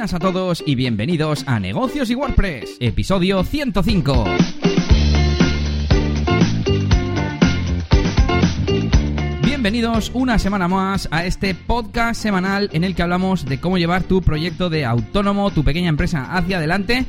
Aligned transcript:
Buenas 0.00 0.14
a 0.14 0.18
todos 0.18 0.64
y 0.64 0.76
bienvenidos 0.76 1.44
a 1.46 1.60
Negocios 1.60 2.08
y 2.08 2.14
WordPress, 2.14 2.78
episodio 2.80 3.44
105. 3.44 4.24
Bienvenidos 9.42 10.10
una 10.14 10.38
semana 10.38 10.68
más 10.68 11.06
a 11.10 11.26
este 11.26 11.54
podcast 11.54 12.18
semanal 12.18 12.70
en 12.72 12.84
el 12.84 12.94
que 12.94 13.02
hablamos 13.02 13.44
de 13.44 13.60
cómo 13.60 13.76
llevar 13.76 14.04
tu 14.04 14.22
proyecto 14.22 14.70
de 14.70 14.86
autónomo, 14.86 15.50
tu 15.50 15.64
pequeña 15.64 15.90
empresa 15.90 16.34
hacia 16.34 16.56
adelante 16.56 17.04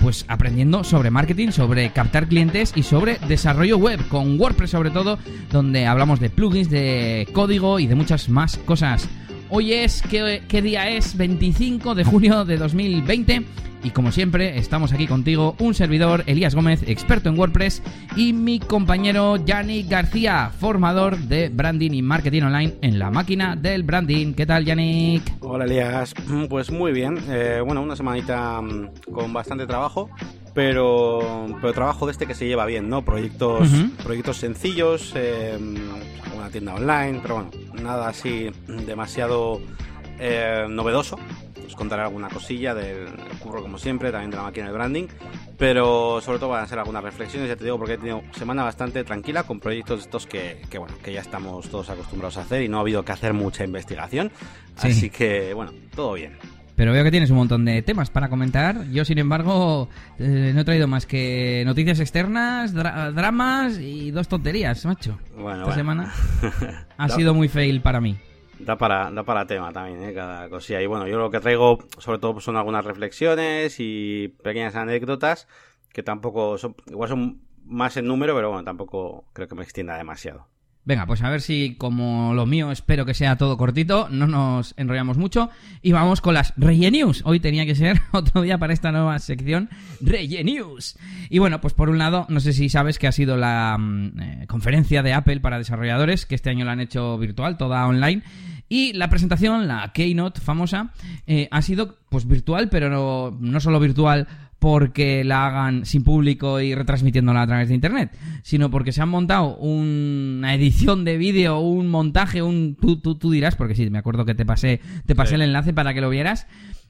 pues 0.00 0.24
aprendiendo 0.28 0.84
sobre 0.84 1.10
marketing, 1.10 1.50
sobre 1.50 1.90
captar 1.90 2.28
clientes 2.28 2.72
y 2.76 2.84
sobre 2.84 3.18
desarrollo 3.26 3.76
web, 3.78 4.06
con 4.08 4.38
WordPress 4.38 4.70
sobre 4.70 4.90
todo, 4.90 5.18
donde 5.50 5.86
hablamos 5.86 6.20
de 6.20 6.30
plugins, 6.30 6.70
de 6.70 7.26
código 7.32 7.80
y 7.80 7.88
de 7.88 7.96
muchas 7.96 8.28
más 8.28 8.56
cosas. 8.58 9.08
Hoy 9.48 9.72
es, 9.72 10.02
¿qué, 10.02 10.62
día 10.62 10.90
es? 10.90 11.16
25 11.16 11.94
de 11.94 12.04
junio 12.04 12.44
de 12.44 12.56
2020 12.56 13.44
y 13.86 13.90
como 13.90 14.10
siempre, 14.10 14.58
estamos 14.58 14.92
aquí 14.92 15.06
contigo, 15.06 15.54
un 15.60 15.72
servidor, 15.72 16.24
Elías 16.26 16.56
Gómez, 16.56 16.82
experto 16.88 17.28
en 17.28 17.38
WordPress, 17.38 17.84
y 18.16 18.32
mi 18.32 18.58
compañero 18.58 19.36
Yannick 19.36 19.88
García, 19.88 20.50
formador 20.50 21.16
de 21.16 21.50
branding 21.50 21.92
y 21.92 22.02
marketing 22.02 22.42
online 22.42 22.74
en 22.82 22.98
la 22.98 23.12
máquina 23.12 23.54
del 23.54 23.84
branding. 23.84 24.34
¿Qué 24.34 24.44
tal, 24.44 24.64
Yannick? 24.64 25.22
Hola, 25.38 25.66
Elías. 25.66 26.14
Pues 26.48 26.72
muy 26.72 26.90
bien. 26.90 27.16
Eh, 27.28 27.62
bueno, 27.64 27.80
una 27.80 27.94
semanita 27.94 28.60
mm, 28.60 29.12
con 29.12 29.32
bastante 29.32 29.66
trabajo, 29.68 30.10
pero, 30.52 31.46
pero 31.60 31.72
trabajo 31.72 32.06
de 32.06 32.12
este 32.12 32.26
que 32.26 32.34
se 32.34 32.46
lleva 32.48 32.66
bien, 32.66 32.88
¿no? 32.88 33.04
Proyectos, 33.04 33.68
proyectos 34.02 34.38
sencillos, 34.38 35.12
eh, 35.14 35.56
una 36.36 36.48
tienda 36.50 36.74
online, 36.74 37.20
pero 37.22 37.36
bueno, 37.36 37.50
nada 37.80 38.08
así 38.08 38.50
demasiado 38.66 39.60
eh, 40.18 40.66
novedoso 40.68 41.18
os 41.66 41.74
contaré 41.76 42.02
alguna 42.02 42.28
cosilla 42.28 42.74
del 42.74 43.08
curro 43.40 43.62
como 43.62 43.78
siempre, 43.78 44.10
también 44.10 44.30
de 44.30 44.36
la 44.36 44.44
máquina 44.44 44.66
de 44.66 44.72
branding, 44.72 45.06
pero 45.58 46.20
sobre 46.20 46.38
todo 46.38 46.50
van 46.50 46.64
a 46.64 46.66
ser 46.66 46.78
algunas 46.78 47.02
reflexiones, 47.02 47.48
ya 47.48 47.56
te 47.56 47.64
digo, 47.64 47.78
porque 47.78 47.94
he 47.94 47.98
tenido 47.98 48.22
semana 48.32 48.62
bastante 48.64 49.04
tranquila 49.04 49.42
con 49.44 49.60
proyectos 49.60 50.00
estos 50.00 50.26
que, 50.26 50.60
bueno, 50.78 50.94
que 51.02 51.12
ya 51.12 51.20
estamos 51.20 51.68
todos 51.68 51.90
acostumbrados 51.90 52.36
a 52.36 52.42
hacer 52.42 52.62
y 52.62 52.68
no 52.68 52.78
ha 52.78 52.80
habido 52.80 53.04
que 53.04 53.12
hacer 53.12 53.32
mucha 53.32 53.64
investigación, 53.64 54.30
así 54.76 55.10
que 55.10 55.54
bueno, 55.54 55.72
todo 55.94 56.14
bien. 56.14 56.36
Pero 56.76 56.92
veo 56.92 57.02
que 57.02 57.10
tienes 57.10 57.30
un 57.30 57.38
montón 57.38 57.64
de 57.64 57.80
temas 57.80 58.10
para 58.10 58.28
comentar. 58.28 58.86
Yo, 58.90 59.06
sin 59.06 59.16
embargo, 59.18 59.88
eh, 60.18 60.52
no 60.54 60.60
he 60.60 60.64
traído 60.64 60.86
más 60.86 61.06
que 61.06 61.62
noticias 61.64 62.00
externas, 62.00 62.74
dramas 62.74 63.78
y 63.78 64.10
dos 64.10 64.28
tonterías, 64.28 64.84
macho. 64.84 65.18
Bueno, 65.38 65.62
Esta 65.62 65.74
semana 65.74 66.12
ha 66.98 67.08
sido 67.08 67.32
muy 67.32 67.48
fail 67.48 67.80
para 67.80 68.02
mí. 68.02 68.18
Da 68.58 68.78
para, 68.78 69.10
da 69.10 69.22
para 69.22 69.46
tema 69.46 69.72
también, 69.72 70.02
¿eh? 70.02 70.14
cada 70.14 70.48
cosilla. 70.48 70.80
Y 70.80 70.86
bueno, 70.86 71.06
yo 71.06 71.18
lo 71.18 71.30
que 71.30 71.40
traigo 71.40 71.78
sobre 71.98 72.18
todo 72.18 72.40
son 72.40 72.56
algunas 72.56 72.84
reflexiones 72.84 73.76
y 73.78 74.28
pequeñas 74.42 74.74
anécdotas 74.76 75.46
que 75.92 76.02
tampoco 76.02 76.58
son, 76.58 76.74
igual 76.86 77.08
son 77.08 77.40
más 77.64 77.96
en 77.96 78.06
número, 78.06 78.34
pero 78.34 78.48
bueno, 78.48 78.64
tampoco 78.64 79.24
creo 79.32 79.48
que 79.48 79.54
me 79.54 79.62
extienda 79.62 79.96
demasiado. 79.96 80.46
Venga, 80.86 81.04
pues 81.04 81.20
a 81.22 81.30
ver 81.30 81.40
si 81.40 81.74
como 81.74 82.32
lo 82.32 82.46
mío 82.46 82.70
espero 82.70 83.04
que 83.04 83.12
sea 83.12 83.34
todo 83.34 83.56
cortito, 83.56 84.08
no 84.08 84.28
nos 84.28 84.72
enrollamos 84.76 85.18
mucho 85.18 85.50
y 85.82 85.90
vamos 85.90 86.20
con 86.20 86.34
las 86.34 86.56
News. 86.56 87.22
Hoy 87.24 87.40
tenía 87.40 87.66
que 87.66 87.74
ser 87.74 88.00
otro 88.12 88.42
día 88.42 88.56
para 88.58 88.72
esta 88.72 88.92
nueva 88.92 89.18
sección 89.18 89.68
News. 90.00 90.96
Y 91.28 91.40
bueno, 91.40 91.60
pues 91.60 91.74
por 91.74 91.90
un 91.90 91.98
lado, 91.98 92.24
no 92.28 92.38
sé 92.38 92.52
si 92.52 92.68
sabes 92.68 93.00
que 93.00 93.08
ha 93.08 93.12
sido 93.12 93.36
la 93.36 93.76
mm, 93.76 94.20
eh, 94.20 94.46
conferencia 94.46 95.02
de 95.02 95.12
Apple 95.12 95.40
para 95.40 95.58
desarrolladores, 95.58 96.24
que 96.24 96.36
este 96.36 96.50
año 96.50 96.64
la 96.64 96.72
han 96.72 96.80
hecho 96.80 97.18
virtual, 97.18 97.56
toda 97.56 97.84
online. 97.88 98.22
Y 98.68 98.92
la 98.92 99.10
presentación, 99.10 99.66
la 99.66 99.92
Keynote 99.92 100.40
famosa, 100.40 100.92
eh, 101.26 101.48
ha 101.50 101.62
sido 101.62 101.98
pues 102.08 102.28
virtual, 102.28 102.68
pero 102.68 102.90
no, 102.90 103.36
no 103.40 103.58
solo 103.58 103.80
virtual 103.80 104.28
porque 104.58 105.24
la 105.24 105.46
hagan 105.46 105.84
sin 105.84 106.02
público 106.02 106.60
y 106.60 106.74
retransmitiéndola 106.74 107.42
a 107.42 107.46
través 107.46 107.68
de 107.68 107.74
internet, 107.74 108.16
sino 108.42 108.70
porque 108.70 108.92
se 108.92 109.02
han 109.02 109.08
montado 109.08 109.56
una 109.56 110.54
edición 110.54 111.04
de 111.04 111.18
vídeo, 111.18 111.58
un 111.58 111.88
montaje, 111.88 112.42
un 112.42 112.76
tú, 112.80 112.96
tú, 113.00 113.16
tú 113.16 113.30
dirás, 113.30 113.56
porque 113.56 113.74
sí, 113.74 113.88
me 113.90 113.98
acuerdo 113.98 114.24
que 114.24 114.34
te 114.34 114.46
pasé, 114.46 114.80
te 115.06 115.14
pasé 115.14 115.34
el 115.36 115.42
enlace 115.42 115.72
para 115.72 115.94
que 115.94 116.00
lo 116.00 116.10
vieras. 116.10 116.46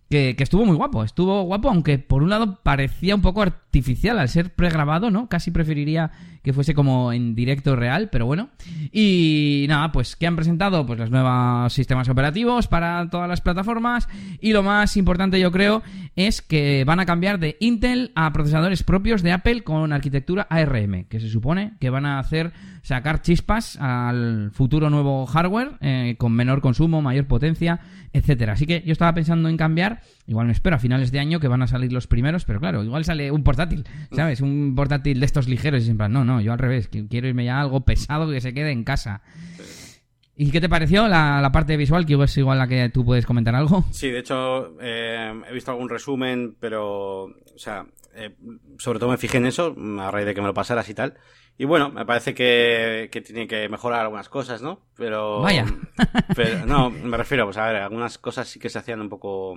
Que, 0.09 0.37
estuvo 0.39 0.65
muy 0.65 0.77
guapo, 0.77 1.03
estuvo 1.03 1.43
guapo, 1.43 1.69
aunque 1.69 1.99
por 1.99 2.23
un 2.23 2.31
lado 2.31 2.61
parecía 2.63 3.15
un 3.17 3.23
poco 3.23 3.43
artificial 3.43 4.19
al 4.21 4.29
ser 4.29 4.55
pregrabado, 4.55 5.11
¿no? 5.11 5.29
Casi 5.29 5.51
preferiría 5.51 6.13
que 6.45 6.53
fuese 6.53 6.75
como 6.75 7.13
en 7.13 7.35
directo 7.35 7.75
real, 7.75 8.09
pero 8.11 8.25
bueno. 8.25 8.51
Y 8.93 9.67
nada, 9.69 9.91
pues 9.91 10.15
que 10.15 10.29
han 10.29 10.37
presentado 10.37 10.87
pues 10.87 10.97
los 10.97 11.11
nuevos 11.11 11.73
sistemas 11.73 12.09
operativos 12.09 12.69
para 12.69 13.11
todas 13.11 13.29
las 13.29 13.41
plataformas 13.41 14.09
y 14.41 14.53
lo 14.53 14.63
más 14.63 14.97
importante 14.97 15.41
yo 15.41 15.51
creo 15.51 15.83
es 16.15 16.41
que 16.41 16.85
van 16.85 17.01
a 17.01 17.07
cambiar 17.07 17.41
de 17.41 17.57
Intel 17.59 18.13
a 18.15 18.33
procesadores 18.33 18.85
propios 18.85 19.23
de 19.25 19.33
Apple 19.33 19.65
con 19.65 19.93
arquitectura 19.93 20.47
ARM, 20.49 21.07
que 21.09 21.19
se 21.19 21.29
supone 21.29 21.75
que 21.81 21.91
van 21.91 22.07
a 22.07 22.21
hacer 22.21 22.53
sacar 22.83 23.23
chispas 23.23 23.77
al 23.81 24.53
futuro 24.53 24.89
nuevo 24.89 25.27
hardware 25.27 25.73
eh, 25.81 26.15
con 26.17 26.33
menor 26.33 26.61
consumo, 26.61 27.03
mayor 27.03 27.27
potencia, 27.27 27.81
etcétera. 28.13 28.53
Así 28.53 28.67
que 28.67 28.85
yo 28.87 28.93
estaba 28.93 29.13
pensando 29.13 29.49
en 29.49 29.57
cambiar 29.57 29.96
Igual 30.27 30.47
me 30.47 30.53
espero 30.53 30.77
a 30.77 30.79
finales 30.79 31.13
de 31.13 31.21
año 31.21 31.41
que 31.41 31.49
van 31.49 31.63
a 31.63 31.67
salir 31.67 31.93
los 31.93 32.07
primeros, 32.07 32.45
pero 32.45 32.61
claro, 32.61 32.83
igual 32.83 33.05
sale 33.05 33.31
un 33.31 33.45
portátil, 33.45 33.85
¿sabes? 34.13 34.41
Un 34.41 34.75
portátil 34.75 35.21
de 35.21 35.27
estos 35.27 35.49
ligeros 35.49 35.83
y 35.83 35.85
siempre, 35.87 36.09
no, 36.09 36.25
no, 36.25 36.41
yo 36.41 36.53
al 36.53 36.59
revés, 36.59 36.89
quiero 36.89 37.29
irme 37.29 37.45
ya 37.45 37.59
a 37.59 37.61
algo 37.61 37.85
pesado 37.85 38.31
que 38.31 38.41
se 38.41 38.55
quede 38.55 38.71
en 38.71 38.85
casa. 38.85 39.23
¿Y 40.39 40.51
qué 40.51 40.61
te 40.61 40.69
pareció 40.69 41.09
la, 41.09 41.49
parte 41.53 41.77
visual? 41.79 42.05
Que 42.05 42.23
es 42.23 42.37
igual 42.37 42.59
la 42.59 42.69
que 42.69 42.91
tú 42.91 43.05
puedes 43.05 43.25
comentar 43.25 43.55
algo. 43.55 43.85
Sí, 43.91 44.11
de 44.11 44.19
hecho, 44.19 44.77
eh, 44.81 45.33
he 45.49 45.53
visto 45.55 45.71
algún 45.71 45.89
resumen, 45.89 46.57
pero, 46.61 47.25
o 47.25 47.59
sea, 47.59 47.87
eh, 48.15 48.35
sobre 48.79 48.99
todo 48.99 49.11
me 49.11 49.17
fijé 49.17 49.39
en 49.39 49.47
eso, 49.47 49.75
a 49.99 50.11
raíz 50.11 50.27
de 50.27 50.35
que 50.35 50.43
me 50.43 50.47
lo 50.47 50.55
pasaras 50.55 50.89
y 50.91 50.95
tal. 50.95 51.15
Y 51.59 51.65
bueno, 51.65 51.91
me 51.91 52.05
parece 52.05 52.35
que, 52.35 53.09
que 53.11 53.23
tiene 53.23 53.49
que 53.49 53.69
mejorar 53.71 54.01
algunas 54.01 54.29
cosas, 54.29 54.61
¿no? 54.61 54.81
Pero. 54.95 55.41
Vaya. 55.41 55.65
Pero, 56.37 56.67
no, 56.67 56.91
me 56.91 57.17
refiero, 57.17 57.45
pues 57.47 57.57
a 57.57 57.67
ver, 57.67 57.77
algunas 57.77 58.19
cosas 58.19 58.47
sí 58.47 58.59
que 58.59 58.69
se 58.69 58.79
hacían 58.79 59.01
un 59.01 59.09
poco 59.09 59.55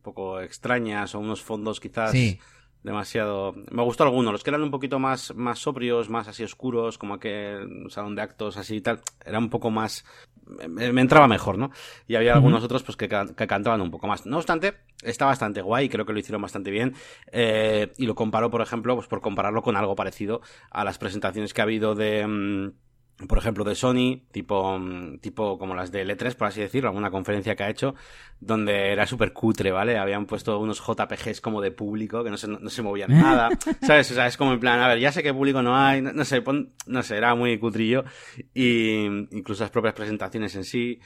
un 0.00 0.02
poco 0.02 0.40
extrañas 0.40 1.14
o 1.14 1.20
unos 1.20 1.42
fondos 1.42 1.78
quizás 1.78 2.14
demasiado... 2.82 3.54
Me 3.70 3.82
gustó 3.82 4.04
alguno, 4.04 4.32
los 4.32 4.42
que 4.42 4.48
eran 4.48 4.62
un 4.62 4.70
poquito 4.70 4.98
más, 4.98 5.34
más 5.36 5.58
sobrios, 5.58 6.08
más 6.08 6.26
así 6.26 6.42
oscuros, 6.42 6.96
como 6.96 7.14
aquel 7.14 7.86
salón 7.90 8.14
de 8.14 8.22
actos 8.22 8.56
así 8.56 8.76
y 8.76 8.80
tal, 8.80 9.00
era 9.24 9.38
un 9.38 9.50
poco 9.50 9.70
más... 9.70 10.04
Me, 10.66 10.86
entraba 11.00 11.28
mejor, 11.28 11.58
¿no? 11.58 11.70
Y 12.08 12.16
había 12.16 12.32
algunos 12.32 12.64
otros 12.64 12.82
pues 12.82 12.96
que, 12.96 13.08
que, 13.08 13.46
cantaban 13.46 13.82
un 13.82 13.90
poco 13.90 14.08
más. 14.08 14.26
No 14.26 14.38
obstante, 14.38 14.78
está 15.02 15.26
bastante 15.26 15.60
guay, 15.60 15.88
creo 15.88 16.06
que 16.06 16.12
lo 16.12 16.18
hicieron 16.18 16.42
bastante 16.42 16.70
bien. 16.70 16.94
Eh, 17.30 17.92
y 17.98 18.06
lo 18.06 18.14
comparo, 18.14 18.50
por 18.50 18.62
ejemplo, 18.62 18.96
pues 18.96 19.06
por 19.06 19.20
compararlo 19.20 19.62
con 19.62 19.76
algo 19.76 19.94
parecido 19.94 20.40
a 20.70 20.82
las 20.82 20.98
presentaciones 20.98 21.52
que 21.52 21.60
ha 21.60 21.64
habido 21.64 21.94
de... 21.94 22.26
Mm, 22.26 22.72
por 23.28 23.38
ejemplo, 23.38 23.64
de 23.64 23.74
Sony, 23.74 24.22
tipo, 24.30 24.78
mm, 24.78 25.18
tipo 25.18 25.58
como 25.58 25.74
las 25.74 25.92
de 25.92 26.06
L3, 26.06 26.34
por 26.34 26.48
así 26.48 26.60
decirlo, 26.60 26.88
alguna 26.88 27.10
conferencia 27.10 27.54
que 27.54 27.62
ha 27.62 27.70
hecho, 27.70 27.94
donde 28.40 28.92
era 28.92 29.06
súper 29.06 29.32
cutre, 29.32 29.70
¿vale? 29.72 29.98
Habían 29.98 30.26
puesto 30.26 30.58
unos 30.58 30.80
JPGs 30.80 31.40
como 31.40 31.60
de 31.60 31.70
público, 31.70 32.24
que 32.24 32.30
no 32.30 32.36
se, 32.36 32.48
no, 32.48 32.68
se 32.70 32.82
movían 32.82 33.10
nada, 33.20 33.50
¿sabes? 33.82 34.10
O 34.10 34.14
sea, 34.14 34.26
es 34.26 34.36
como 34.36 34.52
en 34.52 34.60
plan, 34.60 34.80
a 34.80 34.88
ver, 34.88 34.98
ya 34.98 35.12
sé 35.12 35.22
que 35.22 35.34
público 35.34 35.62
no 35.62 35.76
hay, 35.76 36.02
no, 36.02 36.24
sé, 36.24 36.42
no 36.86 37.02
sé, 37.02 37.16
era 37.16 37.34
muy 37.34 37.58
cutrillo, 37.58 38.04
y 38.54 39.04
incluso 39.30 39.64
las 39.64 39.70
propias 39.70 39.94
presentaciones 39.94 40.54
en 40.56 40.64
sí, 40.64 41.00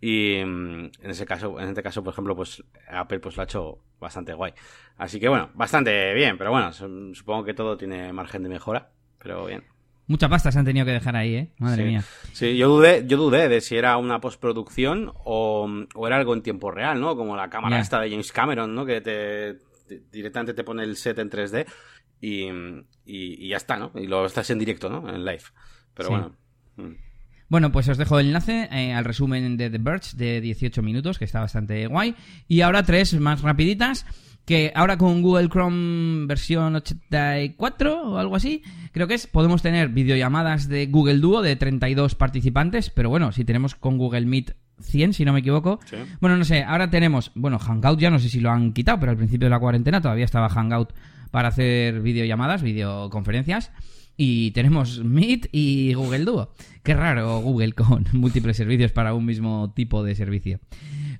y 0.00 0.42
mm, 0.44 0.90
en 1.02 1.10
ese 1.10 1.26
caso, 1.26 1.58
en 1.58 1.68
este 1.68 1.82
caso, 1.82 2.04
por 2.04 2.12
ejemplo, 2.12 2.36
pues 2.36 2.62
Apple 2.88 3.18
pues 3.20 3.36
lo 3.36 3.42
ha 3.42 3.44
hecho 3.44 3.78
bastante 3.98 4.32
guay. 4.32 4.52
Así 4.96 5.18
que 5.18 5.28
bueno, 5.28 5.50
bastante 5.54 6.14
bien, 6.14 6.38
pero 6.38 6.50
bueno, 6.50 6.72
supongo 6.72 7.44
que 7.44 7.54
todo 7.54 7.76
tiene 7.76 8.12
margen 8.12 8.42
de 8.44 8.48
mejora, 8.48 8.90
pero 9.18 9.46
bien. 9.46 9.64
Mucha 10.08 10.28
pasta 10.28 10.50
se 10.50 10.58
han 10.58 10.64
tenido 10.64 10.86
que 10.86 10.92
dejar 10.92 11.16
ahí, 11.16 11.34
¿eh? 11.34 11.52
Madre 11.58 11.84
mía. 11.84 12.02
Sí, 12.32 12.56
yo 12.56 12.68
dudé, 12.68 13.04
yo 13.06 13.18
dudé 13.18 13.48
de 13.48 13.60
si 13.60 13.76
era 13.76 13.96
una 13.98 14.20
postproducción 14.20 15.12
o, 15.24 15.68
o 15.94 16.06
era 16.06 16.16
algo 16.16 16.34
en 16.34 16.42
tiempo 16.42 16.70
real, 16.70 16.98
¿no? 16.98 17.14
Como 17.14 17.36
la 17.36 17.50
cámara 17.50 17.78
esta 17.78 18.00
de 18.00 18.10
James 18.10 18.32
Cameron, 18.32 18.74
¿no? 18.74 18.86
Que 18.86 19.02
te, 19.02 19.58
directamente 20.10 20.54
te 20.54 20.64
pone 20.64 20.82
el 20.82 20.96
set 20.96 21.18
en 21.18 21.30
3D 21.30 21.66
y, 22.20 22.48
y, 23.04 23.48
ya 23.48 23.58
está, 23.58 23.76
¿no? 23.76 23.92
Y 23.94 24.06
lo 24.06 24.24
estás 24.24 24.48
en 24.48 24.58
directo, 24.58 24.88
¿no? 24.88 25.08
En 25.08 25.24
live. 25.24 25.44
Pero 25.94 26.08
bueno. 26.08 26.36
Mm. 26.76 26.94
Bueno, 27.50 27.72
pues 27.72 27.88
os 27.88 27.96
dejo 27.96 28.18
el 28.18 28.26
enlace 28.26 28.68
eh, 28.70 28.92
al 28.92 29.04
resumen 29.04 29.56
de 29.56 29.70
The 29.70 29.78
Birch 29.78 30.14
de 30.14 30.40
18 30.40 30.82
minutos, 30.82 31.18
que 31.18 31.24
está 31.24 31.40
bastante 31.40 31.86
guay. 31.86 32.14
Y 32.46 32.60
ahora 32.60 32.82
tres 32.82 33.18
más 33.18 33.40
rapiditas 33.40 34.04
que 34.48 34.72
ahora 34.74 34.96
con 34.96 35.20
Google 35.20 35.50
Chrome 35.50 36.26
versión 36.26 36.74
84 36.74 38.12
o 38.12 38.16
algo 38.16 38.34
así, 38.34 38.62
creo 38.92 39.06
que 39.06 39.12
es, 39.12 39.26
podemos 39.26 39.60
tener 39.60 39.90
videollamadas 39.90 40.70
de 40.70 40.86
Google 40.86 41.18
Duo 41.18 41.42
de 41.42 41.54
32 41.54 42.14
participantes, 42.14 42.88
pero 42.88 43.10
bueno, 43.10 43.30
si 43.30 43.44
tenemos 43.44 43.74
con 43.74 43.98
Google 43.98 44.24
Meet 44.24 44.56
100, 44.80 45.12
si 45.12 45.26
no 45.26 45.34
me 45.34 45.40
equivoco. 45.40 45.80
Bueno, 46.22 46.38
no 46.38 46.46
sé, 46.46 46.64
ahora 46.64 46.88
tenemos, 46.88 47.30
bueno, 47.34 47.58
Hangout 47.58 48.00
ya 48.00 48.08
no 48.08 48.18
sé 48.18 48.30
si 48.30 48.40
lo 48.40 48.50
han 48.50 48.72
quitado, 48.72 48.98
pero 49.00 49.10
al 49.12 49.18
principio 49.18 49.44
de 49.44 49.50
la 49.50 49.60
cuarentena 49.60 50.00
todavía 50.00 50.24
estaba 50.24 50.48
Hangout 50.48 50.94
para 51.30 51.48
hacer 51.48 52.00
videollamadas, 52.00 52.62
videoconferencias. 52.62 53.70
Y 54.20 54.50
tenemos 54.50 55.04
Meet 55.04 55.48
y 55.52 55.94
Google 55.94 56.24
Duo. 56.24 56.52
Qué 56.82 56.92
raro 56.92 57.38
Google 57.38 57.72
con 57.72 58.04
múltiples 58.12 58.56
servicios 58.56 58.90
para 58.90 59.14
un 59.14 59.24
mismo 59.24 59.72
tipo 59.74 60.02
de 60.02 60.16
servicio. 60.16 60.58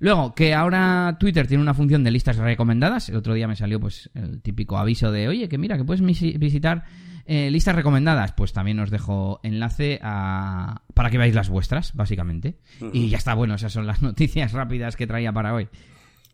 Luego, 0.01 0.35
que 0.35 0.53
ahora 0.53 1.17
Twitter 1.21 1.47
tiene 1.47 1.63
una 1.63 1.75
función 1.75 2.03
de 2.03 2.11
listas 2.11 2.37
recomendadas. 2.39 3.09
El 3.09 3.15
otro 3.15 3.35
día 3.35 3.47
me 3.47 3.55
salió 3.55 3.79
pues 3.79 4.11
el 4.15 4.43
típico 4.43 4.79
aviso 4.79 5.13
de, 5.13 5.29
oye, 5.29 5.49
que 5.49 5.59
mira, 5.59 5.77
que 5.77 5.85
puedes 5.85 6.03
visitar 6.03 6.87
eh, 7.25 7.53
listas 7.53 7.77
recomendadas. 7.77 8.33
Pues 8.33 8.53
también 8.53 8.81
os 8.81 8.91
dejo 8.91 9.39
enlace 9.45 10.01
a... 10.03 10.83
para 10.93 11.11
que 11.11 11.19
veáis 11.19 11.37
las 11.37 11.51
vuestras, 11.51 11.95
básicamente. 11.95 12.59
Y 12.93 13.11
ya 13.11 13.19
está, 13.19 13.35
bueno, 13.35 13.55
esas 13.55 13.73
son 13.73 13.87
las 13.87 14.03
noticias 14.03 14.53
rápidas 14.53 14.97
que 14.97 15.07
traía 15.07 15.33
para 15.33 15.55
hoy. 15.55 15.69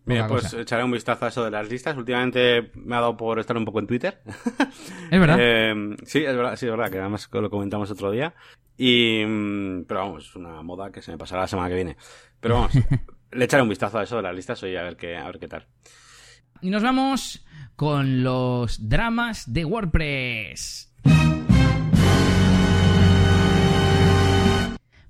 Mira, 0.07 0.29
pues 0.29 0.53
echaré 0.53 0.85
un 0.85 0.91
vistazo 0.91 1.25
a 1.25 1.29
eso 1.29 1.45
de 1.45 1.51
las 1.51 1.69
listas. 1.69 1.97
Últimamente 1.97 2.71
me 2.75 2.97
ha 2.97 3.01
dado 3.01 3.17
por 3.17 3.39
estar 3.39 3.57
un 3.57 3.65
poco 3.65 3.79
en 3.79 3.87
Twitter. 3.87 4.21
¿Es 5.11 5.21
verdad? 5.21 5.39
Eh, 5.41 5.97
sí, 6.05 6.25
es 6.25 6.37
verdad, 6.37 6.57
sí, 6.57 6.67
es 6.67 6.71
verdad, 6.71 6.91
que 6.91 6.99
además 6.99 7.29
lo 7.33 7.51
comentamos 7.51 7.91
otro 7.91 8.11
día. 8.11 8.35
Y, 8.77 9.25
mm, 9.27 9.85
pero 9.85 10.01
vamos, 10.01 10.27
es 10.27 10.37
una 10.37 10.63
moda 10.63 10.91
que 10.91 11.01
se 11.01 11.13
me 11.13 11.19
pasará 11.19 11.43
la 11.43 11.49
semana 11.49 11.69
que 11.69 11.75
viene. 11.77 11.97
Pero 12.41 12.55
vamos, 12.57 12.73
le 13.33 13.45
echaré 13.45 13.63
un 13.63 13.69
vistazo 13.69 13.99
a 13.99 14.03
eso 14.03 14.17
de 14.17 14.23
las 14.23 14.35
listas 14.35 14.63
hoy 14.63 14.77
a 14.77 14.83
ver 14.83 14.97
qué, 14.97 15.17
a 15.17 15.25
ver 15.25 15.39
qué 15.39 15.49
tal. 15.49 15.67
Y 16.61 16.71
nos 16.71 16.83
vamos 16.83 17.45
con 17.77 18.23
los 18.23 18.89
dramas 18.89 19.53
de 19.53 19.65
WordPress. 19.65 20.93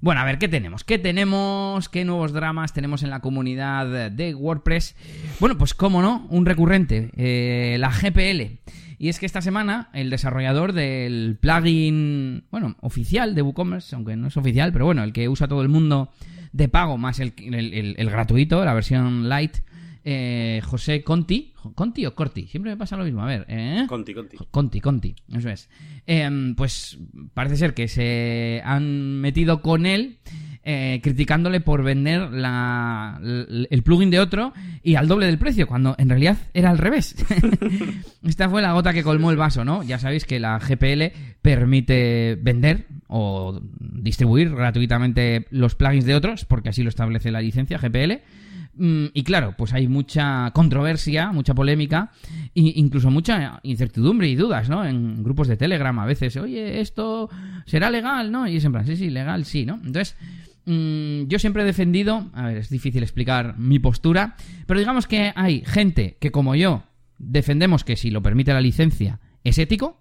Bueno, 0.04 0.20
a 0.20 0.24
ver, 0.24 0.36
¿qué 0.36 0.48
tenemos? 0.48 0.84
¿Qué 0.84 0.98
tenemos? 0.98 1.88
¿Qué 1.88 2.04
nuevos 2.04 2.34
dramas 2.34 2.74
tenemos 2.74 3.02
en 3.02 3.08
la 3.08 3.20
comunidad 3.20 4.10
de 4.10 4.34
WordPress? 4.34 4.96
Bueno, 5.40 5.56
pues 5.56 5.72
cómo 5.72 6.02
no, 6.02 6.26
un 6.28 6.44
recurrente, 6.44 7.10
eh, 7.16 7.78
la 7.78 7.88
GPL. 7.88 8.60
Y 8.98 9.08
es 9.08 9.18
que 9.18 9.24
esta 9.24 9.40
semana 9.40 9.88
el 9.94 10.10
desarrollador 10.10 10.74
del 10.74 11.38
plugin, 11.40 12.44
bueno, 12.50 12.76
oficial 12.82 13.34
de 13.34 13.40
WooCommerce, 13.40 13.96
aunque 13.96 14.14
no 14.14 14.28
es 14.28 14.36
oficial, 14.36 14.74
pero 14.74 14.84
bueno, 14.84 15.02
el 15.04 15.14
que 15.14 15.26
usa 15.30 15.48
todo 15.48 15.62
el 15.62 15.70
mundo 15.70 16.10
de 16.52 16.68
pago 16.68 16.98
más 16.98 17.18
el, 17.18 17.32
el 17.38 18.10
gratuito, 18.10 18.62
la 18.62 18.74
versión 18.74 19.30
light, 19.30 19.56
eh, 20.04 20.60
José 20.64 21.02
Conti. 21.02 21.52
¿Conti 21.74 22.04
o 22.04 22.14
Corti? 22.14 22.46
Siempre 22.46 22.72
me 22.72 22.76
pasa 22.76 22.96
lo 22.96 23.04
mismo. 23.04 23.22
A 23.22 23.26
ver. 23.26 23.46
¿eh? 23.48 23.86
Conti, 23.88 24.12
Conti. 24.12 24.36
Conti, 24.50 24.80
Conti. 24.80 25.14
Eso 25.34 25.48
es. 25.48 25.70
Em, 26.06 26.54
pues 26.54 26.98
parece 27.32 27.56
ser 27.56 27.72
que 27.72 27.88
se 27.88 28.60
han 28.64 29.20
metido 29.20 29.62
con 29.62 29.86
él. 29.86 30.18
Eh, 30.66 31.00
criticándole 31.02 31.60
por 31.60 31.82
vender 31.82 32.30
la, 32.30 33.20
el 33.22 33.82
plugin 33.82 34.08
de 34.08 34.18
otro 34.18 34.54
y 34.82 34.94
al 34.94 35.08
doble 35.08 35.26
del 35.26 35.36
precio, 35.36 35.66
cuando 35.66 35.94
en 35.98 36.08
realidad 36.08 36.38
era 36.54 36.70
al 36.70 36.78
revés. 36.78 37.14
Esta 38.24 38.48
fue 38.48 38.62
la 38.62 38.72
gota 38.72 38.94
que 38.94 39.02
colmó 39.02 39.30
el 39.30 39.36
vaso, 39.36 39.66
¿no? 39.66 39.82
Ya 39.82 39.98
sabéis 39.98 40.24
que 40.24 40.40
la 40.40 40.58
GPL 40.58 41.12
permite 41.42 42.38
vender 42.40 42.86
o 43.08 43.60
distribuir 43.78 44.54
gratuitamente 44.54 45.44
los 45.50 45.74
plugins 45.74 46.06
de 46.06 46.14
otros, 46.14 46.46
porque 46.46 46.70
así 46.70 46.82
lo 46.82 46.88
establece 46.88 47.30
la 47.30 47.42
licencia 47.42 47.76
GPL. 47.76 48.22
Mm, 48.76 49.06
y 49.14 49.22
claro, 49.22 49.54
pues 49.56 49.72
hay 49.72 49.86
mucha 49.86 50.50
controversia, 50.52 51.30
mucha 51.32 51.54
polémica 51.54 52.10
e 52.54 52.72
incluso 52.76 53.10
mucha 53.10 53.60
incertidumbre 53.62 54.28
y 54.28 54.34
dudas, 54.34 54.68
¿no? 54.68 54.84
En 54.84 55.22
grupos 55.22 55.46
de 55.48 55.56
Telegram 55.56 55.96
a 55.98 56.06
veces, 56.06 56.36
oye, 56.36 56.80
esto 56.80 57.30
será 57.66 57.90
legal, 57.90 58.32
¿no? 58.32 58.48
Y 58.48 58.56
es 58.56 58.64
en 58.64 58.72
plan, 58.72 58.86
sí, 58.86 58.96
sí, 58.96 59.10
legal, 59.10 59.44
sí, 59.44 59.64
¿no? 59.64 59.74
Entonces, 59.74 60.16
mm, 60.66 61.28
yo 61.28 61.38
siempre 61.38 61.62
he 61.62 61.66
defendido, 61.66 62.30
a 62.32 62.46
ver, 62.46 62.56
es 62.56 62.68
difícil 62.68 63.02
explicar 63.02 63.56
mi 63.58 63.78
postura, 63.78 64.36
pero 64.66 64.80
digamos 64.80 65.06
que 65.06 65.32
hay 65.36 65.62
gente 65.64 66.16
que 66.20 66.32
como 66.32 66.56
yo 66.56 66.82
defendemos 67.18 67.84
que 67.84 67.96
si 67.96 68.10
lo 68.10 68.22
permite 68.22 68.52
la 68.52 68.60
licencia 68.60 69.20
es 69.44 69.58
ético, 69.58 70.00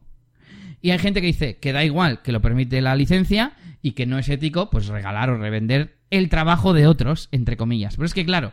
y 0.81 0.91
hay 0.91 0.99
gente 0.99 1.21
que 1.21 1.27
dice 1.27 1.57
que 1.57 1.71
da 1.71 1.85
igual 1.85 2.21
que 2.23 2.33
lo 2.33 2.41
permite 2.41 2.81
la 2.81 2.95
licencia 2.95 3.53
y 3.81 3.91
que 3.91 4.05
no 4.05 4.17
es 4.17 4.27
ético, 4.27 4.69
pues 4.69 4.87
regalar 4.87 5.29
o 5.29 5.37
revender 5.37 5.95
el 6.09 6.27
trabajo 6.27 6.73
de 6.73 6.87
otros, 6.87 7.29
entre 7.31 7.55
comillas. 7.55 7.95
Pero 7.95 8.05
es 8.05 8.13
que, 8.13 8.25
claro, 8.25 8.51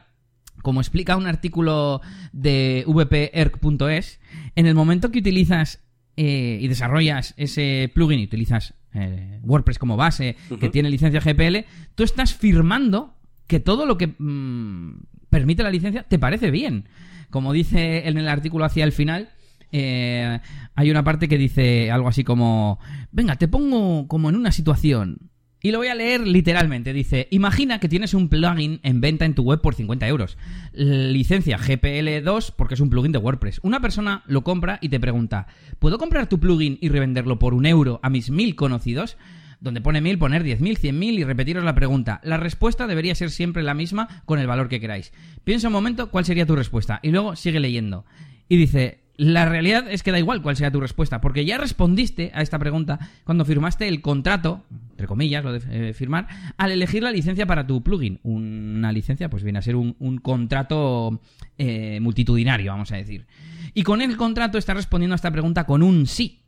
como 0.62 0.80
explica 0.80 1.16
un 1.16 1.26
artículo 1.26 2.00
de 2.32 2.84
vperc.es, 2.86 4.20
en 4.56 4.66
el 4.66 4.74
momento 4.74 5.10
que 5.10 5.20
utilizas 5.20 5.80
eh, 6.16 6.58
y 6.60 6.68
desarrollas 6.68 7.34
ese 7.36 7.90
plugin 7.94 8.20
y 8.20 8.24
utilizas 8.24 8.74
eh, 8.92 9.38
WordPress 9.42 9.78
como 9.78 9.96
base, 9.96 10.36
que 10.58 10.68
tiene 10.68 10.90
licencia 10.90 11.20
GPL, 11.20 11.66
tú 11.94 12.02
estás 12.02 12.34
firmando 12.34 13.14
que 13.46 13.60
todo 13.60 13.86
lo 13.86 13.96
que 13.96 14.08
mm, 14.18 15.02
permite 15.30 15.62
la 15.62 15.70
licencia 15.70 16.02
te 16.02 16.18
parece 16.18 16.50
bien. 16.50 16.88
Como 17.30 17.52
dice 17.52 18.08
en 18.08 18.18
el 18.18 18.28
artículo 18.28 18.64
hacia 18.64 18.84
el 18.84 18.92
final, 18.92 19.30
eh, 19.72 20.40
hay 20.74 20.90
una 20.90 21.04
parte 21.04 21.28
que 21.28 21.38
dice 21.38 21.90
algo 21.90 22.08
así 22.08 22.24
como, 22.24 22.78
venga, 23.12 23.36
te 23.36 23.48
pongo 23.48 24.08
como 24.08 24.28
en 24.28 24.36
una 24.36 24.52
situación. 24.52 25.29
Y 25.62 25.72
lo 25.72 25.78
voy 25.78 25.88
a 25.88 25.94
leer 25.94 26.26
literalmente. 26.26 26.92
Dice, 26.92 27.28
imagina 27.30 27.80
que 27.80 27.88
tienes 27.88 28.14
un 28.14 28.28
plugin 28.28 28.80
en 28.82 29.00
venta 29.00 29.26
en 29.26 29.34
tu 29.34 29.42
web 29.42 29.60
por 29.60 29.74
50 29.74 30.08
euros. 30.08 30.38
Licencia 30.72 31.58
GPL2 31.58 32.54
porque 32.56 32.74
es 32.74 32.80
un 32.80 32.88
plugin 32.88 33.12
de 33.12 33.18
WordPress. 33.18 33.60
Una 33.62 33.80
persona 33.80 34.22
lo 34.26 34.42
compra 34.42 34.78
y 34.80 34.88
te 34.88 35.00
pregunta, 35.00 35.48
¿puedo 35.78 35.98
comprar 35.98 36.28
tu 36.28 36.40
plugin 36.40 36.78
y 36.80 36.88
revenderlo 36.88 37.38
por 37.38 37.52
un 37.52 37.66
euro 37.66 38.00
a 38.02 38.08
mis 38.08 38.30
mil 38.30 38.54
conocidos? 38.56 39.18
Donde 39.60 39.82
pone 39.82 40.00
mil, 40.00 40.18
poner 40.18 40.42
10.000, 40.42 40.78
100.000 40.78 41.18
y 41.18 41.24
repetiros 41.24 41.62
la 41.62 41.74
pregunta. 41.74 42.22
La 42.24 42.38
respuesta 42.38 42.86
debería 42.86 43.14
ser 43.14 43.30
siempre 43.30 43.62
la 43.62 43.74
misma 43.74 44.22
con 44.24 44.38
el 44.38 44.46
valor 44.46 44.70
que 44.70 44.80
queráis. 44.80 45.12
Piensa 45.44 45.66
un 45.66 45.74
momento 45.74 46.10
cuál 46.10 46.24
sería 46.24 46.46
tu 46.46 46.56
respuesta 46.56 47.00
y 47.02 47.10
luego 47.10 47.36
sigue 47.36 47.60
leyendo. 47.60 48.06
Y 48.48 48.56
dice, 48.56 49.00
la 49.20 49.44
realidad 49.44 49.84
es 49.90 50.02
que 50.02 50.12
da 50.12 50.18
igual 50.18 50.40
cuál 50.40 50.56
sea 50.56 50.70
tu 50.70 50.80
respuesta, 50.80 51.20
porque 51.20 51.44
ya 51.44 51.58
respondiste 51.58 52.30
a 52.32 52.40
esta 52.40 52.58
pregunta 52.58 52.98
cuando 53.24 53.44
firmaste 53.44 53.86
el 53.86 54.00
contrato, 54.00 54.64
entre 54.92 55.06
comillas, 55.06 55.44
lo 55.44 55.52
de 55.52 55.90
eh, 55.90 55.92
firmar, 55.92 56.26
al 56.56 56.70
elegir 56.72 57.02
la 57.02 57.10
licencia 57.10 57.44
para 57.44 57.66
tu 57.66 57.82
plugin. 57.82 58.18
Una 58.22 58.90
licencia, 58.92 59.28
pues 59.28 59.42
viene 59.42 59.58
a 59.58 59.62
ser 59.62 59.76
un, 59.76 59.92
contrato 60.22 61.20
eh, 61.58 61.98
multitudinario, 62.00 62.72
vamos 62.72 62.92
a 62.92 62.96
decir. 62.96 63.26
Y 63.74 63.82
con 63.82 64.00
el 64.00 64.16
contrato 64.16 64.56
estás 64.56 64.76
respondiendo 64.76 65.12
a 65.12 65.16
esta 65.16 65.30
pregunta 65.30 65.66
con 65.66 65.82
un 65.82 66.06
sí. 66.06 66.39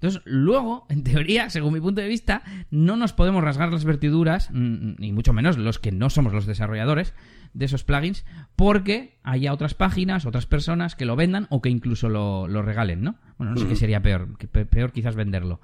Entonces, 0.00 0.22
luego, 0.24 0.86
en 0.88 1.02
teoría, 1.02 1.50
según 1.50 1.74
mi 1.74 1.80
punto 1.80 2.00
de 2.00 2.08
vista, 2.08 2.42
no 2.70 2.96
nos 2.96 3.12
podemos 3.12 3.42
rasgar 3.42 3.72
las 3.72 3.84
vertiduras, 3.84 4.50
ni 4.52 5.12
mucho 5.12 5.32
menos 5.32 5.58
los 5.58 5.80
que 5.80 5.90
no 5.90 6.08
somos 6.08 6.32
los 6.32 6.46
desarrolladores, 6.46 7.14
de 7.54 7.64
esos 7.64 7.84
plugins 7.84 8.24
porque 8.56 9.18
haya 9.22 9.52
otras 9.52 9.74
páginas, 9.74 10.26
otras 10.26 10.46
personas 10.46 10.94
que 10.94 11.04
lo 11.04 11.16
vendan 11.16 11.46
o 11.50 11.60
que 11.60 11.70
incluso 11.70 12.08
lo, 12.08 12.62
regalen, 12.62 13.02
¿no? 13.02 13.16
Bueno, 13.36 13.54
no 13.54 13.60
sé 13.60 13.66
qué 13.66 13.76
sería 13.76 14.02
peor, 14.02 14.36
peor 14.70 14.92
quizás 14.92 15.16
venderlo. 15.16 15.60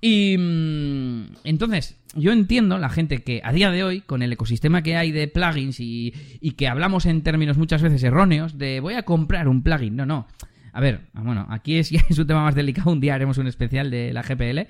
Y 0.00 0.36
mm, 0.38 1.36
entonces, 1.44 1.98
yo 2.14 2.32
entiendo 2.32 2.78
la 2.78 2.90
gente 2.90 3.22
que 3.22 3.40
a 3.44 3.52
día 3.52 3.70
de 3.70 3.84
hoy, 3.84 4.00
con 4.02 4.22
el 4.22 4.32
ecosistema 4.32 4.82
que 4.82 4.96
hay 4.96 5.12
de 5.12 5.28
plugins 5.28 5.80
y, 5.80 6.12
y 6.40 6.52
que 6.52 6.68
hablamos 6.68 7.06
en 7.06 7.22
términos 7.22 7.56
muchas 7.56 7.82
veces 7.82 8.02
erróneos, 8.02 8.58
de 8.58 8.80
voy 8.80 8.94
a 8.94 9.04
comprar 9.04 9.48
un 9.48 9.62
plugin, 9.62 9.96
no, 9.96 10.06
no. 10.06 10.26
A 10.74 10.80
ver, 10.80 11.02
bueno, 11.14 11.46
aquí 11.48 11.76
es, 11.78 11.90
ya 11.90 12.04
es 12.08 12.18
un 12.18 12.26
tema 12.26 12.42
más 12.42 12.54
delicado, 12.54 12.90
un 12.90 13.00
día 13.00 13.14
haremos 13.14 13.38
un 13.38 13.46
especial 13.46 13.90
de 13.90 14.12
la 14.12 14.22
GPL, 14.22 14.68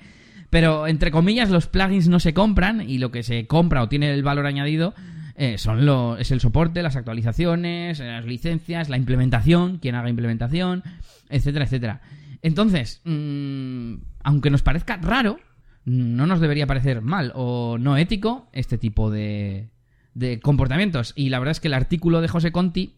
pero 0.49 0.87
entre 0.87 1.11
comillas 1.11 1.49
los 1.49 1.67
plugins 1.67 2.07
no 2.07 2.19
se 2.19 2.33
compran 2.33 2.87
y 2.87 2.99
lo 2.99 3.11
que 3.11 3.23
se 3.23 3.47
compra 3.47 3.81
o 3.81 3.89
tiene 3.89 4.13
el 4.13 4.23
valor 4.23 4.45
añadido 4.45 4.93
eh, 5.35 5.57
son 5.57 5.85
lo, 5.85 6.17
es 6.17 6.31
el 6.31 6.39
soporte, 6.39 6.83
las 6.83 6.95
actualizaciones, 6.95 7.99
las 7.99 8.23
licencias, 8.23 8.87
la 8.87 8.97
implementación, 8.97 9.79
quien 9.79 9.95
haga 9.95 10.09
implementación, 10.09 10.83
etcétera, 11.29 11.65
etcétera. 11.65 12.01
Entonces, 12.41 13.01
mm, 13.03 13.95
aunque 14.23 14.51
nos 14.51 14.61
parezca 14.61 14.97
raro, 14.97 15.39
no 15.83 16.25
nos 16.27 16.39
debería 16.39 16.67
parecer 16.67 17.01
mal 17.01 17.31
o 17.35 17.77
no 17.79 17.97
ético 17.97 18.47
este 18.53 18.77
tipo 18.77 19.09
de, 19.09 19.69
de 20.13 20.39
comportamientos. 20.39 21.13
Y 21.15 21.29
la 21.29 21.39
verdad 21.39 21.51
es 21.51 21.59
que 21.59 21.67
el 21.67 21.73
artículo 21.73 22.21
de 22.21 22.27
José 22.27 22.51
Conti 22.51 22.95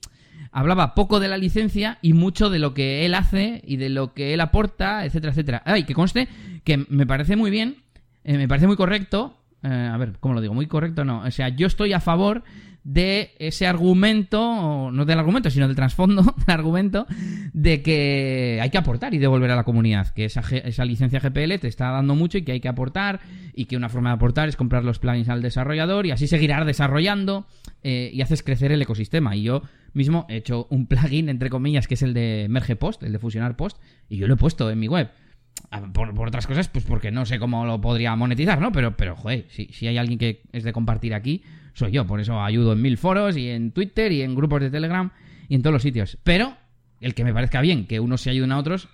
hablaba 0.52 0.96
poco 0.96 1.20
de 1.20 1.28
la 1.28 1.38
licencia 1.38 1.98
y 2.02 2.14
mucho 2.14 2.50
de 2.50 2.60
lo 2.60 2.74
que 2.74 3.06
él 3.06 3.14
hace 3.14 3.62
y 3.66 3.78
de 3.78 3.90
lo 3.90 4.14
que 4.14 4.34
él 4.34 4.42
aporta, 4.42 5.06
etcétera, 5.06 5.32
etcétera. 5.32 5.62
Ay, 5.66 5.84
que 5.84 5.94
conste 5.94 6.28
que 6.64 6.86
me 6.90 7.06
parece 7.06 7.36
muy 7.36 7.52
bien, 7.52 7.78
eh, 8.24 8.38
me 8.38 8.48
parece 8.48 8.68
muy 8.68 8.76
correcto 8.76 9.38
eh, 9.64 9.90
a 9.92 9.98
ver, 9.98 10.14
¿cómo 10.20 10.36
lo 10.36 10.42
digo? 10.42 10.54
Muy 10.54 10.68
correcto, 10.68 11.04
no. 11.04 11.22
O 11.22 11.32
sea, 11.32 11.50
yo 11.50 11.68
estoy 11.68 11.94
a 11.94 12.00
favor 12.00 12.44
de 12.88 13.36
ese 13.40 13.68
argumento, 13.68 14.92
no 14.94 15.04
del 15.04 15.20
argumento, 15.20 15.50
sino 15.50 15.68
del 15.68 15.76
trasfondo 15.76 16.22
del 16.48 16.56
argumento, 16.56 17.06
de 17.52 17.82
que 17.82 18.60
hay 18.62 18.70
que 18.70 18.78
aportar 18.78 19.14
y 19.14 19.18
devolver 19.18 19.52
a 19.52 19.58
la 19.58 19.66
comunidad, 19.66 20.08
que 20.14 20.24
esa, 20.24 20.40
esa 20.40 20.86
licencia 20.86 21.20
GPL 21.20 21.60
te 21.60 21.68
está 21.68 21.92
dando 21.92 22.16
mucho 22.16 22.38
y 22.38 22.44
que 22.44 22.54
hay 22.54 22.62
que 22.62 22.70
aportar, 22.70 23.20
y 23.54 23.66
que 23.66 23.76
una 23.76 23.90
forma 23.90 24.12
de 24.12 24.16
aportar 24.16 24.48
es 24.48 24.56
comprar 24.56 24.86
los 24.86 25.00
plugins 25.00 25.28
al 25.28 25.42
desarrollador 25.42 26.06
y 26.06 26.12
así 26.12 26.28
seguirá 26.28 26.64
desarrollando 26.64 27.46
eh, 27.84 28.10
y 28.14 28.22
haces 28.22 28.42
crecer 28.42 28.72
el 28.72 28.82
ecosistema. 28.82 29.36
Y 29.36 29.44
yo 29.44 29.64
mismo 29.92 30.26
he 30.30 30.38
hecho 30.38 30.68
un 30.70 30.88
plugin, 30.88 31.28
entre 31.28 31.50
comillas, 31.50 31.88
que 31.88 31.96
es 31.96 32.04
el 32.04 32.14
de 32.14 32.48
Merge 32.50 32.78
Post, 32.78 33.04
el 33.04 33.12
de 33.12 33.20
Fusionar 33.20 33.58
Post, 33.58 33.82
y 34.08 34.16
yo 34.16 34.28
lo 34.28 34.36
he 34.36 34.38
puesto 34.38 34.72
en 34.72 34.80
mi 34.80 34.88
web. 34.88 35.10
Por, 35.94 36.28
otras 36.28 36.48
cosas, 36.48 36.68
pues 36.70 36.86
porque 36.86 37.12
no 37.12 37.26
sé 37.26 37.40
cómo 37.40 37.66
lo 37.66 37.82
podría 37.82 38.16
monetizar, 38.16 38.62
¿no? 38.62 38.72
Pero, 38.72 38.96
pero 38.96 39.16
joder, 39.16 39.46
si, 39.50 39.66
si 39.68 39.88
hay 39.88 39.98
alguien 39.98 40.18
que 40.18 40.42
es 40.52 40.64
de 40.64 40.74
compartir 40.74 41.14
aquí, 41.14 41.44
soy 41.74 41.92
yo. 41.92 42.08
Por 42.08 42.20
eso 42.20 42.42
ayudo 42.42 42.74
en 42.74 42.82
mil 42.82 42.98
foros 42.98 43.38
y 43.38 43.50
en 43.50 43.72
Twitter 43.72 44.12
y 44.12 44.22
en 44.22 44.36
grupos 44.36 44.62
de 44.62 44.70
Telegram 44.70 45.12
y 45.50 45.56
en 45.56 45.62
todos 45.62 45.74
los 45.74 45.82
sitios. 45.82 46.18
Pero 46.24 46.56
el 47.02 47.14
que 47.14 47.24
me 47.24 47.34
parezca 47.34 47.62
bien 47.62 47.86
que 47.86 48.00
unos 48.00 48.22
se 48.22 48.30
ayuden 48.30 48.52
a 48.52 48.58
otros, 48.58 48.90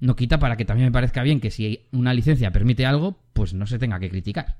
no 0.00 0.16
quita 0.16 0.38
para 0.38 0.56
que 0.56 0.64
también 0.64 0.88
me 0.88 0.92
parezca 0.92 1.22
bien 1.22 1.40
que 1.40 1.50
si 1.50 1.86
una 1.92 2.14
licencia 2.14 2.50
permite 2.50 2.86
algo, 2.86 3.18
pues 3.32 3.54
no 3.54 3.66
se 3.66 3.78
tenga 3.78 3.98
que 3.98 4.10
criticar. 4.10 4.56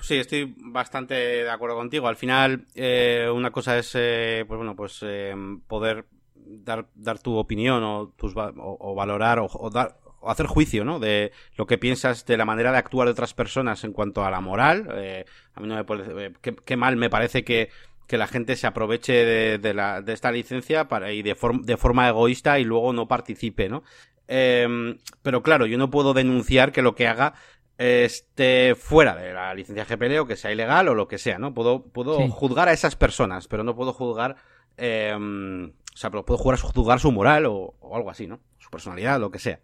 Sí, 0.00 0.16
estoy 0.16 0.54
bastante 0.56 1.14
de 1.14 1.50
acuerdo 1.50 1.76
contigo. 1.76 2.08
Al 2.08 2.16
final, 2.16 2.66
eh, 2.74 3.28
una 3.32 3.52
cosa 3.52 3.78
es, 3.78 3.92
eh, 3.94 4.44
pues 4.46 4.58
bueno, 4.58 4.74
pues 4.74 4.98
eh, 5.02 5.34
poder 5.68 6.06
dar, 6.34 6.88
dar 6.94 7.20
tu 7.20 7.36
opinión 7.36 7.82
o, 7.84 8.12
tus, 8.16 8.34
o, 8.36 8.94
valorar 8.96 9.38
o, 9.40 9.70
dar, 9.70 9.98
hacer 10.26 10.46
juicio, 10.46 10.84
¿no? 10.84 10.98
De 10.98 11.32
lo 11.56 11.66
que 11.66 11.78
piensas 11.78 12.26
de 12.26 12.36
la 12.36 12.44
manera 12.44 12.72
de 12.72 12.78
actuar 12.78 13.06
de 13.06 13.12
otras 13.12 13.34
personas 13.34 13.84
en 13.84 13.92
cuanto 13.92 14.24
a 14.24 14.30
la 14.30 14.40
moral. 14.40 14.88
a 15.54 15.60
mí 15.60 15.68
no 15.68 15.76
me 15.76 15.84
parece, 15.84 16.32
qué, 16.40 16.76
mal 16.76 16.96
me 16.96 17.10
parece 17.10 17.44
que, 17.44 17.70
que 18.06 18.18
la 18.18 18.26
gente 18.26 18.56
se 18.56 18.66
aproveche 18.66 19.58
de, 19.58 19.74
la, 19.74 20.02
de 20.02 20.12
esta 20.12 20.32
licencia 20.32 20.88
para, 20.88 21.12
y 21.12 21.22
de, 21.22 21.36
de 21.62 21.76
forma 21.76 22.08
egoísta 22.08 22.58
y 22.58 22.64
luego 22.64 22.92
no 22.92 23.08
participe, 23.08 23.68
¿no? 23.68 23.82
pero 24.26 25.42
claro, 25.42 25.66
yo 25.66 25.76
no 25.76 25.90
puedo 25.90 26.14
denunciar 26.14 26.72
que 26.72 26.80
lo 26.80 26.94
que 26.94 27.06
haga 27.06 27.34
esté 27.78 28.74
fuera 28.74 29.16
de 29.16 29.32
la 29.32 29.54
licencia 29.54 29.84
GPL 29.84 30.18
o 30.18 30.26
que 30.26 30.36
sea 30.36 30.52
ilegal 30.52 30.88
o 30.88 30.94
lo 30.94 31.08
que 31.08 31.18
sea, 31.18 31.38
¿no? 31.38 31.54
Puedo, 31.54 31.82
puedo 31.82 32.28
juzgar 32.28 32.68
a 32.68 32.72
esas 32.72 32.96
personas, 32.96 33.48
pero 33.48 33.64
no 33.64 33.74
puedo 33.74 33.92
juzgar, 33.92 34.36
eh, 34.76 35.14
o 35.14 35.96
sea, 35.96 36.10
puedo 36.10 36.38
juzgar 36.38 37.00
su 37.00 37.12
moral 37.12 37.46
o, 37.46 37.74
o, 37.80 37.96
algo 37.96 38.10
así, 38.10 38.26
¿no? 38.26 38.40
Su 38.58 38.70
personalidad, 38.70 39.20
lo 39.20 39.30
que 39.30 39.38
sea. 39.38 39.60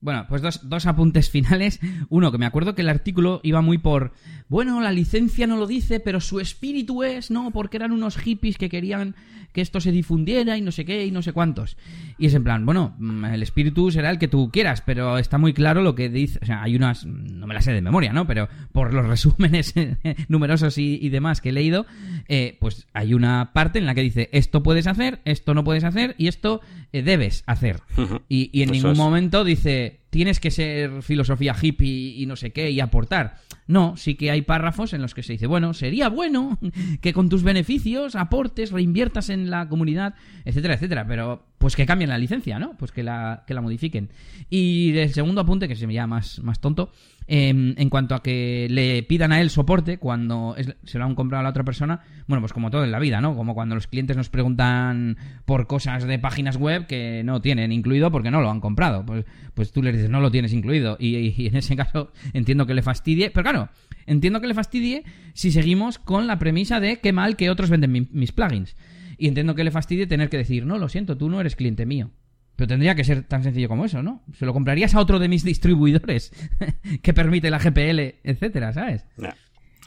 Bueno, 0.00 0.26
pues 0.28 0.42
dos, 0.42 0.68
dos, 0.68 0.86
apuntes 0.86 1.30
finales. 1.30 1.80
Uno, 2.08 2.30
que 2.30 2.38
me 2.38 2.46
acuerdo 2.46 2.74
que 2.74 2.82
el 2.82 2.88
artículo 2.88 3.40
iba 3.42 3.60
muy 3.60 3.78
por, 3.78 4.12
bueno, 4.48 4.80
la 4.80 4.92
licencia 4.92 5.46
no 5.46 5.56
lo 5.56 5.66
dice, 5.66 6.00
pero 6.00 6.20
su 6.20 6.40
espíritu 6.40 7.02
es, 7.02 7.30
¿no? 7.30 7.50
Porque 7.50 7.76
eran 7.76 7.92
unos 7.92 8.16
hippies 8.16 8.56
que 8.56 8.68
querían 8.68 9.14
que 9.52 9.60
esto 9.60 9.80
se 9.80 9.92
difundiera 9.92 10.56
y 10.56 10.60
no 10.60 10.72
sé 10.72 10.84
qué 10.84 11.06
y 11.06 11.10
no 11.10 11.22
sé 11.22 11.32
cuántos. 11.32 11.76
Y 12.18 12.26
es 12.26 12.34
en 12.34 12.44
plan, 12.44 12.64
bueno, 12.64 12.94
mm, 12.98 13.24
el 13.26 13.42
espíritu 13.42 13.90
será 13.90 14.10
el 14.10 14.18
que 14.18 14.28
tú 14.28 14.50
quieras, 14.50 14.82
pero 14.82 15.18
está 15.18 15.38
muy 15.38 15.52
claro 15.52 15.82
lo 15.82 15.94
que 15.94 16.08
dice, 16.08 16.38
o 16.42 16.46
sea, 16.46 16.62
hay 16.62 16.76
unas, 16.76 17.06
no 17.06 17.46
me 17.46 17.54
las 17.54 17.64
sé 17.64 17.72
de 17.72 17.82
memoria, 17.82 18.12
¿no? 18.12 18.26
Pero 18.26 18.48
por 18.72 18.92
los 18.94 19.06
resúmenes 19.08 19.74
numerosos 20.28 20.78
y, 20.78 21.08
demás 21.08 21.40
que 21.40 21.48
he 21.48 21.52
leído, 21.52 21.86
eh, 22.28 22.56
pues 22.60 22.86
hay 22.92 23.14
una 23.14 23.52
parte 23.52 23.78
en 23.78 23.86
la 23.86 23.94
que 23.94 24.02
dice, 24.02 24.28
esto 24.32 24.62
puedes 24.62 24.86
hacer, 24.86 25.20
esto 25.24 25.54
no 25.54 25.64
puedes 25.64 25.84
hacer 25.84 26.14
y 26.18 26.28
esto 26.28 26.60
eh, 26.92 27.02
debes 27.02 27.44
hacer. 27.46 27.80
Y, 28.28 28.62
en 28.62 28.70
ningún 28.70 28.96
momento 28.96 29.44
dice, 29.44 30.00
tienes 30.10 30.40
que 30.40 30.50
ser 30.50 31.02
filosofía 31.02 31.54
hippie 31.60 32.20
y 32.20 32.26
no 32.26 32.36
sé 32.36 32.52
qué 32.52 32.70
y 32.70 32.80
aportar. 32.80 33.36
No, 33.66 33.96
sí 33.96 34.14
que 34.14 34.30
hay 34.30 34.42
párrafos 34.42 34.92
en 34.92 35.02
los 35.02 35.14
que 35.14 35.22
se 35.22 35.34
dice, 35.34 35.46
bueno, 35.46 35.74
sería 35.74 36.08
bueno 36.08 36.58
que 37.00 37.12
con 37.12 37.28
tus 37.28 37.42
beneficios 37.42 38.14
aportes, 38.16 38.72
reinviertas 38.72 39.30
en 39.30 39.50
la 39.50 39.68
comunidad, 39.68 40.14
etcétera, 40.44 40.74
etcétera, 40.74 41.06
pero 41.06 41.47
pues 41.58 41.76
que 41.76 41.86
cambien 41.86 42.10
la 42.10 42.18
licencia, 42.18 42.58
¿no? 42.58 42.76
Pues 42.76 42.92
que 42.92 43.02
la, 43.02 43.44
que 43.46 43.54
la 43.54 43.60
modifiquen. 43.60 44.10
Y 44.48 44.96
el 44.96 45.12
segundo 45.12 45.40
apunte, 45.40 45.68
que 45.68 45.76
se 45.76 45.86
me 45.86 45.94
llama 45.94 46.16
más, 46.16 46.40
más 46.40 46.60
tonto, 46.60 46.90
Em, 47.30 47.74
en 47.76 47.90
cuanto 47.90 48.14
a 48.14 48.22
que 48.22 48.68
le 48.70 49.02
pidan 49.02 49.32
a 49.32 49.40
él 49.42 49.50
soporte 49.50 49.98
cuando 49.98 50.56
se 50.84 50.98
lo 50.98 51.04
han 51.04 51.14
comprado 51.14 51.40
a 51.40 51.42
la 51.42 51.50
otra 51.50 51.62
persona, 51.62 52.00
bueno, 52.26 52.40
pues 52.40 52.54
como 52.54 52.70
todo 52.70 52.84
en 52.84 52.90
la 52.90 52.98
vida, 52.98 53.20
¿no? 53.20 53.36
Como 53.36 53.54
cuando 53.54 53.74
los 53.74 53.86
clientes 53.86 54.16
nos 54.16 54.30
preguntan 54.30 55.18
por 55.44 55.66
cosas 55.66 56.04
de 56.04 56.18
páginas 56.18 56.56
web 56.56 56.86
que 56.86 57.22
no 57.24 57.42
tienen 57.42 57.70
incluido 57.70 58.10
porque 58.10 58.30
no 58.30 58.40
lo 58.40 58.50
han 58.50 58.62
comprado. 58.62 59.04
Pues, 59.04 59.26
pues 59.52 59.72
tú 59.72 59.82
les 59.82 59.92
dices, 59.92 60.08
no 60.08 60.22
lo 60.22 60.30
tienes 60.30 60.54
incluido. 60.54 60.96
Y, 60.98 61.46
en 61.48 61.56
ese 61.56 61.76
caso 61.76 62.12
entiendo 62.32 62.64
que 62.64 62.72
le 62.72 62.80
fastidie. 62.80 63.30
Pero 63.30 63.42
claro, 63.42 63.68
entiendo 64.06 64.40
que 64.40 64.46
le 64.46 64.54
fastidie 64.54 65.04
si 65.34 65.52
seguimos 65.52 65.98
con 65.98 66.28
la 66.28 66.38
premisa 66.38 66.80
de 66.80 66.98
qué 67.00 67.12
mal 67.12 67.36
que 67.36 67.50
otros 67.50 67.68
venden 67.68 68.08
mis 68.10 68.32
plugins. 68.32 68.74
Y 69.18 69.28
entiendo 69.28 69.54
que 69.54 69.64
le 69.64 69.70
fastidie 69.70 70.06
tener 70.06 70.30
que 70.30 70.38
decir, 70.38 70.64
no, 70.64 70.78
lo 70.78 70.88
siento, 70.88 71.18
tú 71.18 71.28
no 71.28 71.40
eres 71.40 71.56
cliente 71.56 71.84
mío. 71.84 72.10
Pero 72.56 72.68
tendría 72.68 72.94
que 72.94 73.04
ser 73.04 73.24
tan 73.24 73.42
sencillo 73.42 73.68
como 73.68 73.84
eso, 73.84 74.02
¿no? 74.02 74.24
Se 74.32 74.46
lo 74.46 74.52
comprarías 74.52 74.94
a 74.94 75.00
otro 75.00 75.18
de 75.18 75.28
mis 75.28 75.44
distribuidores 75.44 76.32
que 77.02 77.12
permite 77.12 77.50
la 77.50 77.58
GPL, 77.58 78.20
etcétera, 78.24 78.72
¿sabes? 78.72 79.04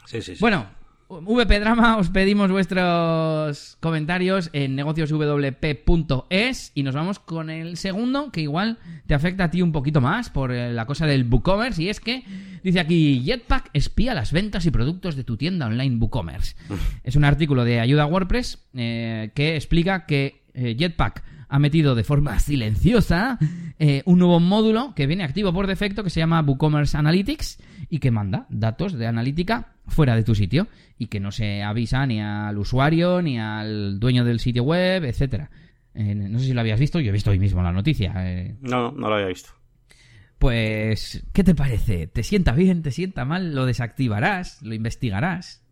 Sí, 0.06 0.22
sí, 0.22 0.34
sí. 0.34 0.40
Bueno, 0.40 0.66
VP 1.20 1.60
Drama, 1.60 1.98
os 1.98 2.08
pedimos 2.08 2.50
vuestros 2.50 3.76
comentarios 3.80 4.48
en 4.54 4.74
negocioswp.es 4.74 6.72
y 6.74 6.82
nos 6.82 6.94
vamos 6.94 7.18
con 7.18 7.50
el 7.50 7.76
segundo, 7.76 8.32
que 8.32 8.40
igual 8.40 8.78
te 9.06 9.14
afecta 9.14 9.44
a 9.44 9.50
ti 9.50 9.60
un 9.60 9.72
poquito 9.72 10.00
más 10.00 10.30
por 10.30 10.52
eh, 10.52 10.72
la 10.72 10.86
cosa 10.86 11.06
del 11.06 11.28
WooCommerce, 11.30 11.82
y 11.82 11.88
es 11.90 12.00
que 12.00 12.24
dice 12.62 12.80
aquí, 12.80 13.22
Jetpack 13.24 13.70
espía 13.74 14.14
las 14.14 14.32
ventas 14.32 14.64
y 14.64 14.70
productos 14.70 15.14
de 15.14 15.24
tu 15.24 15.36
tienda 15.36 15.66
online 15.66 15.96
WooCommerce. 15.96 16.56
es 17.04 17.16
un 17.16 17.24
artículo 17.24 17.64
de 17.64 17.80
ayuda 17.80 18.04
a 18.04 18.06
WordPress 18.06 18.66
eh, 18.74 19.32
que 19.34 19.56
explica 19.56 20.06
que 20.06 20.44
eh, 20.54 20.76
Jetpack 20.78 21.24
ha 21.52 21.58
metido 21.58 21.94
de 21.94 22.02
forma 22.02 22.38
silenciosa 22.38 23.38
eh, 23.78 24.02
un 24.06 24.18
nuevo 24.18 24.40
módulo 24.40 24.94
que 24.94 25.06
viene 25.06 25.22
activo 25.22 25.52
por 25.52 25.66
defecto 25.66 26.02
que 26.02 26.08
se 26.08 26.20
llama 26.20 26.40
WooCommerce 26.40 26.96
Analytics 26.96 27.58
y 27.90 27.98
que 27.98 28.10
manda 28.10 28.46
datos 28.48 28.94
de 28.94 29.06
analítica 29.06 29.71
fuera 29.86 30.16
de 30.16 30.22
tu 30.22 30.34
sitio 30.34 30.68
y 30.98 31.06
que 31.06 31.20
no 31.20 31.32
se 31.32 31.62
avisa 31.62 32.06
ni 32.06 32.20
al 32.20 32.56
usuario 32.58 33.22
ni 33.22 33.38
al 33.38 33.98
dueño 33.98 34.24
del 34.24 34.40
sitio 34.40 34.62
web, 34.62 35.04
etcétera. 35.04 35.50
Eh, 35.94 36.14
no 36.14 36.38
sé 36.38 36.46
si 36.46 36.52
lo 36.52 36.60
habías 36.60 36.80
visto, 36.80 37.00
yo 37.00 37.10
he 37.10 37.12
visto 37.12 37.30
hoy 37.30 37.38
mismo 37.38 37.62
la 37.62 37.72
noticia. 37.72 38.12
Eh. 38.16 38.56
No, 38.60 38.92
no 38.92 39.08
lo 39.08 39.14
había 39.14 39.26
visto. 39.26 39.50
Pues, 40.38 41.24
¿qué 41.32 41.44
te 41.44 41.54
parece? 41.54 42.06
¿Te 42.06 42.22
sienta 42.22 42.52
bien? 42.52 42.82
¿Te 42.82 42.90
sienta 42.90 43.24
mal? 43.24 43.54
¿Lo 43.54 43.66
desactivarás? 43.66 44.60
¿Lo 44.62 44.74
investigarás? 44.74 45.62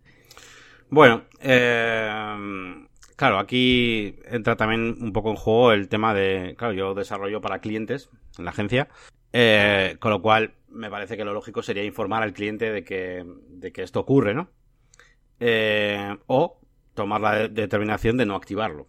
Bueno, 0.91 1.25
eh, 1.41 2.87
Claro, 3.21 3.39
aquí 3.39 4.17
entra 4.31 4.57
también 4.57 4.97
un 4.99 5.13
poco 5.13 5.29
en 5.29 5.37
juego 5.37 5.73
el 5.73 5.91
tema 5.91 6.15
de, 6.15 6.55
claro, 6.57 6.73
yo 6.73 6.95
desarrollo 6.95 7.43
para 7.43 7.59
clientes 7.59 8.09
en 8.39 8.47
la 8.47 8.51
agencia, 8.51 8.89
eh, 9.35 9.97
con 9.99 10.11
lo 10.11 10.23
cual 10.23 10.55
me 10.71 10.91
parece 10.91 11.17
que 11.17 11.25
lo 11.25 11.33
lógico 11.33 11.63
sería 11.63 11.85
informar 11.85 12.23
al 12.23 12.33
cliente 12.33 12.71
de 12.71 12.85
que, 12.85 13.25
de 13.49 13.73
que 13.73 13.83
esto 13.83 14.01
ocurre, 14.01 14.35
¿no? 14.35 14.51
Eh, 15.41 16.17
o 16.27 16.61
tomar 16.95 17.21
la 17.21 17.49
determinación 17.49 18.17
de 18.17 18.27
no 18.27 18.35
activarlo. 18.37 18.89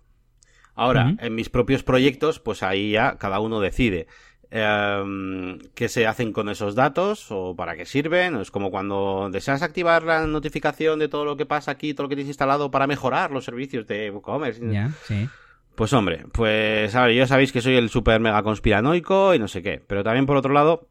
Ahora, 0.73 1.15
en 1.19 1.35
mis 1.35 1.49
propios 1.49 1.83
proyectos, 1.83 2.39
pues 2.39 2.63
ahí 2.63 2.91
ya 2.91 3.17
cada 3.17 3.39
uno 3.39 3.59
decide 3.59 4.07
eh, 4.49 5.59
qué 5.75 5.89
se 5.89 6.07
hacen 6.07 6.33
con 6.33 6.49
esos 6.49 6.75
datos 6.75 7.27
o 7.29 7.55
para 7.55 7.75
qué 7.75 7.85
sirven. 7.85 8.35
Es 8.37 8.51
como 8.51 8.71
cuando 8.71 9.29
deseas 9.31 9.61
activar 9.61 10.03
la 10.03 10.25
notificación 10.27 10.99
de 10.99 11.07
todo 11.07 11.25
lo 11.25 11.37
que 11.37 11.45
pasa 11.45 11.71
aquí, 11.71 11.93
todo 11.93 12.03
lo 12.03 12.09
que 12.09 12.15
tienes 12.15 12.29
instalado 12.29 12.71
para 12.71 12.87
mejorar 12.87 13.31
los 13.31 13.45
servicios 13.45 13.85
de 13.87 14.11
WooCommerce. 14.11 14.61
Pues 15.75 15.93
hombre, 15.93 16.25
pues 16.33 16.93
a 16.95 17.05
ver, 17.05 17.15
ya 17.15 17.27
sabéis 17.27 17.51
que 17.51 17.61
soy 17.61 17.75
el 17.75 17.89
super 17.89 18.19
mega 18.19 18.43
conspiranoico 18.43 19.33
y 19.33 19.39
no 19.39 19.47
sé 19.47 19.61
qué. 19.61 19.81
Pero 19.85 20.03
también 20.03 20.25
por 20.25 20.37
otro 20.37 20.53
lado, 20.53 20.87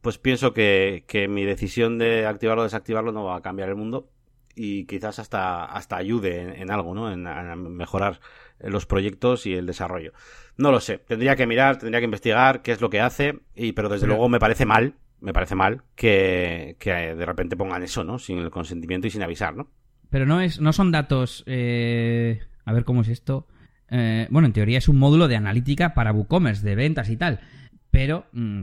pues 0.00 0.18
pienso 0.18 0.52
que, 0.52 1.04
que 1.06 1.28
mi 1.28 1.44
decisión 1.44 1.98
de 1.98 2.26
activarlo 2.26 2.62
o 2.62 2.64
desactivarlo 2.64 3.12
no 3.12 3.24
va 3.24 3.36
a 3.36 3.42
cambiar 3.42 3.68
el 3.68 3.76
mundo 3.76 4.08
y 4.58 4.84
quizás 4.84 5.18
hasta, 5.18 5.64
hasta 5.64 5.96
ayude 5.96 6.60
en, 6.60 6.70
algo, 6.70 6.94
¿no? 6.94 7.12
En, 7.12 7.22
mejorar 7.76 8.20
los 8.58 8.86
proyectos 8.86 9.46
y 9.46 9.54
el 9.54 9.66
desarrollo. 9.66 10.12
No 10.56 10.72
lo 10.72 10.80
sé, 10.80 10.98
tendría 10.98 11.36
que 11.36 11.46
mirar, 11.46 11.78
tendría 11.78 12.00
que 12.00 12.06
investigar 12.06 12.62
qué 12.62 12.72
es 12.72 12.80
lo 12.80 12.90
que 12.90 13.00
hace, 13.00 13.38
y, 13.54 13.72
pero 13.72 13.88
desde 13.88 14.08
luego 14.08 14.28
me 14.28 14.40
parece 14.40 14.66
mal, 14.66 14.94
me 15.20 15.32
parece 15.32 15.54
mal 15.54 15.82
que, 15.94 16.76
que, 16.80 16.90
de 16.92 17.26
repente 17.26 17.56
pongan 17.56 17.82
eso, 17.84 18.02
¿no? 18.02 18.18
Sin 18.18 18.38
el 18.38 18.50
consentimiento 18.50 19.06
y 19.06 19.10
sin 19.10 19.22
avisar, 19.22 19.56
¿no? 19.56 19.68
Pero 20.10 20.26
no 20.26 20.40
es, 20.40 20.60
no 20.60 20.72
son 20.72 20.90
datos, 20.90 21.44
eh, 21.46 22.40
a 22.64 22.72
ver 22.72 22.84
cómo 22.84 23.02
es 23.02 23.08
esto. 23.08 23.46
Eh, 23.90 24.26
bueno, 24.30 24.46
en 24.46 24.52
teoría 24.52 24.78
es 24.78 24.88
un 24.88 24.98
módulo 24.98 25.28
de 25.28 25.36
analítica 25.36 25.94
para 25.94 26.12
WooCommerce, 26.12 26.66
de 26.66 26.74
ventas 26.74 27.08
y 27.10 27.16
tal 27.16 27.40
pero 27.90 28.26
mm, 28.32 28.62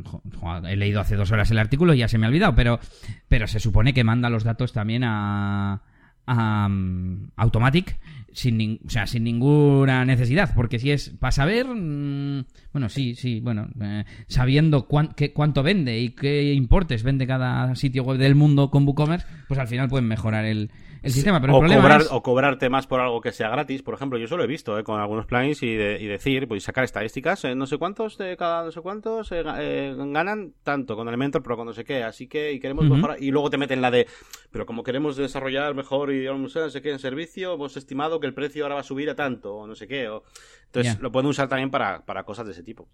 he 0.67 0.75
leído 0.75 1.01
hace 1.01 1.15
dos 1.15 1.31
horas 1.31 1.49
el 1.51 1.59
artículo 1.59 1.93
y 1.93 1.99
ya 1.99 2.07
se 2.07 2.17
me 2.17 2.25
ha 2.25 2.29
olvidado, 2.29 2.55
pero, 2.55 2.79
pero 3.27 3.47
se 3.47 3.59
supone 3.59 3.93
que 3.93 4.03
manda 4.03 4.29
los 4.29 4.43
datos 4.43 4.73
también 4.73 5.03
a, 5.03 5.81
a 6.27 6.67
mm, 6.69 7.31
Automatic 7.35 7.97
sin, 8.33 8.79
o 8.85 8.89
sea, 8.89 9.07
sin 9.07 9.23
ninguna 9.23 10.03
necesidad, 10.03 10.53
porque 10.53 10.77
si 10.77 10.91
es 10.91 11.09
para 11.09 11.31
saber, 11.31 11.67
mm, 11.67 12.45
bueno, 12.73 12.89
sí, 12.89 13.15
sí, 13.15 13.39
bueno, 13.39 13.69
eh, 13.81 14.03
sabiendo 14.27 14.87
cuánto 14.87 15.63
vende 15.63 15.99
y 15.99 16.09
qué 16.09 16.53
importes 16.53 17.03
vende 17.03 17.27
cada 17.27 17.73
sitio 17.75 18.03
web 18.03 18.17
del 18.17 18.35
mundo 18.35 18.69
con 18.71 18.85
WooCommerce, 18.85 19.25
pues 19.47 19.59
al 19.59 19.67
final 19.67 19.87
pueden 19.87 20.07
mejorar 20.07 20.43
el, 20.45 20.69
el 21.05 21.11
sistema. 21.11 21.39
Pero 21.39 21.55
o, 21.55 21.63
el 21.63 21.75
cobrar, 21.75 22.01
es... 22.01 22.07
o 22.11 22.23
cobrarte 22.23 22.69
más 22.69 22.87
por 22.87 22.99
algo 22.99 23.21
que 23.21 23.31
sea 23.31 23.49
gratis. 23.49 23.83
Por 23.83 23.93
ejemplo, 23.93 24.17
yo 24.17 24.27
solo 24.27 24.43
he 24.43 24.47
visto 24.47 24.77
eh, 24.77 24.83
con 24.83 24.99
algunos 24.99 25.25
plugins 25.25 25.61
y, 25.63 25.67
y 25.67 26.07
decir, 26.07 26.47
pues 26.47 26.63
sacar 26.63 26.83
estadísticas, 26.83 27.45
eh, 27.45 27.55
no 27.55 27.67
sé 27.67 27.77
cuántos 27.77 28.17
de 28.17 28.35
cada 28.35 28.65
no 28.65 28.71
sé 28.71 28.81
cuántos 28.81 29.31
eh, 29.31 29.93
ganan 29.97 30.53
tanto 30.63 30.95
con 30.95 31.07
Elementor, 31.07 31.43
pero 31.43 31.57
con 31.57 31.67
no 31.67 31.73
sé 31.73 31.83
qué. 31.83 32.03
Así 32.03 32.27
que 32.27 32.53
y 32.53 32.59
queremos 32.59 32.89
mejorar. 32.89 33.21
Y 33.21 33.31
luego 33.31 33.49
te 33.49 33.57
meten 33.57 33.81
la 33.81 33.91
de, 33.91 34.07
pero 34.51 34.65
como 34.65 34.83
queremos 34.83 35.15
desarrollar 35.15 35.75
mejor 35.75 36.11
y 36.11 36.25
no 36.25 36.49
sé 36.49 36.81
qué 36.81 36.91
en 36.91 36.99
servicio, 36.99 37.53
hemos 37.53 37.77
estimado 37.77 38.19
que 38.19 38.27
el 38.27 38.33
precio 38.33 38.63
ahora 38.63 38.75
va 38.75 38.81
a 38.81 38.85
subir 38.85 39.09
a 39.09 39.15
tanto, 39.15 39.55
o 39.55 39.67
no 39.67 39.75
sé 39.75 39.87
qué. 39.87 40.09
O... 40.09 40.23
Entonces 40.65 40.99
lo 40.99 41.11
pueden 41.11 41.29
usar 41.29 41.47
también 41.47 41.69
para, 41.69 42.03
para 42.03 42.23
cosas 42.23 42.47
de 42.47 42.53
ese 42.53 42.63
tipo. 42.63 42.89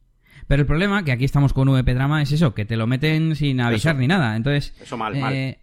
Pero 0.47 0.61
el 0.61 0.67
problema, 0.67 1.03
que 1.03 1.11
aquí 1.11 1.25
estamos 1.25 1.53
con 1.53 1.69
VP 1.69 1.93
Drama, 1.93 2.21
es 2.21 2.31
eso, 2.31 2.53
que 2.53 2.65
te 2.65 2.75
lo 2.75 2.87
meten 2.87 3.35
sin 3.35 3.61
avisar 3.61 3.95
ni 3.95 4.07
nada. 4.07 4.35
Entonces. 4.35 4.73
Eso 4.81 4.97
mal, 4.97 5.15
mal 5.15 5.57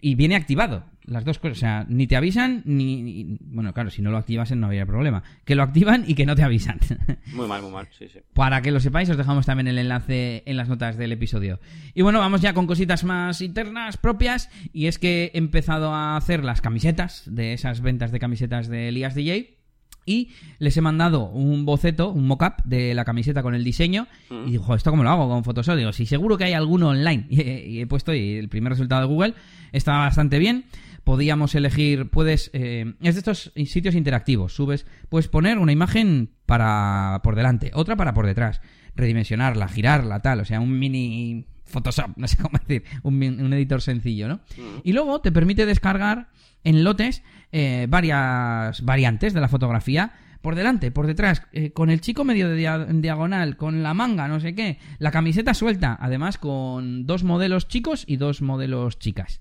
y 0.00 0.14
viene 0.14 0.36
activado. 0.36 0.84
Las 1.06 1.24
dos 1.24 1.38
cosas, 1.38 1.58
o 1.58 1.60
sea, 1.60 1.86
ni 1.88 2.06
te 2.06 2.16
avisan, 2.16 2.62
ni, 2.64 3.36
Bueno, 3.40 3.74
claro, 3.74 3.90
si 3.90 4.00
no 4.00 4.10
lo 4.10 4.16
activas 4.16 4.50
no 4.52 4.66
habría 4.66 4.86
problema. 4.86 5.22
Que 5.44 5.54
lo 5.54 5.62
activan 5.62 6.04
y 6.06 6.14
que 6.14 6.26
no 6.26 6.34
te 6.34 6.42
avisan. 6.42 6.78
Muy 7.32 7.46
mal, 7.46 7.62
muy 7.62 7.72
mal, 7.72 7.88
sí, 7.90 8.08
sí. 8.08 8.20
Para 8.32 8.62
que 8.62 8.70
lo 8.70 8.80
sepáis, 8.80 9.10
os 9.10 9.16
dejamos 9.16 9.46
también 9.46 9.68
el 9.68 9.78
enlace 9.78 10.42
en 10.46 10.56
las 10.56 10.68
notas 10.68 10.96
del 10.96 11.12
episodio. 11.12 11.60
Y 11.94 12.02
bueno, 12.02 12.20
vamos 12.20 12.40
ya 12.40 12.54
con 12.54 12.66
cositas 12.66 13.04
más 13.04 13.40
internas, 13.40 13.96
propias, 13.96 14.50
y 14.72 14.86
es 14.86 14.98
que 14.98 15.30
he 15.34 15.38
empezado 15.38 15.92
a 15.92 16.16
hacer 16.16 16.44
las 16.44 16.60
camisetas 16.60 17.22
de 17.26 17.52
esas 17.52 17.80
ventas 17.80 18.12
de 18.12 18.20
camisetas 18.20 18.68
de 18.68 18.88
Elias 18.88 19.14
DJ. 19.14 19.58
Y 20.06 20.30
les 20.58 20.76
he 20.76 20.80
mandado 20.80 21.30
un 21.30 21.64
boceto, 21.64 22.10
un 22.10 22.26
mock-up 22.26 22.62
de 22.64 22.94
la 22.94 23.04
camiseta 23.04 23.42
con 23.42 23.54
el 23.54 23.64
diseño. 23.64 24.06
Y 24.46 24.52
digo, 24.52 24.74
¿esto 24.74 24.90
cómo 24.90 25.02
lo 25.02 25.10
hago 25.10 25.28
con 25.28 25.44
Photoshop? 25.44 25.76
Digo, 25.76 25.92
sí, 25.92 26.04
seguro 26.06 26.36
que 26.36 26.44
hay 26.44 26.52
alguno 26.52 26.88
online. 26.88 27.26
Y, 27.30 27.80
he 27.80 27.86
puesto 27.86 28.14
y 28.14 28.34
el 28.34 28.48
primer 28.48 28.72
resultado 28.72 29.02
de 29.02 29.06
Google 29.06 29.34
está 29.72 29.92
bastante 29.92 30.38
bien. 30.38 30.66
Podíamos 31.04 31.54
elegir, 31.54 32.08
puedes, 32.10 32.50
eh, 32.54 32.94
es 33.02 33.14
de 33.14 33.18
estos 33.18 33.52
sitios 33.66 33.94
interactivos. 33.94 34.54
Subes, 34.54 34.86
puedes 35.08 35.28
poner 35.28 35.58
una 35.58 35.72
imagen 35.72 36.30
para 36.46 37.20
por 37.22 37.36
delante, 37.36 37.70
otra 37.74 37.96
para 37.96 38.14
por 38.14 38.26
detrás, 38.26 38.60
redimensionarla, 38.96 39.68
girarla, 39.68 40.20
tal. 40.20 40.40
O 40.40 40.44
sea, 40.44 40.60
un 40.60 40.78
mini 40.78 41.46
Photoshop, 41.64 42.12
no 42.16 42.26
sé 42.26 42.36
cómo 42.36 42.58
decir, 42.58 42.84
un, 43.02 43.22
editor 43.52 43.82
sencillo, 43.82 44.28
¿no? 44.28 44.40
Y 44.82 44.92
luego 44.92 45.20
te 45.20 45.32
permite 45.32 45.66
descargar 45.66 46.28
en 46.62 46.84
lotes 46.84 47.22
eh, 47.52 47.86
varias 47.88 48.82
variantes 48.82 49.34
de 49.34 49.40
la 49.40 49.48
fotografía 49.48 50.12
por 50.44 50.56
delante, 50.56 50.90
por 50.90 51.06
detrás, 51.06 51.42
eh, 51.52 51.70
con 51.70 51.88
el 51.88 52.02
chico 52.02 52.22
medio 52.22 52.50
de 52.50 52.56
diagonal, 53.00 53.56
con 53.56 53.82
la 53.82 53.94
manga, 53.94 54.28
no 54.28 54.40
sé 54.40 54.54
qué, 54.54 54.78
la 54.98 55.10
camiseta 55.10 55.54
suelta, 55.54 55.96
además 55.98 56.36
con 56.36 57.06
dos 57.06 57.24
modelos 57.24 57.66
chicos 57.66 58.04
y 58.06 58.16
dos 58.16 58.42
modelos 58.42 58.98
chicas. 58.98 59.40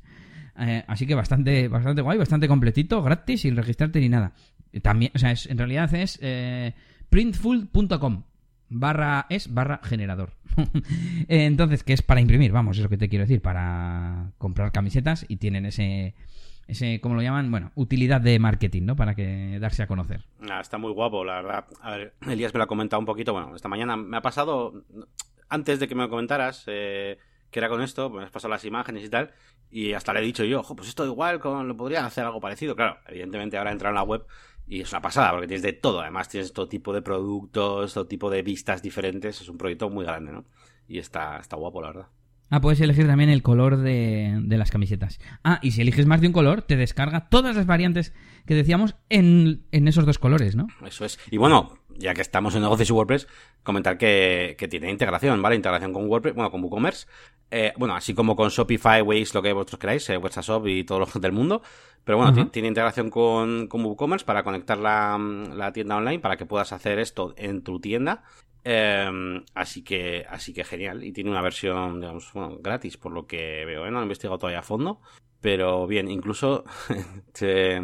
Eh, 0.58 0.84
así 0.88 1.06
que 1.08 1.16
bastante, 1.16 1.68
bastante 1.68 2.02
guay, 2.02 2.18
bastante 2.18 2.48
completito, 2.48 3.02
gratis, 3.02 3.42
sin 3.42 3.56
registrarte 3.56 4.00
ni 4.00 4.10
nada. 4.10 4.34
También, 4.82 5.12
o 5.16 5.20
sea, 5.20 5.32
es, 5.32 5.46
en 5.48 5.58
realidad 5.58 5.94
es 5.94 6.20
printful.com 7.10 8.24
barra 8.70 9.28
es 9.30 9.54
barra 9.54 9.80
generador. 9.84 10.32
Entonces, 11.28 11.84
que 11.84 11.94
es 11.94 12.02
para 12.02 12.22
imprimir, 12.22 12.52
vamos, 12.52 12.78
es 12.78 12.84
lo 12.84 12.90
que 12.90 12.98
te 12.98 13.10
quiero 13.10 13.24
decir, 13.24 13.42
para 13.42 14.32
comprar 14.38 14.72
camisetas 14.72 15.26
y 15.28 15.38
tienen 15.38 15.66
ese 15.66 16.16
ese, 16.68 17.02
¿cómo 17.02 17.16
lo 17.16 17.22
llaman? 17.22 17.52
Bueno, 17.52 17.72
utilidad 17.76 18.22
de 18.22 18.40
marketing, 18.40 18.84
¿no? 18.84 18.96
Para 18.96 19.16
que 19.16 19.58
darse 19.60 19.84
a 19.84 19.88
conocer. 19.88 20.24
Ah, 20.50 20.62
está 20.62 20.78
muy 20.78 20.92
guapo, 20.92 21.26
la 21.26 21.42
verdad. 21.42 21.66
A 21.82 21.92
ver, 21.92 22.14
Elías 22.28 22.54
me 22.54 22.60
lo 22.60 22.64
ha 22.64 22.68
comentado 22.68 23.00
un 23.02 23.06
poquito. 23.06 23.34
Bueno, 23.34 23.56
esta 23.56 23.68
mañana 23.68 23.98
me 23.98 24.16
ha 24.16 24.22
pasado, 24.22 24.86
antes 25.50 25.80
de 25.80 25.88
que 25.90 25.96
me 25.96 26.04
lo 26.04 26.10
comentaras, 26.10 26.64
eh, 26.68 27.18
que 27.54 27.60
era 27.60 27.70
con 27.70 27.82
esto, 27.82 28.10
me 28.10 28.24
has 28.24 28.32
pasado 28.32 28.50
las 28.50 28.66
imágenes 28.66 29.06
y 29.06 29.10
tal, 29.10 29.32
y 29.72 29.94
hasta 29.94 30.12
le 30.12 30.20
he 30.20 30.24
dicho 30.24 30.44
yo, 30.44 30.60
ojo, 30.60 30.76
pues 30.76 30.90
esto 30.90 31.06
igual, 31.06 31.40
lo 31.44 31.78
podría 31.78 32.06
hacer 32.06 32.26
algo 32.26 32.42
parecido. 32.42 32.76
Claro, 32.76 32.98
evidentemente 33.08 33.58
ahora 33.58 33.70
he 33.70 33.74
entrado 33.74 33.92
en 33.92 33.96
la 33.96 34.04
web 34.04 34.26
y 34.68 34.82
es 34.82 34.92
una 34.92 35.02
pasada, 35.02 35.32
porque 35.32 35.48
tienes 35.48 35.62
de 35.62 35.74
todo. 35.74 36.02
Además, 36.02 36.30
tienes 36.30 36.52
todo 36.52 36.68
tipo 36.68 36.94
de 36.94 37.02
productos, 37.02 37.94
todo 37.94 38.08
tipo 38.08 38.30
de 38.30 38.42
vistas 38.42 38.82
diferentes. 38.82 39.42
Es 39.42 39.50
un 39.50 39.58
proyecto 39.58 39.90
muy 39.90 40.06
grande, 40.06 40.32
¿no? 40.32 40.46
Y 40.88 41.00
está, 41.00 41.38
está 41.38 41.56
guapo, 41.56 41.82
la 41.82 41.88
verdad. 41.88 42.08
Ah, 42.50 42.62
puedes 42.62 42.80
elegir 42.82 43.08
también 43.08 43.30
el 43.30 43.42
color 43.42 43.78
de, 43.78 44.40
las 44.48 44.70
camisetas. 44.70 45.20
Ah, 45.44 45.60
y 45.62 45.72
si 45.72 45.82
eliges 45.82 46.06
más 46.06 46.22
de 46.22 46.28
un 46.28 46.34
color, 46.34 46.62
te 46.62 46.76
descarga 46.76 47.28
todas 47.30 47.56
las 47.56 47.66
variantes 47.66 48.14
que 48.46 48.56
decíamos 48.56 48.96
en, 49.10 49.66
esos 49.72 50.06
dos 50.06 50.20
colores, 50.20 50.56
¿no? 50.56 50.68
Eso 50.86 51.06
es. 51.06 51.20
Y 51.32 51.38
bueno, 51.38 51.78
ya 51.98 52.14
que 52.14 52.22
estamos 52.22 52.56
en 52.56 52.62
negocios 52.62 52.90
y 52.90 52.94
WordPress, 52.94 53.28
comentar 53.64 53.98
que, 53.98 54.56
tiene 54.70 54.92
integración, 54.92 55.42
¿vale? 55.42 55.56
Integración 55.56 55.94
con 55.94 56.08
WordPress, 56.08 56.36
bueno, 56.36 56.52
con 56.52 56.64
WooCommerce. 56.64 57.08
Eh, 57.52 57.74
bueno, 57.78 57.96
así 57.96 58.14
como 58.14 58.36
con 58.36 58.50
Shopify, 58.50 59.02
Wix, 59.02 59.34
lo 59.34 59.42
que 59.42 59.54
vosotros 59.54 59.80
queráis, 59.80 60.10
eh, 60.10 60.18
WhatsApp 60.18 60.66
y 60.68 60.84
todos 60.84 61.00
los 61.02 61.14
del 61.22 61.32
mundo. 61.32 61.62
Pero 62.04 62.18
bueno, 62.18 62.50
tiene 62.50 62.68
integración 62.68 63.10
con, 63.10 63.68
con 63.68 63.86
WooCommerce 63.86 64.26
para 64.26 64.44
conectar 64.44 64.78
la, 64.78 65.18
la, 65.18 65.72
tienda 65.72 65.96
online 65.96 66.20
para 66.20 66.36
que 66.36 66.46
puedas 66.46 66.74
hacer 66.74 67.00
esto 67.00 67.34
en 67.38 67.64
tu 67.64 67.80
tienda 67.80 68.24
Em, 68.66 69.44
así 69.56 69.84
que 69.84 70.26
así 70.30 70.54
que 70.54 70.64
genial. 70.64 71.04
Y 71.04 71.12
tiene 71.12 71.30
una 71.30 71.42
versión, 71.42 72.00
digamos, 72.00 72.32
bueno, 72.34 72.58
gratis, 72.60 72.98
por 72.98 73.12
lo 73.12 73.28
que 73.28 73.66
veo. 73.66 73.86
¿eh? 73.86 73.92
No 73.92 74.00
he 74.00 74.04
investigado 74.04 74.38
todavía 74.38 74.60
a 74.60 74.64
fondo. 74.64 75.02
Pero 75.42 75.88
bien, 75.88 76.10
incluso 76.10 76.64
se 77.34 77.82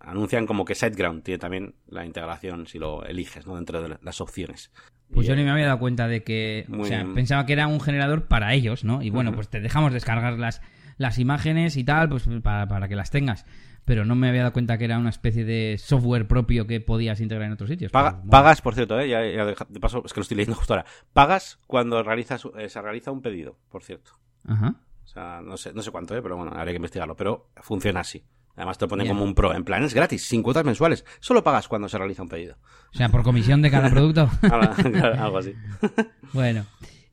anuncian 0.00 0.46
como 0.46 0.64
que 0.64 0.74
SiteGround 0.74 1.22
tiene 1.22 1.38
también 1.38 1.74
la 1.88 2.04
integración 2.04 2.66
si 2.66 2.78
lo 2.78 3.04
eliges, 3.04 3.46
¿no? 3.46 3.56
Dentro 3.56 3.82
de 3.82 3.98
las 4.00 4.20
opciones. 4.20 4.70
Pues 5.12 5.26
yo 5.26 5.34
ni 5.34 5.42
me 5.42 5.50
había 5.50 5.66
dado 5.66 5.78
cuenta 5.78 6.08
de 6.08 6.22
que. 6.22 6.66
o 6.72 6.84
sea, 6.84 7.06
pensaba 7.14 7.46
que 7.46 7.52
era 7.52 7.66
un 7.66 7.80
generador 7.80 8.28
para 8.28 8.54
ellos, 8.54 8.84
¿no? 8.84 9.02
Y 9.02 9.10
bueno, 9.10 9.32
pues 9.32 9.48
te 9.48 9.60
dejamos 9.60 9.92
descargar 9.92 10.38
las, 10.38 10.62
las 10.98 11.18
imágenes 11.18 11.76
y 11.76 11.84
tal, 11.84 12.08
pues 12.08 12.28
para, 12.42 12.68
para 12.68 12.88
que 12.88 12.96
las 12.96 13.10
tengas 13.10 13.44
pero 13.90 14.04
no 14.04 14.14
me 14.14 14.28
había 14.28 14.42
dado 14.42 14.52
cuenta 14.52 14.78
que 14.78 14.84
era 14.84 14.98
una 14.98 15.10
especie 15.10 15.44
de 15.44 15.76
software 15.76 16.28
propio 16.28 16.66
que 16.66 16.80
podías 16.80 17.20
integrar 17.20 17.46
en 17.46 17.54
otros 17.54 17.70
sitios. 17.70 17.90
Pagas, 17.90 18.62
por 18.62 18.74
cierto, 18.74 19.00
¿eh? 19.00 19.08
ya, 19.08 19.20
de, 19.20 19.80
paso, 19.80 20.02
es 20.04 20.12
que 20.12 20.20
lo 20.20 20.22
estoy 20.22 20.36
leyendo 20.36 20.56
justo 20.56 20.74
ahora. 20.74 20.86
Pagas 21.12 21.58
cuando 21.66 22.00
realizas, 22.02 22.46
eh, 22.56 22.68
se 22.68 22.80
realiza 22.80 23.10
un 23.10 23.20
pedido, 23.20 23.56
por 23.68 23.82
cierto. 23.82 24.12
Ajá. 24.46 24.76
O 25.02 25.08
sea, 25.08 25.40
no 25.42 25.56
sé, 25.56 25.72
no 25.72 25.82
sé 25.82 25.90
cuánto, 25.90 26.16
¿eh? 26.16 26.22
pero 26.22 26.36
bueno, 26.36 26.52
habría 26.52 26.72
que 26.72 26.76
investigarlo. 26.76 27.16
Pero 27.16 27.50
funciona 27.56 27.98
así. 27.98 28.24
Además 28.60 28.76
te 28.76 28.86
pone 28.86 29.08
como 29.08 29.24
un 29.24 29.34
pro, 29.34 29.54
en 29.54 29.64
plan 29.64 29.82
es 29.84 29.94
gratis, 29.94 30.22
sin 30.22 30.42
cuotas 30.42 30.66
mensuales. 30.66 31.06
Solo 31.18 31.42
pagas 31.42 31.66
cuando 31.66 31.88
se 31.88 31.96
realiza 31.96 32.22
un 32.22 32.28
pedido. 32.28 32.56
O 32.92 32.96
sea, 32.98 33.08
por 33.08 33.22
comisión 33.22 33.62
de 33.62 33.70
cada 33.70 33.88
producto. 33.90 34.28
Algo 34.42 35.38
así. 35.38 35.54
bueno. 36.34 36.66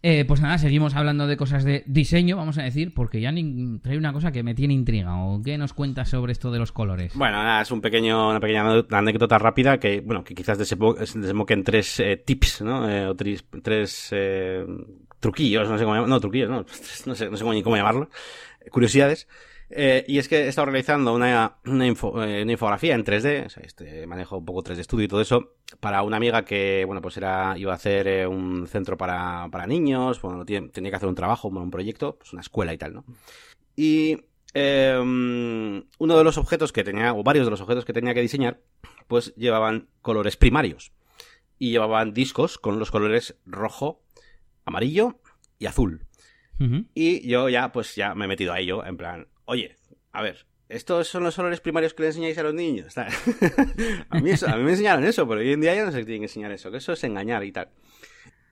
Eh, 0.03 0.25
pues 0.25 0.41
nada, 0.41 0.57
seguimos 0.57 0.93
hablando 0.95 1.25
de 1.25 1.37
cosas 1.37 1.63
de 1.63 1.83
diseño, 1.87 2.35
vamos 2.35 2.57
a 2.57 2.63
decir, 2.63 2.93
porque 2.93 3.21
ya 3.21 3.33
trae 3.81 3.97
una 3.97 4.11
cosa 4.11 4.33
que 4.33 4.43
me 4.43 4.55
tiene 4.55 4.73
intriga. 4.73 5.23
¿O 5.23 5.41
qué 5.41 5.57
nos 5.57 5.71
cuentas 5.71 6.09
sobre 6.09 6.33
esto 6.33 6.51
de 6.51 6.59
los 6.59 6.73
colores? 6.73 7.13
Bueno, 7.15 7.41
nada, 7.41 7.61
es 7.61 7.71
un 7.71 7.79
pequeño, 7.79 8.29
una 8.29 8.41
pequeña 8.41 8.83
anécdota 8.91 9.37
rápida 9.37 9.79
que, 9.79 10.01
bueno, 10.01 10.25
que 10.25 10.35
quizás 10.35 10.57
desemboquen 10.57 11.63
tres 11.63 12.01
eh, 12.01 12.17
tips, 12.17 12.61
¿no? 12.61 12.89
Eh, 12.89 13.07
o 13.07 13.15
tres, 13.15 13.45
tres 13.63 14.13
truquillos, 15.19 15.69
no 15.69 15.77
sé 15.77 15.85
cómo 15.85 15.95
llamarlo. 15.95 16.13
No, 16.13 16.19
truquillos, 16.19 16.49
no, 16.49 16.57
no 17.05 17.15
sé, 17.15 17.29
no 17.29 17.37
sé 17.37 17.43
cómo, 17.43 17.63
cómo 17.63 17.77
llamarlo. 17.77 18.09
Curiosidades. 18.69 19.27
Eh, 19.69 20.05
y 20.07 20.17
es 20.17 20.29
que 20.29 20.45
he 20.45 20.47
estado 20.47 20.67
realizando 20.67 21.13
una, 21.13 21.57
una, 21.65 21.85
eh, 21.85 22.45
infografía 22.47 22.95
en 22.95 23.03
3D, 23.03 23.47
o 23.47 23.49
sea, 23.49 23.63
este, 23.63 24.07
manejo 24.07 24.37
un 24.37 24.45
poco 24.45 24.63
3D 24.63 24.83
Studio 24.83 25.05
y 25.05 25.07
todo 25.09 25.21
eso, 25.21 25.55
para 25.81 26.03
una 26.03 26.17
amiga 26.17 26.45
que, 26.45 26.85
bueno, 26.85 27.01
pues 27.01 27.17
era, 27.17 27.57
iba 27.57 27.73
a 27.73 27.75
hacer 27.75 28.07
eh, 28.07 28.27
un 28.27 28.67
centro 28.67 28.97
para, 28.97 29.49
para 29.51 29.67
niños, 29.67 30.21
bueno, 30.21 30.45
tenía 30.45 30.89
que 30.89 30.95
hacer 30.95 31.09
un 31.09 31.15
trabajo, 31.15 31.49
un 31.49 31.71
proyecto, 31.71 32.17
pues 32.17 32.31
una 32.31 32.41
escuela 32.41 32.73
y 32.73 32.77
tal, 32.77 32.93
¿no? 32.93 33.05
Y 33.75 34.17
em, 34.53 35.83
uno 35.99 36.17
de 36.17 36.23
los 36.23 36.37
objetos 36.37 36.71
que 36.71 36.85
tenía, 36.85 37.13
o 37.13 37.23
varios 37.23 37.45
de 37.45 37.51
los 37.51 37.61
objetos 37.61 37.83
que 37.83 37.93
tenía 37.93 38.13
que 38.13 38.21
diseñar, 38.21 38.61
pues 39.07 39.35
llevaban 39.35 39.89
colores 40.01 40.37
primarios. 40.37 40.93
Y 41.59 41.71
llevaban 41.71 42.13
discos 42.13 42.57
con 42.57 42.77
los 42.77 42.91
colores 42.91 43.35
rojo, 43.45 44.03
amarillo 44.63 45.19
y 45.57 45.65
azul. 45.65 46.05
Y 46.95 47.27
yo 47.27 47.49
ya, 47.49 47.71
pues 47.71 47.95
ya 47.95 48.15
me 48.15 48.25
he 48.25 48.27
metido 48.27 48.51
a 48.51 48.59
ello, 48.59 48.83
en 48.83 48.97
plan, 48.97 49.27
oye, 49.47 49.75
a 50.11 50.21
ver, 50.21 50.45
estos 50.69 51.07
son 51.07 51.23
los 51.23 51.35
colores 51.35 51.61
primarios 51.61 51.93
que 51.93 52.03
le 52.03 52.09
enseñáis 52.09 52.37
a 52.37 52.43
los 52.43 52.53
niños. 52.53 52.97
a, 52.97 53.05
mí 54.19 54.31
a 54.31 54.55
mí 54.55 54.63
me 54.63 54.71
enseñaron 54.71 55.03
eso, 55.05 55.27
pero 55.27 55.41
hoy 55.41 55.53
en 55.53 55.61
día 55.61 55.73
ya 55.73 55.85
no 55.85 55.91
se 55.91 56.03
tienen 56.03 56.21
que 56.21 56.25
enseñar 56.25 56.51
eso, 56.51 56.69
que 56.69 56.77
eso 56.77 56.93
es 56.93 57.03
engañar 57.03 57.43
y 57.43 57.51
tal. 57.51 57.69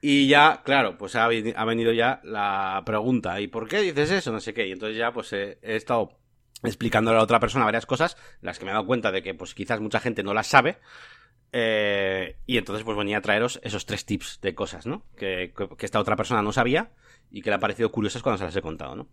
Y 0.00 0.28
ya, 0.28 0.62
claro, 0.64 0.96
pues 0.98 1.16
ha, 1.16 1.26
venido 1.28 1.92
ya 1.92 2.20
la 2.24 2.82
pregunta, 2.86 3.40
¿y 3.40 3.48
por 3.48 3.68
qué 3.68 3.80
dices 3.80 4.10
eso? 4.10 4.32
No 4.32 4.40
sé 4.40 4.54
qué. 4.54 4.66
Y 4.66 4.72
entonces 4.72 4.96
ya 4.96 5.12
pues 5.12 5.32
he, 5.32 5.58
estado 5.62 6.18
explicándole 6.62 7.16
a 7.16 7.18
la 7.18 7.24
otra 7.24 7.40
persona 7.40 7.64
varias 7.64 7.86
cosas, 7.86 8.16
las 8.40 8.58
que 8.58 8.64
me 8.64 8.70
he 8.70 8.74
dado 8.74 8.86
cuenta 8.86 9.12
de 9.12 9.22
que 9.22 9.34
pues 9.34 9.54
quizás 9.54 9.80
mucha 9.80 10.00
gente 10.00 10.22
no 10.22 10.32
las 10.32 10.46
sabe. 10.46 10.78
Eh, 11.52 12.36
y 12.46 12.58
entonces 12.58 12.84
pues 12.84 12.96
venía 12.96 13.18
a 13.18 13.20
traeros 13.20 13.60
esos 13.62 13.86
tres 13.86 14.04
tips 14.04 14.40
de 14.40 14.54
cosas, 14.54 14.86
¿no? 14.86 15.04
Que, 15.16 15.52
que, 15.78 15.86
esta 15.86 16.00
otra 16.00 16.16
persona 16.16 16.42
no 16.42 16.52
sabía 16.52 16.92
y 17.30 17.42
que 17.42 17.50
le 17.50 17.56
ha 17.56 17.60
parecido 17.60 17.90
curiosas 17.90 18.22
cuando 18.22 18.38
se 18.38 18.44
las 18.44 18.56
he 18.56 18.62
contado, 18.62 18.96
¿no? 18.96 19.08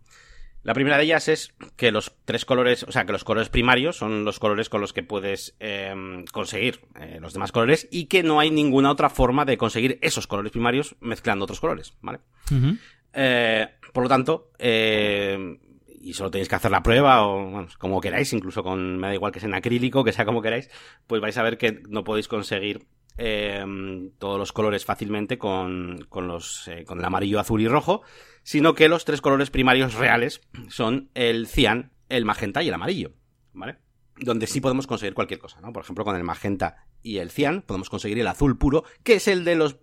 La 0.64 0.72
primera 0.72 0.96
de 0.96 1.04
ellas 1.04 1.28
es 1.28 1.52
que 1.76 1.92
los 1.92 2.12
tres 2.24 2.46
colores, 2.46 2.84
o 2.84 2.90
sea, 2.90 3.04
que 3.04 3.12
los 3.12 3.22
colores 3.22 3.50
primarios 3.50 3.96
son 3.96 4.24
los 4.24 4.38
colores 4.38 4.70
con 4.70 4.80
los 4.80 4.94
que 4.94 5.02
puedes 5.02 5.54
em, 5.60 6.24
conseguir 6.24 6.80
eh, 6.98 7.18
los 7.20 7.34
demás 7.34 7.52
colores 7.52 7.86
y 7.90 8.06
que 8.06 8.22
no 8.22 8.40
hay 8.40 8.50
ninguna 8.50 8.90
otra 8.90 9.10
forma 9.10 9.44
de 9.44 9.58
conseguir 9.58 9.98
esos 10.00 10.26
colores 10.26 10.52
primarios 10.52 10.96
mezclando 11.00 11.44
otros 11.44 11.60
colores, 11.60 11.92
¿vale? 12.00 12.20
Eh, 13.12 13.68
por 13.92 14.04
lo 14.04 14.08
tanto, 14.08 14.50
eh, 14.58 15.58
y 16.00 16.14
solo 16.14 16.30
tenéis 16.30 16.48
que 16.48 16.54
hacer 16.54 16.70
la 16.70 16.82
prueba 16.82 17.26
o 17.26 17.44
bueno, 17.44 17.68
como 17.78 18.00
queráis, 18.00 18.32
incluso 18.32 18.62
con, 18.62 18.98
me 18.98 19.08
da 19.08 19.14
igual 19.14 19.32
que 19.32 19.40
sea 19.40 19.50
en 19.50 19.54
acrílico, 19.54 20.02
que 20.02 20.12
sea 20.12 20.24
como 20.24 20.40
queráis, 20.40 20.70
pues 21.06 21.20
vais 21.20 21.36
a 21.36 21.42
ver 21.42 21.58
que 21.58 21.82
no 21.90 22.04
podéis 22.04 22.26
conseguir 22.26 22.86
Em, 23.16 24.10
todos 24.18 24.38
los 24.38 24.52
colores 24.52 24.84
fácilmente 24.84 25.38
con, 25.38 26.04
con 26.08 26.26
los, 26.26 26.66
eh, 26.66 26.84
con 26.84 26.98
el 26.98 27.04
amarillo, 27.04 27.38
azul 27.38 27.60
y 27.60 27.68
rojo, 27.68 28.02
sino 28.42 28.74
que 28.74 28.88
los 28.88 29.04
tres 29.04 29.20
colores 29.20 29.50
primarios 29.50 29.94
reales 29.94 30.40
son 30.68 31.10
el 31.14 31.46
cian, 31.46 31.92
el 32.08 32.24
magenta 32.24 32.62
y 32.64 32.68
el 32.68 32.74
amarillo, 32.74 33.12
¿vale? 33.52 33.78
Donde 34.16 34.48
sí 34.48 34.60
podemos 34.60 34.88
conseguir 34.88 35.14
cualquier 35.14 35.38
cosa, 35.38 35.60
¿no? 35.60 35.72
Por 35.72 35.84
ejemplo, 35.84 36.04
con 36.04 36.16
el 36.16 36.24
magenta 36.24 36.86
y 37.02 37.18
el 37.18 37.30
cian 37.30 37.62
podemos 37.62 37.88
conseguir 37.88 38.18
el 38.18 38.26
azul 38.26 38.58
puro, 38.58 38.82
que 39.04 39.14
es 39.14 39.28
el 39.28 39.44
de 39.44 39.54
los, 39.54 39.78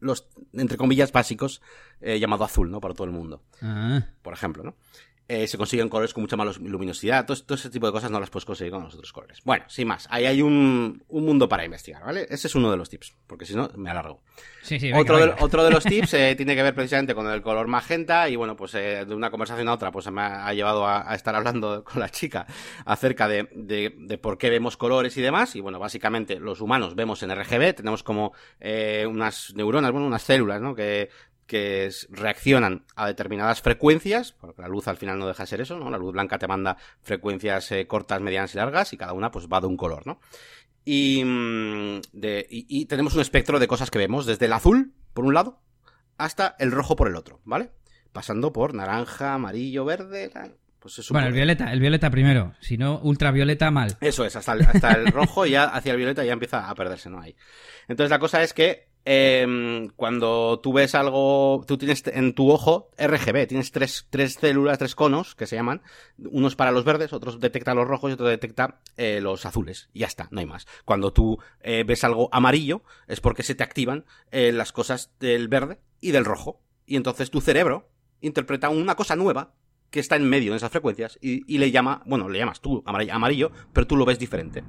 los 0.00 0.28
entre 0.52 0.76
comillas, 0.76 1.10
básicos, 1.10 1.62
eh, 2.02 2.18
llamado 2.18 2.44
azul, 2.44 2.70
¿no? 2.70 2.80
Para 2.80 2.92
todo 2.92 3.06
el 3.06 3.12
mundo. 3.12 3.42
Ah. 3.62 4.08
Por 4.20 4.34
ejemplo, 4.34 4.62
¿no? 4.62 4.76
Eh, 5.26 5.46
se 5.46 5.56
consiguen 5.56 5.88
colores 5.88 6.12
con 6.12 6.22
mucha 6.22 6.36
más 6.36 6.58
luminosidad, 6.58 7.24
todo, 7.24 7.54
ese 7.54 7.70
tipo 7.70 7.86
de 7.86 7.92
cosas 7.92 8.10
no 8.10 8.20
las 8.20 8.28
puedes 8.28 8.44
conseguir 8.44 8.72
con 8.72 8.84
los 8.84 8.94
otros 8.94 9.10
colores. 9.10 9.40
Bueno, 9.42 9.64
sin 9.68 9.88
más, 9.88 10.06
ahí 10.10 10.26
hay 10.26 10.42
un, 10.42 11.02
mundo 11.08 11.48
para 11.48 11.64
investigar, 11.64 12.04
¿vale? 12.04 12.26
Ese 12.28 12.46
es 12.46 12.54
uno 12.54 12.70
de 12.70 12.76
los 12.76 12.90
tips, 12.90 13.14
porque 13.26 13.46
si 13.46 13.54
no, 13.54 13.70
me 13.76 13.90
alargo. 13.90 14.20
Sí, 14.60 14.78
sí, 14.78 14.92
otro, 14.92 15.16
De, 15.16 15.34
otro 15.40 15.64
de 15.64 15.70
los 15.70 15.84
tips 15.84 16.12
eh, 16.12 16.34
tiene 16.36 16.54
que 16.54 16.62
ver 16.62 16.74
precisamente 16.74 17.14
con 17.14 17.26
el 17.30 17.40
color 17.40 17.68
magenta 17.68 18.28
y 18.28 18.36
bueno, 18.36 18.54
pues 18.54 18.74
eh, 18.74 19.06
de 19.06 19.14
una 19.14 19.30
conversación 19.30 19.66
a 19.68 19.72
otra, 19.72 19.90
pues 19.90 20.10
me 20.10 20.20
ha, 20.20 20.52
llevado 20.52 20.86
a, 20.86 21.14
estar 21.14 21.34
hablando 21.34 21.84
con 21.90 22.00
la 22.00 22.10
chica 22.10 22.46
acerca 22.84 23.26
de, 23.26 23.48
de, 23.54 24.18
por 24.18 24.36
qué 24.36 24.50
vemos 24.50 24.76
colores 24.76 25.16
y 25.16 25.22
demás. 25.22 25.56
Y 25.56 25.60
bueno, 25.60 25.78
básicamente 25.78 26.38
los 26.38 26.60
humanos 26.60 26.94
vemos 26.96 27.22
en 27.22 27.34
RGB, 27.34 27.74
tenemos 27.74 28.02
como 28.02 28.34
unas 29.06 29.54
neuronas, 29.54 29.90
bueno, 29.90 30.06
unas 30.06 30.22
células, 30.22 30.60
¿no? 30.60 30.74
Que 30.74 31.08
que 31.46 31.90
reaccionan 32.10 32.84
a 32.96 33.06
determinadas 33.06 33.60
frecuencias, 33.60 34.32
porque 34.32 34.62
la 34.62 34.68
luz 34.68 34.88
al 34.88 34.96
final 34.96 35.18
no 35.18 35.26
deja 35.26 35.42
de 35.42 35.46
ser 35.46 35.60
eso, 35.60 35.78
¿no? 35.78 35.90
La 35.90 35.98
luz 35.98 36.12
blanca 36.12 36.38
te 36.38 36.48
manda 36.48 36.76
frecuencias 37.02 37.70
eh, 37.72 37.86
cortas, 37.86 38.20
medianas 38.20 38.54
y 38.54 38.58
largas, 38.58 38.92
y 38.92 38.96
cada 38.96 39.12
una 39.12 39.30
pues 39.30 39.48
va 39.48 39.60
de 39.60 39.66
un 39.66 39.76
color, 39.76 40.06
¿no? 40.06 40.20
Y, 40.84 41.22
mm, 41.24 42.00
y, 42.50 42.86
tenemos 42.86 43.14
un 43.14 43.20
espectro 43.20 43.58
de 43.58 43.66
cosas 43.66 43.90
que 43.90 43.98
vemos, 43.98 44.26
desde 44.26 44.46
el 44.46 44.52
azul, 44.52 44.94
por 45.12 45.24
un 45.24 45.34
lado, 45.34 45.62
hasta 46.18 46.56
el 46.58 46.72
rojo 46.72 46.96
por 46.96 47.08
el 47.08 47.16
otro, 47.16 47.40
¿vale? 47.44 47.70
Pasando 48.12 48.52
por 48.52 48.74
naranja, 48.74 49.34
amarillo, 49.34 49.84
verde, 49.84 50.30
pues 50.84 51.08
bueno, 51.08 51.28
el 51.28 51.32
violeta, 51.32 51.72
el 51.72 51.80
violeta 51.80 52.10
primero, 52.10 52.54
si 52.60 52.76
no, 52.76 53.00
ultravioleta 53.02 53.70
mal. 53.70 53.96
Eso 54.02 54.26
es, 54.26 54.36
hasta 54.36 54.52
el, 54.52 54.66
hasta 54.66 54.92
el 54.92 55.06
rojo 55.12 55.46
ya 55.46 55.64
hacia 55.64 55.92
el 55.92 55.96
violeta 55.96 56.22
ya 56.24 56.34
empieza 56.34 56.68
a 56.68 56.74
perderse, 56.74 57.08
¿no? 57.08 57.22
hay. 57.22 57.34
Entonces 57.88 58.10
la 58.10 58.18
cosa 58.18 58.42
es 58.42 58.52
que 58.52 58.90
eh, 59.04 59.90
cuando 59.96 60.60
tú 60.60 60.72
ves 60.72 60.94
algo, 60.94 61.64
tú 61.66 61.76
tienes 61.76 62.02
en 62.06 62.34
tu 62.34 62.50
ojo 62.50 62.90
RGB, 62.98 63.46
tienes 63.46 63.70
tres, 63.70 64.06
tres 64.10 64.34
células, 64.34 64.78
tres 64.78 64.94
conos 64.94 65.34
que 65.34 65.46
se 65.46 65.56
llaman, 65.56 65.82
unos 66.18 66.56
para 66.56 66.72
los 66.72 66.84
verdes, 66.84 67.12
otros 67.12 67.40
detecta 67.40 67.74
los 67.74 67.86
rojos 67.86 68.10
y 68.10 68.14
otro 68.14 68.26
detecta 68.26 68.80
eh, 68.96 69.20
los 69.20 69.44
azules. 69.44 69.90
Y 69.92 70.00
ya 70.00 70.06
está, 70.06 70.28
no 70.30 70.40
hay 70.40 70.46
más. 70.46 70.66
Cuando 70.84 71.12
tú 71.12 71.38
eh, 71.60 71.84
ves 71.86 72.04
algo 72.04 72.28
amarillo 72.32 72.82
es 73.06 73.20
porque 73.20 73.42
se 73.42 73.54
te 73.54 73.62
activan 73.62 74.04
eh, 74.30 74.52
las 74.52 74.72
cosas 74.72 75.12
del 75.20 75.48
verde 75.48 75.80
y 76.00 76.12
del 76.12 76.24
rojo. 76.24 76.60
Y 76.86 76.96
entonces 76.96 77.30
tu 77.30 77.40
cerebro 77.40 77.88
interpreta 78.20 78.70
una 78.70 78.94
cosa 78.94 79.16
nueva 79.16 79.52
que 79.94 80.00
está 80.00 80.16
en 80.16 80.28
medio 80.28 80.50
de 80.50 80.56
esas 80.56 80.72
frecuencias 80.72 81.20
y, 81.22 81.56
le 81.56 81.70
llama, 81.70 82.02
bueno, 82.04 82.28
le 82.28 82.40
llamas 82.40 82.60
tú 82.60 82.82
amarillo, 82.84 83.52
pero 83.72 83.86
tú 83.86 83.96
lo 83.96 84.04
ves 84.04 84.18
diferente. 84.18 84.64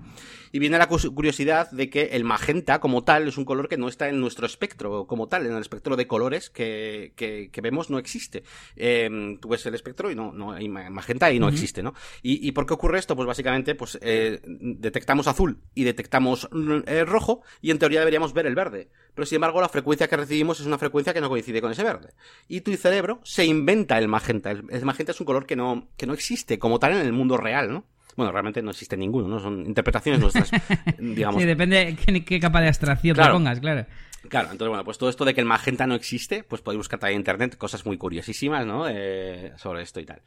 Y 0.52 0.60
viene 0.60 0.78
la 0.78 0.88
curiosidad 0.88 1.72
de 1.72 1.90
que 1.90 2.10
el 2.12 2.24
magenta 2.24 2.80
como 2.80 3.04
tal 3.04 3.28
es 3.28 3.36
un 3.40 3.44
color 3.44 3.68
que 3.68 3.76
no 3.76 3.88
está 3.88 4.08
en 4.08 4.22
nuestro 4.22 4.46
espectro 4.46 5.08
como 5.08 5.28
tal, 5.28 5.48
en 5.48 5.54
el 5.54 5.62
espectro 5.62 5.96
de 5.96 6.06
colores 6.06 6.52
que, 6.52 7.14
que, 7.16 7.62
vemos 7.62 7.90
no 7.90 7.98
existe. 7.98 8.44
Em, 8.76 9.40
tú 9.40 9.50
ves 9.50 9.66
el 9.66 9.74
espectro 9.74 10.12
y 10.12 10.16
no, 10.16 10.32
no 10.32 10.52
hay 10.52 10.70
magenta 10.70 11.32
y 11.32 11.40
no 11.40 11.50
existe, 11.50 11.82
¿no? 11.82 11.96
¿Y, 12.22 12.52
por 12.52 12.68
qué 12.68 12.76
ocurre 12.76 13.00
esto? 13.00 13.16
Pues 13.16 13.26
básicamente, 13.26 13.74
pues 13.74 13.98
eh, 14.04 14.42
detectamos 14.46 15.26
azul 15.26 15.58
y 15.74 15.86
detectamos 15.86 16.48
eh, 16.86 17.04
rojo 17.04 17.42
y 17.62 17.72
en 17.72 17.80
teoría 17.80 18.02
deberíamos 18.02 18.32
ver 18.34 18.46
el 18.46 18.54
verde. 18.54 18.92
Pero 19.16 19.26
sin 19.26 19.38
embargo 19.38 19.62
la 19.62 19.70
frecuencia 19.70 20.08
que 20.08 20.18
recibimos 20.18 20.60
es 20.60 20.66
una 20.68 20.78
frecuencia 20.78 21.14
que 21.14 21.22
no 21.22 21.30
coincide 21.30 21.62
con 21.62 21.72
ese 21.72 21.84
verde. 21.84 22.10
Y 22.48 22.62
tu 22.62 22.76
cerebro 22.76 23.22
se 23.24 23.46
inventa 23.46 23.98
el 23.98 24.08
magenta. 24.08 24.52
el 24.52 24.86
magenta 24.86 25.14
es 25.14 25.20
un 25.20 25.26
color 25.26 25.46
que 25.46 25.56
no, 25.56 25.88
que 25.98 26.06
no 26.06 26.14
existe 26.14 26.60
como 26.60 26.78
tal 26.78 26.94
en 26.94 27.00
el 27.00 27.14
mundo 27.14 27.38
real, 27.38 27.72
¿no? 27.72 27.86
Bueno, 28.16 28.32
realmente 28.32 28.62
no 28.62 28.72
existe 28.72 28.96
ninguno, 28.96 29.28
¿no? 29.28 29.40
Son 29.40 29.66
interpretaciones 29.66 30.22
nuestras, 30.22 30.50
digamos. 31.00 31.42
Sí, 31.42 31.48
depende 31.48 31.98
de 31.98 32.24
qué, 32.24 32.40
capa 32.40 32.62
de 32.62 32.68
abstracción 32.68 33.16
te 33.16 33.30
pongas, 33.30 33.60
claro. 33.60 33.86
Claro, 34.30 34.52
entonces, 34.52 34.70
bueno, 34.70 34.84
pues 34.84 34.98
todo 34.98 35.10
esto 35.10 35.26
de 35.26 35.34
que 35.34 35.42
el 35.42 35.46
magenta 35.46 35.86
no 35.86 35.96
existe, 35.96 36.44
pues 36.44 36.62
podéis 36.62 36.80
buscar 36.80 37.00
también 37.00 37.18
en 37.18 37.22
internet 37.22 37.58
cosas 37.58 37.86
muy 37.86 37.98
curiosísimas, 37.98 38.66
¿no? 38.66 38.88
Eh, 38.90 39.54
sobre 39.58 39.84
esto 39.84 40.00
y 40.00 40.06
tal. 40.06 40.22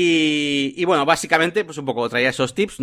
Y, 0.00 0.84
bueno, 0.84 1.04
básicamente, 1.04 1.64
pues 1.64 1.76
un 1.78 1.84
poco 1.84 2.08
traía 2.08 2.28
esos 2.28 2.54
tips. 2.54 2.78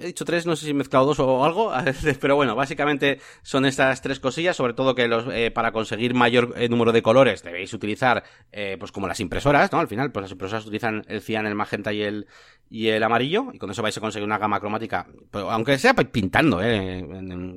he 0.00 0.06
dicho 0.06 0.24
tres, 0.24 0.46
no 0.46 0.54
sé 0.54 0.66
si 0.66 0.70
he 0.70 0.74
mezclado 0.74 1.06
dos 1.06 1.18
o 1.18 1.44
algo, 1.44 1.72
pero 2.20 2.36
bueno, 2.36 2.54
básicamente 2.54 3.20
son 3.42 3.64
estas 3.64 4.00
tres 4.00 4.20
cosillas, 4.20 4.56
sobre 4.56 4.74
todo 4.74 4.94
que 4.94 5.08
los, 5.08 5.24
eh, 5.32 5.50
para 5.50 5.72
conseguir 5.72 6.14
mayor 6.14 6.54
eh, 6.56 6.68
número 6.68 6.92
de 6.92 7.02
colores 7.02 7.42
debéis 7.42 7.72
utilizar, 7.72 8.22
eh, 8.52 8.76
pues 8.78 8.92
como 8.92 9.08
las 9.08 9.18
impresoras, 9.18 9.72
¿no? 9.72 9.80
Al 9.80 9.88
final, 9.88 10.12
pues 10.12 10.22
las 10.22 10.30
impresoras 10.30 10.64
utilizan 10.64 11.04
el 11.08 11.20
cian, 11.22 11.46
el 11.46 11.56
magenta 11.56 11.92
y 11.92 12.02
el, 12.02 12.28
y 12.70 12.88
el 12.88 13.02
amarillo, 13.02 13.46
y 13.52 13.58
con 13.58 13.70
eso 13.70 13.82
vais 13.82 13.96
a 13.96 14.00
conseguir 14.00 14.26
una 14.26 14.38
gama 14.38 14.60
cromática, 14.60 15.08
pues, 15.32 15.44
aunque 15.48 15.78
sea 15.78 15.94
pintando, 15.94 16.60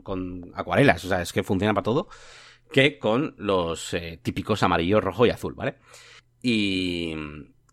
con 0.01 0.51
acuarelas, 0.55 1.05
o 1.05 1.09
sea, 1.09 1.21
es 1.21 1.31
que 1.31 1.43
funciona 1.43 1.75
para 1.75 1.83
todo, 1.83 2.07
que 2.71 2.97
con 2.97 3.35
los 3.37 3.95
típicos 4.23 4.63
amarillo, 4.63 4.99
rojo 4.99 5.27
y 5.27 5.29
azul, 5.29 5.53
¿vale? 5.53 5.75
Y, 6.41 7.13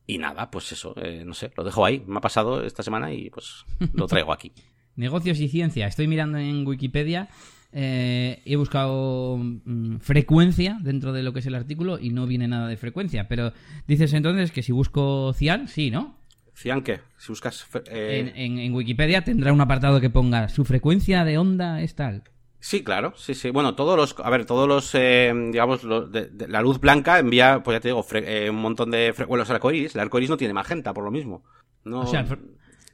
y 0.06 0.18
nada, 0.18 0.50
pues 0.50 0.72
eso, 0.72 0.94
eh, 0.96 1.22
no 1.24 1.34
sé, 1.34 1.50
lo 1.56 1.64
dejo 1.64 1.84
ahí. 1.84 2.02
Me 2.06 2.18
ha 2.18 2.20
pasado 2.20 2.64
esta 2.64 2.82
semana 2.82 3.12
y 3.12 3.30
pues 3.30 3.64
lo 3.92 4.06
traigo 4.06 4.32
aquí. 4.32 4.52
Negocios 4.96 5.40
y 5.40 5.48
ciencia. 5.48 5.86
Estoy 5.86 6.06
mirando 6.06 6.38
en 6.38 6.66
Wikipedia. 6.66 7.28
Eh, 7.74 8.42
he 8.44 8.56
buscado 8.56 9.38
mm, 9.38 9.98
frecuencia 9.98 10.76
dentro 10.82 11.12
de 11.12 11.22
lo 11.22 11.32
que 11.32 11.38
es 11.38 11.46
el 11.46 11.54
artículo 11.54 11.98
y 11.98 12.10
no 12.10 12.26
viene 12.26 12.48
nada 12.48 12.68
de 12.68 12.76
frecuencia. 12.76 13.28
Pero 13.28 13.52
dices 13.86 14.12
entonces 14.12 14.52
que 14.52 14.62
si 14.62 14.72
busco 14.72 15.32
cian, 15.32 15.68
sí, 15.68 15.90
¿no? 15.90 16.18
¿Cian 16.54 16.82
qué? 16.82 17.00
Si 17.16 17.28
buscas. 17.28 17.66
Eh, 17.86 18.32
en, 18.34 18.74
Wikipedia 18.74 19.24
tendrá 19.24 19.52
un 19.52 19.60
apartado 19.60 20.00
que 20.00 20.10
ponga 20.10 20.48
su 20.48 20.64
frecuencia 20.64 21.24
de 21.24 21.38
onda 21.38 21.80
es 21.80 21.94
tal. 21.94 22.24
Sí, 22.64 22.84
claro, 22.84 23.12
sí, 23.16 23.34
sí. 23.34 23.50
Bueno, 23.50 23.74
todos 23.74 23.96
los, 23.96 24.14
a 24.24 24.30
ver, 24.30 24.46
todos 24.46 24.68
los, 24.68 24.94
eh, 24.94 25.32
digamos, 25.50 25.82
la 25.82 26.62
luz 26.62 26.78
blanca 26.78 27.18
envía, 27.18 27.60
pues 27.64 27.74
ya 27.74 27.80
te 27.80 27.88
digo, 27.88 28.06
eh, 28.12 28.50
un 28.50 28.62
montón 28.62 28.92
de, 28.92 29.12
bueno, 29.26 29.38
los 29.38 29.50
arcoíris, 29.50 29.96
el 29.96 30.00
arcoíris 30.00 30.30
no 30.30 30.36
tiene 30.36 30.54
magenta, 30.54 30.94
por 30.94 31.02
lo 31.02 31.10
mismo. 31.10 31.42
No... 31.82 32.02
O 32.02 32.06
sea, 32.06 32.24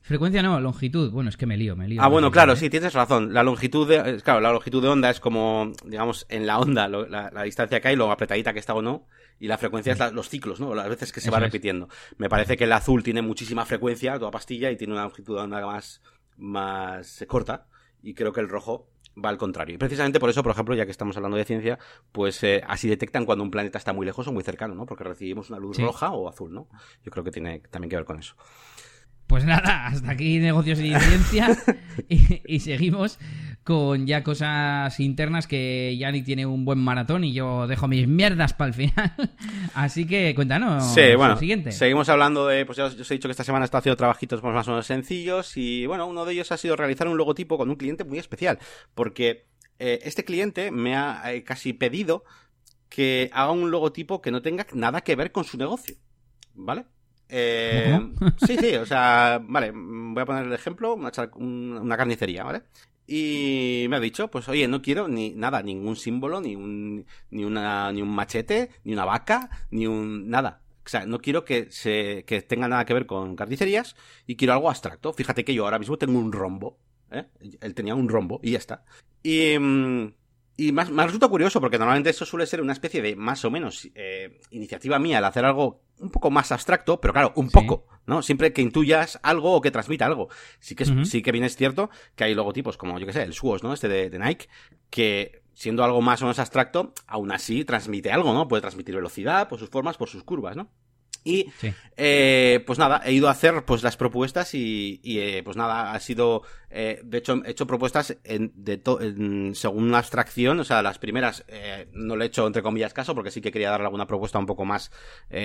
frecuencia 0.01 0.43
no, 0.43 0.59
longitud. 0.59 1.13
Bueno, 1.13 1.29
es 1.29 1.37
que 1.37 1.45
me 1.45 1.59
lío, 1.59 1.77
me 1.77 1.87
lío. 1.87 2.01
Ah, 2.03 2.09
bueno, 2.09 2.31
claro, 2.31 2.57
sí, 2.57 2.71
tienes 2.71 2.95
razón. 2.95 3.35
La 3.35 3.43
longitud 3.43 3.87
de, 3.87 4.23
claro, 4.23 4.41
la 4.41 4.53
longitud 4.53 4.81
de 4.81 4.89
onda 4.89 5.11
es 5.11 5.21
como, 5.21 5.71
digamos, 5.85 6.25
en 6.31 6.47
la 6.47 6.59
onda, 6.59 6.89
la, 6.89 7.43
distancia 7.43 7.79
que 7.81 7.89
hay, 7.89 7.97
lo 7.97 8.11
apretadita 8.11 8.55
que 8.55 8.61
está 8.61 8.73
o 8.73 8.81
no, 8.81 9.07
y 9.39 9.49
la 9.49 9.59
frecuencia 9.59 9.93
es 9.93 10.13
los 10.15 10.31
ciclos, 10.31 10.61
¿no? 10.61 10.75
Las 10.75 10.89
veces 10.89 11.13
que 11.13 11.21
se 11.21 11.31
va 11.31 11.41
repitiendo. 11.41 11.91
Me 12.17 12.31
parece 12.31 12.57
que 12.57 12.65
el 12.65 12.73
azul 12.73 13.03
tiene 13.03 13.21
muchísima 13.21 13.67
frecuencia, 13.67 14.19
toda 14.19 14.31
pastilla, 14.31 14.71
y 14.71 14.79
tiene 14.79 14.95
una 14.95 15.03
longitud 15.03 15.37
de 15.37 15.43
onda 15.43 15.61
más, 15.67 16.01
más 16.39 17.23
corta, 17.29 17.67
y 18.03 18.15
creo 18.15 18.33
que 18.33 18.41
el 18.41 18.49
rojo 18.49 18.89
va 19.25 19.31
al 19.31 19.39
contrario. 19.39 19.75
Y 19.75 19.79
precisamente 19.79 20.21
por 20.21 20.31
eso, 20.31 20.43
por 20.43 20.53
ejemplo, 20.53 20.75
ya 20.75 20.85
que 20.85 20.91
estamos 20.91 21.17
hablando 21.17 21.37
de 21.37 21.45
ciencia, 21.45 21.79
pues 22.13 22.43
eh, 22.43 22.63
así 22.67 22.89
detectan 22.89 23.25
cuando 23.25 23.45
un 23.45 23.51
planeta 23.51 23.79
está 23.79 23.93
muy 23.93 24.07
lejos 24.07 24.27
o 24.29 24.33
muy 24.33 24.43
cercano, 24.43 24.75
¿no? 24.75 24.87
Porque 24.87 25.05
recibimos 25.05 25.51
una 25.51 25.59
luz 25.59 25.79
roja 25.79 26.11
o 26.11 26.29
azul, 26.29 26.53
¿no? 26.53 26.69
Yo 27.05 27.11
creo 27.11 27.25
que 27.25 27.31
tiene 27.31 27.61
también 27.71 27.91
que 27.91 27.97
ver 27.97 28.05
con 28.05 28.19
eso. 28.19 28.35
Pues 29.29 29.45
nada, 29.45 29.89
hasta 29.89 30.11
aquí 30.11 30.39
negocios 30.39 30.81
y 30.81 30.95
ciencia. 30.99 31.57
y, 32.09 32.61
seguimos 32.61 33.19
con 33.69 34.07
ya 34.07 34.23
cosas 34.23 34.99
internas 34.99 35.47
que 35.47 35.95
Yannick 35.99 36.25
tiene 36.25 36.47
un 36.47 36.65
buen 36.65 36.79
maratón 36.79 37.23
y 37.23 37.35
yo 37.35 37.67
dejo 37.67 37.87
mis 37.87 38.09
mierdas 38.09 38.55
para 38.55 38.69
el 38.69 38.75
final. 38.75 39.13
Así 39.75 40.07
que 40.07 40.35
cuéntanos. 40.35 40.95
Sí, 40.95 41.15
bueno, 41.15 41.37
siguiente. 41.37 41.71
seguimos 41.73 42.09
hablando 42.09 42.47
de, 42.47 42.65
pues 42.65 42.79
ya 42.79 42.87
os, 42.87 42.95
he 42.95 43.15
dicho 43.15 43.29
que 43.29 43.33
esta 43.33 43.45
semana 43.45 43.67
está 43.67 43.77
haciendo 43.77 43.99
trabajitos 43.99 44.43
más 44.43 44.67
o 44.69 44.71
menos 44.71 44.87
sencillos 44.87 45.55
y 45.59 45.85
bueno, 45.85 46.07
uno 46.07 46.25
de 46.25 46.33
ellos 46.33 46.51
ha 46.51 46.57
sido 46.57 46.77
realizar 46.77 47.09
un 47.09 47.19
logotipo 47.19 47.59
con 47.59 47.69
un 47.69 47.77
cliente 47.77 48.05
muy 48.05 48.19
especial 48.19 48.59
porque 48.95 49.45
eh, 49.79 49.99
este 50.03 50.25
cliente 50.25 50.71
me 50.71 50.97
ha 50.97 51.21
eh, 51.31 51.45
casi 51.45 51.75
pedido 51.75 52.25
que 52.89 53.29
haga 53.35 53.53
un 53.53 53.71
logotipo 53.71 54.23
que 54.23 54.31
no 54.31 54.41
tenga 54.41 54.67
nada 54.73 55.03
que 55.03 55.15
ver 55.15 55.31
con 55.31 55.45
su 55.45 55.59
negocio. 55.59 55.95
¿Vale? 56.55 56.87
Eh, 57.29 58.01
sí, 58.47 58.57
sí, 58.57 58.77
o 58.77 58.87
sea, 58.87 59.39
vale, 59.43 59.73
voy 59.75 60.23
a 60.23 60.25
poner 60.25 60.47
el 60.47 60.55
ejemplo, 60.55 60.95
una, 60.95 61.97
carnicería, 61.99 62.45
¿vale? 62.45 62.63
Y 63.11 63.87
me 63.89 63.97
ha 63.97 64.01
dicho, 64.01 64.29
pues 64.29 64.51
oye, 64.51 64.69
no 64.69 64.83
quiero 64.83 65.09
ni 65.09 65.31
nada, 65.31 65.63
ningún 65.63 65.97
símbolo, 65.97 66.43
ni 66.43 66.55
un, 66.55 67.07
ni 67.31 67.43
una, 67.43 67.91
ni 67.91 68.03
un 68.03 68.11
machete, 68.11 68.69
ni 68.85 68.93
una 68.93 69.07
vaca, 69.07 69.49
ni 69.71 69.87
un, 69.87 70.29
nada. 70.29 70.61
O 70.85 70.89
sea, 70.91 71.07
no 71.07 71.19
quiero 71.19 71.43
que 71.43 71.69
se, 71.71 72.25
que 72.27 72.43
tenga 72.43 72.69
nada 72.69 72.85
que 72.85 72.93
ver 72.93 73.07
con 73.07 73.35
carnicerías 73.35 73.97
y 74.27 74.37
quiero 74.37 74.53
algo 74.53 74.69
abstracto. 74.69 75.15
Fíjate 75.15 75.43
que 75.43 75.55
yo 75.55 75.65
ahora 75.65 75.79
mismo 75.79 75.97
tengo 75.97 76.19
un 76.19 76.33
rombo, 76.33 76.79
¿eh? 77.11 77.25
Él 77.63 77.75
tenía 77.75 77.95
un 77.95 78.11
rombo 78.11 78.41
y 78.43 78.51
ya 78.51 78.59
está. 78.59 78.85
Y, 79.23 79.59
mm, 79.59 80.13
y 80.61 80.73
más, 80.73 80.91
más 80.91 81.07
resulta 81.07 81.29
curioso 81.29 81.61
porque 81.61 81.79
normalmente 81.79 82.11
eso 82.11 82.27
suele 82.27 82.45
ser 82.45 82.61
una 82.61 82.73
especie 82.73 83.01
de 83.01 83.15
más 83.15 83.45
o 83.45 83.51
menos 83.51 83.89
eh, 83.95 84.41
iniciativa 84.51 84.99
mía 84.99 85.19
al 85.19 85.25
hacer 85.25 85.45
algo 85.45 85.83
un 86.01 86.11
poco 86.11 86.33
más 86.33 86.51
abstracto, 86.51 87.01
pero 87.01 87.13
claro, 87.15 87.33
un 87.37 87.49
poco, 87.49 87.87
¿no? 88.07 88.23
Siempre 88.23 88.53
que 88.53 88.61
intuyas 88.61 89.21
algo 89.23 89.55
o 89.55 89.61
que 89.61 89.71
transmita 89.71 90.05
algo. 90.05 90.29
Sí 90.59 90.75
que, 90.75 90.85
sí 91.05 91.23
que 91.23 91.31
bien 91.31 91.45
es 91.45 91.55
cierto 91.55 91.91
que 92.17 92.25
hay 92.25 92.35
logotipos 92.35 92.77
como, 92.77 92.99
yo 92.99 93.07
que 93.07 93.13
sé, 93.13 93.23
el 93.23 93.35
Suos, 93.35 93.63
¿no? 93.63 93.73
Este 93.73 93.87
de, 93.87 94.19
Nike, 94.19 94.49
que 94.91 95.43
siendo 95.55 95.85
algo 95.85 96.03
más 96.03 96.23
o 96.23 96.25
menos 96.25 96.41
abstracto, 96.41 96.93
aún 97.07 97.31
así 97.31 97.65
transmite 97.65 98.11
algo, 98.11 98.33
¿no? 98.33 98.49
Puede 98.49 98.61
transmitir 98.61 98.97
velocidad 98.97 99.49
por 99.49 99.61
sus 99.61 99.71
formas, 99.71 99.97
por 99.97 100.09
sus 100.09 100.25
curvas, 100.25 100.57
¿no? 100.57 100.73
Y 101.29 101.53
eh, 101.99 102.65
pues 102.67 102.79
nada, 102.79 103.03
he 103.05 103.13
ido 103.13 103.29
a 103.29 103.33
hacer 103.33 103.63
pues 103.67 103.83
las 103.83 103.99
propuestas 103.99 104.55
y, 104.55 104.99
eh, 105.05 105.43
pues 105.45 105.59
nada, 105.59 105.93
ha 105.93 106.01
sido, 106.01 106.43
eh, 106.71 107.03
de 107.05 107.19
hecho 107.19 107.43
he 107.45 107.51
hecho 107.51 107.67
propuestas 107.67 108.17
en, 108.25 108.51
de 108.55 108.81
según 109.55 109.85
una 109.85 109.99
abstracción, 109.99 110.59
o 110.59 110.65
sea, 110.65 110.81
las 110.81 110.99
primeras 110.99 111.45
no 111.93 112.17
le 112.17 112.25
he 112.25 112.29
hecho 112.29 112.47
entre 112.47 112.63
comillas 112.63 112.95
caso 112.95 113.15
porque 113.15 113.31
sí 113.31 113.43
que 113.43 113.53
quería 113.53 113.71
darle 113.71 113.85
alguna 113.85 114.07
propuesta 114.07 114.39
un 114.39 114.47
poco 114.47 114.65
más 114.65 114.91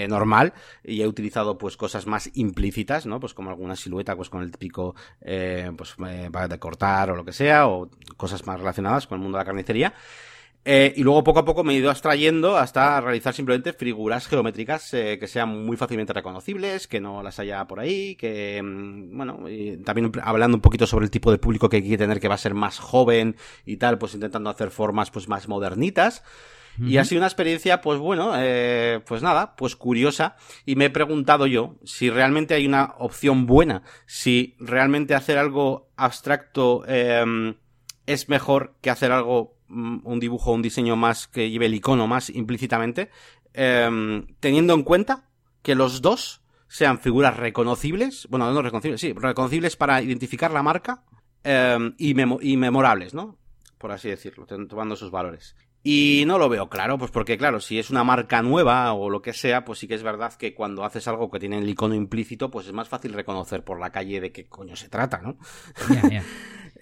normal 0.07 0.53
y 0.85 1.01
he 1.01 1.07
utilizado 1.07 1.57
pues 1.57 1.75
cosas 1.75 2.07
más 2.07 2.29
implícitas, 2.33 3.05
¿no? 3.05 3.19
Pues 3.19 3.33
como 3.33 3.49
alguna 3.49 3.75
silueta 3.75 4.15
pues 4.15 4.29
con 4.29 4.41
el 4.41 4.51
típico 4.51 4.95
pues 5.19 5.95
para 6.31 6.47
de 6.47 6.59
cortar 6.59 7.11
o 7.11 7.15
lo 7.17 7.25
que 7.25 7.33
sea 7.33 7.67
o 7.67 7.89
cosas 8.15 8.45
más 8.47 8.57
relacionadas 8.57 9.05
con 9.05 9.17
el 9.17 9.23
mundo 9.23 9.37
de 9.37 9.41
la 9.41 9.45
carnicería. 9.45 9.93
Eh, 10.65 10.93
y 10.95 11.03
luego 11.03 11.23
poco 11.25 11.39
a 11.39 11.45
poco 11.45 11.63
me 11.65 11.73
he 11.73 11.77
ido 11.77 11.89
abstrayendo 11.89 12.55
hasta 12.55 13.01
realizar 13.01 13.33
simplemente 13.33 13.73
figuras 13.73 14.27
geométricas 14.27 14.93
eh, 14.93 15.17
que 15.19 15.27
sean 15.27 15.65
muy 15.65 15.75
fácilmente 15.75 16.13
reconocibles, 16.13 16.87
que 16.87 17.01
no 17.01 17.21
las 17.21 17.37
haya 17.39 17.65
por 17.65 17.81
ahí, 17.81 18.15
que, 18.15 18.61
mm, 18.63 19.17
bueno, 19.17 19.49
y 19.49 19.77
también 19.77 20.09
hablando 20.23 20.55
un 20.55 20.61
poquito 20.61 20.87
sobre 20.87 21.05
el 21.05 21.11
tipo 21.11 21.31
de 21.31 21.37
público 21.37 21.67
que 21.67 21.77
hay 21.77 21.89
que 21.89 21.97
tener, 21.97 22.21
que 22.21 22.29
va 22.29 22.35
a 22.35 22.37
ser 22.37 22.53
más 22.53 22.79
joven 22.79 23.35
y 23.65 23.75
tal, 23.75 23.97
pues 23.97 24.13
intentando 24.13 24.49
hacer 24.49 24.71
formas 24.71 25.11
pues 25.11 25.27
más 25.27 25.47
modernitas. 25.47 26.23
Y 26.81 26.97
ha 26.97 27.05
sido 27.05 27.19
una 27.19 27.27
experiencia, 27.27 27.81
pues 27.81 27.99
bueno, 27.99 28.33
eh, 28.35 28.99
pues 29.05 29.21
nada, 29.21 29.55
pues 29.55 29.75
curiosa. 29.75 30.37
Y 30.65 30.75
me 30.75 30.85
he 30.85 30.89
preguntado 30.89 31.45
yo 31.45 31.75
si 31.83 32.09
realmente 32.09 32.55
hay 32.55 32.65
una 32.65 32.95
opción 32.97 33.45
buena, 33.45 33.83
si 34.07 34.55
realmente 34.59 35.13
hacer 35.13 35.37
algo 35.37 35.91
abstracto 35.97 36.83
eh, 36.87 37.53
es 38.07 38.27
mejor 38.27 38.73
que 38.81 38.89
hacer 38.89 39.11
algo 39.11 39.52
un 39.73 40.19
dibujo, 40.19 40.51
un 40.51 40.61
diseño 40.61 40.95
más 40.95 41.27
que 41.27 41.49
lleve 41.49 41.65
el 41.65 41.73
icono 41.73 42.07
más 42.07 42.29
implícitamente, 42.29 43.09
em, 43.53 44.27
teniendo 44.39 44.73
en 44.73 44.83
cuenta 44.83 45.29
que 45.61 45.75
los 45.75 46.01
dos 46.01 46.41
sean 46.67 46.99
figuras 46.99 47.37
reconocibles, 47.37 48.27
bueno, 48.29 48.51
no 48.51 48.61
reconocibles, 48.61 49.01
sí, 49.01 49.13
reconocibles 49.13 49.75
para 49.75 50.01
identificar 50.01 50.51
la 50.51 50.63
marca 50.63 51.03
em, 51.43 51.93
y, 51.97 52.11
y 52.41 52.57
memorables, 52.57 53.13
¿no? 53.13 53.37
Por 53.77 53.91
así 53.91 54.09
decirlo, 54.09 54.45
tomando 54.45 54.95
sus 54.95 55.11
valores. 55.11 55.55
Y 55.85 56.23
no 56.25 56.37
lo 56.37 56.47
veo 56.47 56.69
claro, 56.69 56.97
pues 56.97 57.11
porque 57.11 57.37
claro, 57.37 57.59
si 57.59 57.77
es 57.77 57.89
una 57.89 58.05
marca 58.05 58.41
nueva 58.41 58.93
o 58.93 59.09
lo 59.09 59.21
que 59.21 59.33
sea, 59.33 59.65
pues 59.65 59.79
sí 59.79 59.87
que 59.87 59.95
es 59.95 60.03
verdad 60.03 60.33
que 60.33 60.53
cuando 60.53 60.85
haces 60.85 61.09
algo 61.09 61.29
que 61.29 61.39
tiene 61.39 61.57
el 61.57 61.67
icono 61.67 61.93
implícito, 61.93 62.49
pues 62.49 62.67
es 62.67 62.73
más 62.73 62.87
fácil 62.87 63.11
reconocer 63.11 63.65
por 63.65 63.81
la 63.81 63.91
calle 63.91 64.21
de 64.21 64.31
qué 64.31 64.45
coño 64.45 64.77
se 64.77 64.89
trata, 64.89 65.19
¿no? 65.21 65.37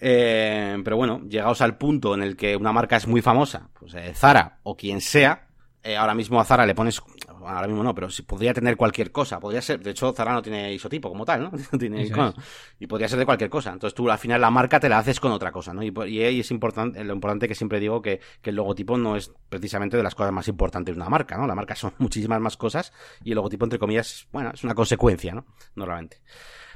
Eh, 0.03 0.81
pero 0.83 0.97
bueno, 0.97 1.21
llegados 1.29 1.61
al 1.61 1.77
punto 1.77 2.15
en 2.15 2.23
el 2.23 2.35
que 2.35 2.55
una 2.55 2.71
marca 2.71 2.95
es 2.95 3.05
muy 3.05 3.21
famosa, 3.21 3.69
pues 3.79 3.93
eh, 3.93 4.15
Zara 4.15 4.57
o 4.63 4.75
quien 4.75 4.99
sea, 4.99 5.47
eh, 5.83 5.95
ahora 5.95 6.15
mismo 6.15 6.41
a 6.41 6.43
Zara 6.43 6.65
le 6.65 6.73
pones, 6.73 6.99
ahora 7.45 7.67
mismo 7.67 7.83
no, 7.83 7.93
pero 7.93 8.09
si 8.09 8.23
podría 8.23 8.53
tener 8.53 8.77
cualquier 8.77 9.11
cosa, 9.11 9.39
podría 9.39 9.61
ser, 9.61 9.81
de 9.81 9.91
hecho 9.91 10.11
Zara 10.13 10.33
no 10.33 10.41
tiene 10.41 10.73
isotipo 10.73 11.09
como 11.09 11.25
tal, 11.25 11.43
¿no? 11.43 11.51
tiene 11.79 12.03
icono, 12.03 12.33
y 12.79 12.87
podría 12.87 13.07
ser 13.07 13.19
de 13.19 13.25
cualquier 13.25 13.49
cosa. 13.49 13.71
Entonces 13.71 13.95
tú 13.95 14.09
al 14.09 14.17
final 14.17 14.41
la 14.41 14.51
marca 14.51 14.79
te 14.79 14.89
la 14.89 14.99
haces 14.99 15.19
con 15.19 15.31
otra 15.31 15.51
cosa, 15.51 15.73
¿no? 15.73 15.83
Y, 15.83 15.93
y 16.07 16.39
es 16.39 16.51
importante, 16.51 17.03
lo 17.03 17.13
importante 17.13 17.47
que 17.47 17.55
siempre 17.55 17.79
digo 17.79 18.01
que, 18.01 18.19
que 18.41 18.49
el 18.49 18.55
logotipo 18.55 18.97
no 18.97 19.15
es 19.15 19.31
precisamente 19.49 19.97
de 19.97 20.03
las 20.03 20.15
cosas 20.15 20.31
más 20.31 20.47
importantes 20.47 20.95
de 20.95 21.01
una 21.01 21.09
marca, 21.09 21.37
¿no? 21.37 21.47
La 21.47 21.55
marca 21.55 21.75
son 21.75 21.93
muchísimas 21.99 22.39
más 22.39 22.57
cosas 22.57 22.93
y 23.23 23.31
el 23.31 23.35
logotipo 23.35 23.65
entre 23.65 23.79
comillas, 23.79 24.27
bueno, 24.31 24.51
es 24.53 24.63
una 24.63 24.75
consecuencia, 24.75 25.33
¿no? 25.33 25.45
Normalmente. 25.75 26.21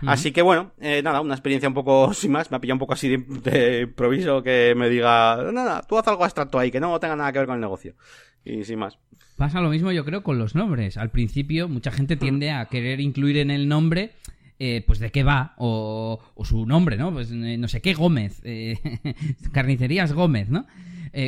Así 0.02 0.32
que 0.32 0.42
bueno, 0.42 0.72
eh, 0.80 1.02
nada, 1.04 1.22
una 1.22 1.34
experiencia 1.34 1.70
un 1.70 1.76
poco 1.76 2.14
sin 2.14 2.32
más, 2.32 2.52
me 2.52 2.58
ha 2.58 2.62
pillado 2.62 2.76
un 2.76 2.80
poco 2.80 2.94
así 2.94 3.10
de, 3.10 3.82
improviso 3.84 4.44
que 4.44 4.74
me 4.76 4.90
diga, 4.90 5.52
nada, 5.52 5.82
tú 5.84 5.98
haz 5.98 6.08
algo 6.08 6.24
abstracto 6.24 6.60
ahí, 6.60 6.72
que 6.72 6.80
no 6.80 7.00
tenga 7.00 7.16
nada 7.16 7.32
que 7.32 7.40
ver 7.40 7.48
con 7.48 7.56
el 7.56 7.62
negocio. 7.62 7.96
Y 8.44 8.64
sin 8.64 8.80
más. 8.80 9.00
Pasa 9.38 9.60
lo 9.60 9.70
mismo 9.70 9.92
yo 9.92 10.06
creo 10.06 10.22
con 10.22 10.38
los 10.38 10.56
nombres. 10.56 10.98
Al 10.98 11.10
principio 11.10 11.68
mucha 11.68 11.92
gente 11.92 12.16
tiende 12.16 12.52
a 12.52 12.66
querer 12.66 13.02
incluir 13.02 13.38
en 13.38 13.50
el 13.50 13.68
nombre 13.68 14.12
eh, 14.60 14.84
pues 14.86 15.00
de 15.00 15.12
qué 15.12 15.24
va 15.24 15.56
o, 15.58 16.22
su 16.44 16.66
nombre, 16.66 16.96
¿no? 16.96 17.12
Pues 17.12 17.32
eh, 17.32 17.58
no 17.58 17.68
sé 17.68 17.82
qué 17.82 17.94
Gómez, 17.94 18.42
carnicerías 19.52 20.14
Gómez, 20.14 20.50
¿no? 20.50 20.66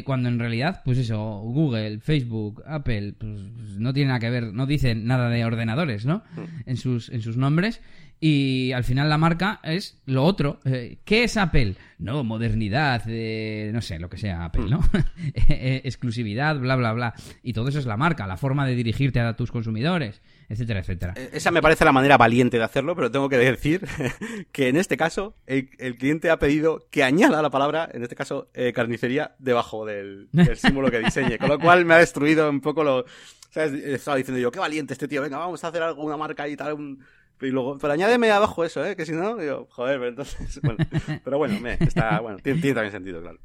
cuando 0.03 0.27
en 0.27 0.37
realidad, 0.37 0.81
pues 0.83 0.97
eso, 0.97 1.39
Google, 1.45 2.01
Facebook, 2.01 2.61
Apple, 2.67 3.13
pues 3.17 3.39
no 3.77 3.93
tiene 3.93 4.09
nada 4.09 4.19
que 4.19 4.29
ver, 4.29 4.51
no 4.51 4.65
dicen 4.65 5.05
nada 5.05 5.29
de 5.29 5.45
ordenadores, 5.45 6.05
¿no? 6.05 6.23
En 6.65 6.75
sus, 6.75 7.07
en 7.07 7.21
sus 7.21 7.37
nombres 7.37 7.79
y 8.19 8.71
al 8.71 8.83
final 8.83 9.09
la 9.09 9.19
marca 9.19 9.59
es 9.63 10.01
lo 10.05 10.23
otro. 10.23 10.59
Eh, 10.65 10.97
¿Qué 11.05 11.23
es 11.23 11.37
Apple? 11.37 11.75
No, 11.99 12.23
modernidad, 12.23 13.03
eh, 13.07 13.69
no 13.71 13.81
sé, 13.81 13.99
lo 13.99 14.09
que 14.09 14.17
sea 14.17 14.45
Apple, 14.45 14.65
¿no? 14.69 14.79
Hmm. 14.79 15.03
Eh, 15.49 15.81
exclusividad, 15.85 16.57
bla, 16.59 16.75
bla, 16.75 16.93
bla. 16.93 17.13
Y 17.41 17.53
todo 17.53 17.69
eso 17.69 17.79
es 17.79 17.85
la 17.85 17.97
marca, 17.97 18.27
la 18.27 18.37
forma 18.37 18.65
de 18.67 18.75
dirigirte 18.75 19.19
a 19.19 19.35
tus 19.35 19.51
consumidores, 19.51 20.21
etcétera, 20.49 20.81
etcétera. 20.81 21.13
Esa 21.31 21.51
me 21.51 21.61
parece 21.61 21.85
la 21.85 21.91
manera 21.91 22.17
valiente 22.17 22.57
de 22.57 22.63
hacerlo, 22.63 22.95
pero 22.95 23.11
tengo 23.11 23.29
que 23.29 23.37
decir 23.37 23.87
que 24.51 24.67
en 24.67 24.77
este 24.77 24.97
caso 24.97 25.35
el, 25.45 25.69
cliente 25.97 26.29
ha 26.29 26.37
pedido 26.37 26.87
que 26.91 27.03
añada 27.03 27.41
la 27.41 27.49
palabra, 27.49 27.89
en 27.91 28.03
este 28.03 28.15
caso, 28.15 28.49
carnicería, 28.73 29.35
debajo 29.39 29.85
del, 29.85 30.29
símbolo 30.55 30.91
que 30.91 30.99
diseñe. 30.99 31.37
Con 31.37 31.49
lo 31.49 31.59
cual 31.59 31.85
me 31.85 31.95
ha 31.95 31.97
destruido 31.97 32.49
un 32.49 32.61
poco 32.61 32.83
lo... 32.83 33.05
¿sabes? 33.49 33.73
Estaba 33.73 34.17
diciendo 34.17 34.39
yo, 34.39 34.51
qué 34.51 34.59
valiente 34.59 34.93
este 34.93 35.07
tío, 35.07 35.21
venga, 35.21 35.37
vamos 35.37 35.63
a 35.63 35.67
hacer 35.69 35.81
alguna 35.81 36.17
marca 36.17 36.47
y 36.47 36.55
tal, 36.55 36.73
un 36.73 37.03
y 37.41 37.47
luego, 37.47 37.77
pero 37.77 37.93
añádeme 37.93 38.31
abajo 38.31 38.63
eso, 38.63 38.83
¿eh? 38.85 38.95
Que 38.95 39.05
si 39.05 39.11
no, 39.11 39.37
digo, 39.37 39.67
joder, 39.71 39.97
pero 39.97 40.09
entonces, 40.09 40.59
bueno. 40.63 40.77
Pero 41.23 41.37
bueno, 41.37 41.59
me, 41.59 41.73
está, 41.73 42.19
bueno, 42.19 42.39
tiene, 42.39 42.61
también 42.73 42.91
sentido, 42.91 43.21
claro. 43.21 43.39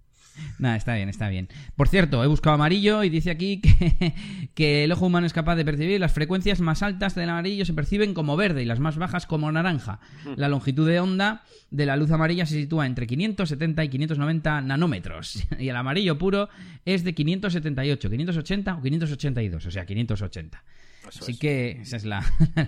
Nada, 0.59 0.76
está 0.76 0.94
bien, 0.94 1.11
está 1.11 1.28
bien. 1.28 1.48
Por 1.76 1.88
cierto, 1.88 2.24
he 2.24 2.26
buscado 2.26 2.55
amarillo 2.55 3.05
y 3.05 3.11
dice 3.11 3.31
aquí 3.31 3.61
que, 3.61 4.14
que, 4.55 4.85
el 4.85 4.92
ojo 4.92 5.07
humano 5.07 5.26
es 5.26 5.35
capaz 5.35 5.57
de 5.57 5.64
percibir 5.64 6.00
las 6.00 6.12
frecuencias 6.12 6.61
más 6.61 6.83
altas 6.83 7.14
del 7.14 7.28
amarillo 7.28 7.66
se 7.66 7.74
perciben 7.74 8.14
como 8.14 8.37
verde 8.37 8.62
y 8.62 8.64
las 8.64 8.81
más 8.81 8.96
bajas 8.96 9.26
como 9.26 9.52
naranja. 9.52 10.00
Hmm. 10.24 10.33
La 10.37 10.48
longitud 10.48 10.88
de 10.88 11.00
onda 11.00 11.42
de 11.70 11.87
la 11.87 11.96
luz 11.96 12.11
amarilla 12.11 12.46
se 12.46 12.55
sitúa 12.55 12.87
entre 12.87 13.07
570 13.07 13.85
y 13.85 13.88
590 13.88 14.61
nanómetros 14.62 15.42
y 15.59 15.68
el 15.68 15.76
amarillo 15.76 16.16
puro 16.16 16.48
es 16.85 17.05
de 17.05 17.14
578, 17.14 18.09
580 18.09 18.74
o 18.74 18.83
582, 18.83 19.66
o 19.66 19.70
sea, 19.70 19.85
580. 19.85 20.64
Así 21.06 21.38
que 21.38 21.82
esa 21.82 21.96
es 21.96 22.04
la, 22.04 22.22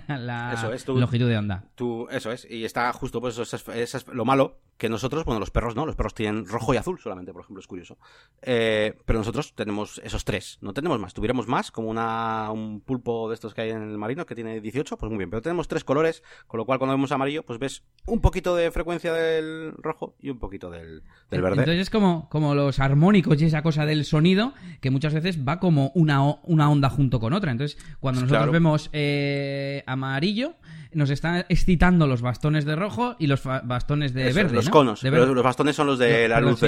longitud 0.87 1.27
de 1.27 1.37
onda. 1.37 1.63
Tú, 1.75 2.07
eso 2.09 2.31
es, 2.31 2.47
y 2.49 2.65
está 2.65 2.91
justo, 2.93 3.21
pues 3.21 3.37
eso 3.37 3.57
es, 3.73 4.07
lo 4.07 4.25
malo, 4.25 4.59
que 4.77 4.89
nosotros, 4.89 5.23
bueno, 5.23 5.39
los 5.39 5.51
perros 5.51 5.75
no, 5.75 5.85
los 5.85 5.95
perros 5.95 6.13
tienen 6.13 6.45
rojo 6.45 6.73
y 6.73 6.77
azul 6.77 6.99
solamente, 6.99 7.31
por 7.31 7.43
ejemplo, 7.43 7.61
es 7.61 7.67
curioso. 7.67 7.97
Eh, 8.41 8.97
pero 9.05 9.19
nosotros 9.19 9.53
tenemos 9.55 10.01
esos 10.03 10.25
tres, 10.25 10.57
no 10.61 10.73
tenemos 10.73 10.99
más. 10.99 11.13
Tuviéramos 11.13 11.47
más, 11.47 11.71
como 11.71 11.89
una, 11.89 12.51
un 12.51 12.81
pulpo 12.81 13.29
de 13.29 13.35
estos 13.35 13.53
que 13.53 13.61
hay 13.61 13.69
en 13.69 13.81
el 13.83 13.97
marino 13.97 14.25
que 14.25 14.35
tiene 14.35 14.59
18, 14.59 14.97
pues 14.97 15.09
muy 15.09 15.17
bien, 15.17 15.29
pero 15.29 15.41
tenemos 15.41 15.67
tres 15.69 15.85
colores, 15.85 16.23
con 16.47 16.57
lo 16.57 16.65
cual 16.65 16.77
cuando 16.77 16.93
vemos 16.93 17.11
amarillo, 17.13 17.43
pues 17.43 17.57
ves 17.57 17.83
un 18.05 18.19
poquito 18.19 18.55
de 18.55 18.69
frecuencia 18.71 19.13
del 19.13 19.73
rojo 19.77 20.15
y 20.19 20.29
un 20.29 20.39
poquito 20.39 20.69
del, 20.69 21.03
verde. 21.29 21.49
Entonces 21.49 21.79
es 21.79 21.89
como, 21.89 22.27
como 22.29 22.53
los 22.53 22.79
armónicos 22.79 23.41
y 23.41 23.45
esa 23.45 23.61
cosa 23.61 23.85
del 23.85 24.03
sonido, 24.03 24.53
que 24.81 24.91
muchas 24.91 25.13
veces 25.13 25.39
va 25.47 25.59
como 25.59 25.91
una, 25.95 26.21
una 26.43 26.69
onda 26.69 26.89
junto 26.89 27.21
con 27.21 27.31
otra. 27.31 27.51
Entonces, 27.51 27.77
cuando 28.01 28.21
nosotros 28.21 28.51
vemos 28.51 28.89
eh, 28.91 29.83
amarillo, 29.87 30.55
nos 30.95 31.09
están 31.09 31.45
excitando 31.49 32.07
los 32.07 32.21
bastones 32.21 32.65
de 32.65 32.75
rojo 32.75 33.15
y 33.19 33.27
los 33.27 33.43
bastones 33.43 34.13
de 34.13 34.31
verde. 34.33 34.55
Los 34.55 34.69
conos. 34.69 35.03
los 35.03 35.43
bastones 35.43 35.75
son 35.75 35.87
los 35.87 35.99
de 35.99 36.27
la, 36.27 36.39
luz. 36.39 36.59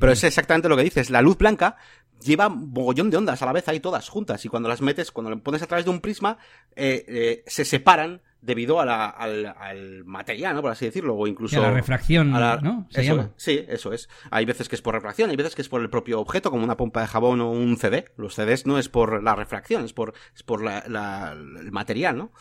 pero 0.00 0.12
es 0.12 0.24
exactamente 0.24 0.68
lo 0.68 0.76
que 0.76 0.84
dices. 0.84 1.10
La 1.10 1.20
luz 1.20 1.36
blanca 1.36 1.76
lleva 2.24 2.48
mogollón 2.48 3.10
de 3.10 3.16
ondas 3.16 3.42
a 3.42 3.46
la 3.46 3.52
vez 3.52 3.68
ahí 3.68 3.80
todas 3.80 4.08
juntas 4.08 4.44
y 4.44 4.48
cuando 4.48 4.68
las 4.68 4.80
metes, 4.80 5.10
cuando 5.10 5.30
lo 5.30 5.38
pones 5.42 5.62
a 5.62 5.66
través 5.66 5.84
de 5.84 5.90
un 5.90 6.00
prisma, 6.00 6.38
eh, 6.76 7.04
eh, 7.08 7.44
se 7.46 7.64
separan 7.64 8.22
debido 8.40 8.80
a 8.80 8.84
la, 8.84 9.06
al, 9.08 10.04
material, 10.04 10.56
¿no? 10.56 10.62
Por 10.62 10.72
así 10.72 10.84
decirlo, 10.84 11.14
o 11.14 11.26
incluso... 11.26 11.58
a 11.58 11.62
la 11.62 11.70
refracción, 11.70 12.30
¿no? 12.30 12.86
Se 12.90 13.04
llama. 13.04 13.30
Sí, 13.36 13.64
eso 13.68 13.92
es. 13.92 14.08
Hay 14.30 14.44
veces 14.44 14.68
que 14.68 14.74
es 14.74 14.82
por 14.82 14.94
refracción, 14.94 15.30
hay 15.30 15.36
veces 15.36 15.54
que 15.54 15.62
es 15.62 15.68
por 15.68 15.80
el 15.80 15.88
propio 15.88 16.20
objeto, 16.20 16.50
como 16.50 16.64
una 16.64 16.76
pompa 16.76 17.00
de 17.00 17.06
jabón 17.06 17.40
o 17.40 17.50
un 17.50 17.76
CD. 17.76 18.06
Los 18.16 18.34
CDs 18.34 18.66
no 18.66 18.78
es 18.78 18.88
por 18.88 19.22
la 19.22 19.36
refracción, 19.36 19.84
es 19.84 19.92
por, 19.92 20.12
es 20.34 20.42
por 20.42 20.62
la, 20.62 21.32
el 21.32 21.70
material, 21.70 22.18
¿no? 22.18 22.32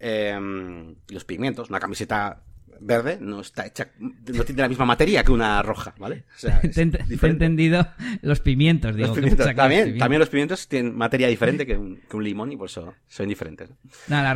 Eh, 0.00 0.94
los 1.08 1.24
pigmentos, 1.24 1.70
una 1.70 1.80
camiseta 1.80 2.42
verde 2.80 3.18
no 3.20 3.40
está 3.40 3.66
hecha, 3.66 3.88
no 3.98 4.44
tiene 4.44 4.62
la 4.62 4.68
misma 4.68 4.84
materia 4.84 5.24
que 5.24 5.32
una 5.32 5.62
roja, 5.62 5.94
¿vale? 5.98 6.24
O 6.36 6.38
sea, 6.38 6.60
te, 6.60 6.80
he 6.80 7.26
entendido 7.26 7.86
los 8.22 8.40
pimientos, 8.40 8.94
digo. 8.96 9.14
también, 9.54 9.98
también 9.98 10.20
los 10.20 10.28
pimientos 10.28 10.68
tienen 10.68 10.94
materia 10.94 11.28
diferente 11.28 11.66
que 11.66 11.76
un, 11.76 12.00
limón 12.24 12.52
y 12.52 12.56
por 12.56 12.68
eso 12.68 12.94
son 13.08 13.28
diferentes. 13.28 13.70
la, 14.08 14.32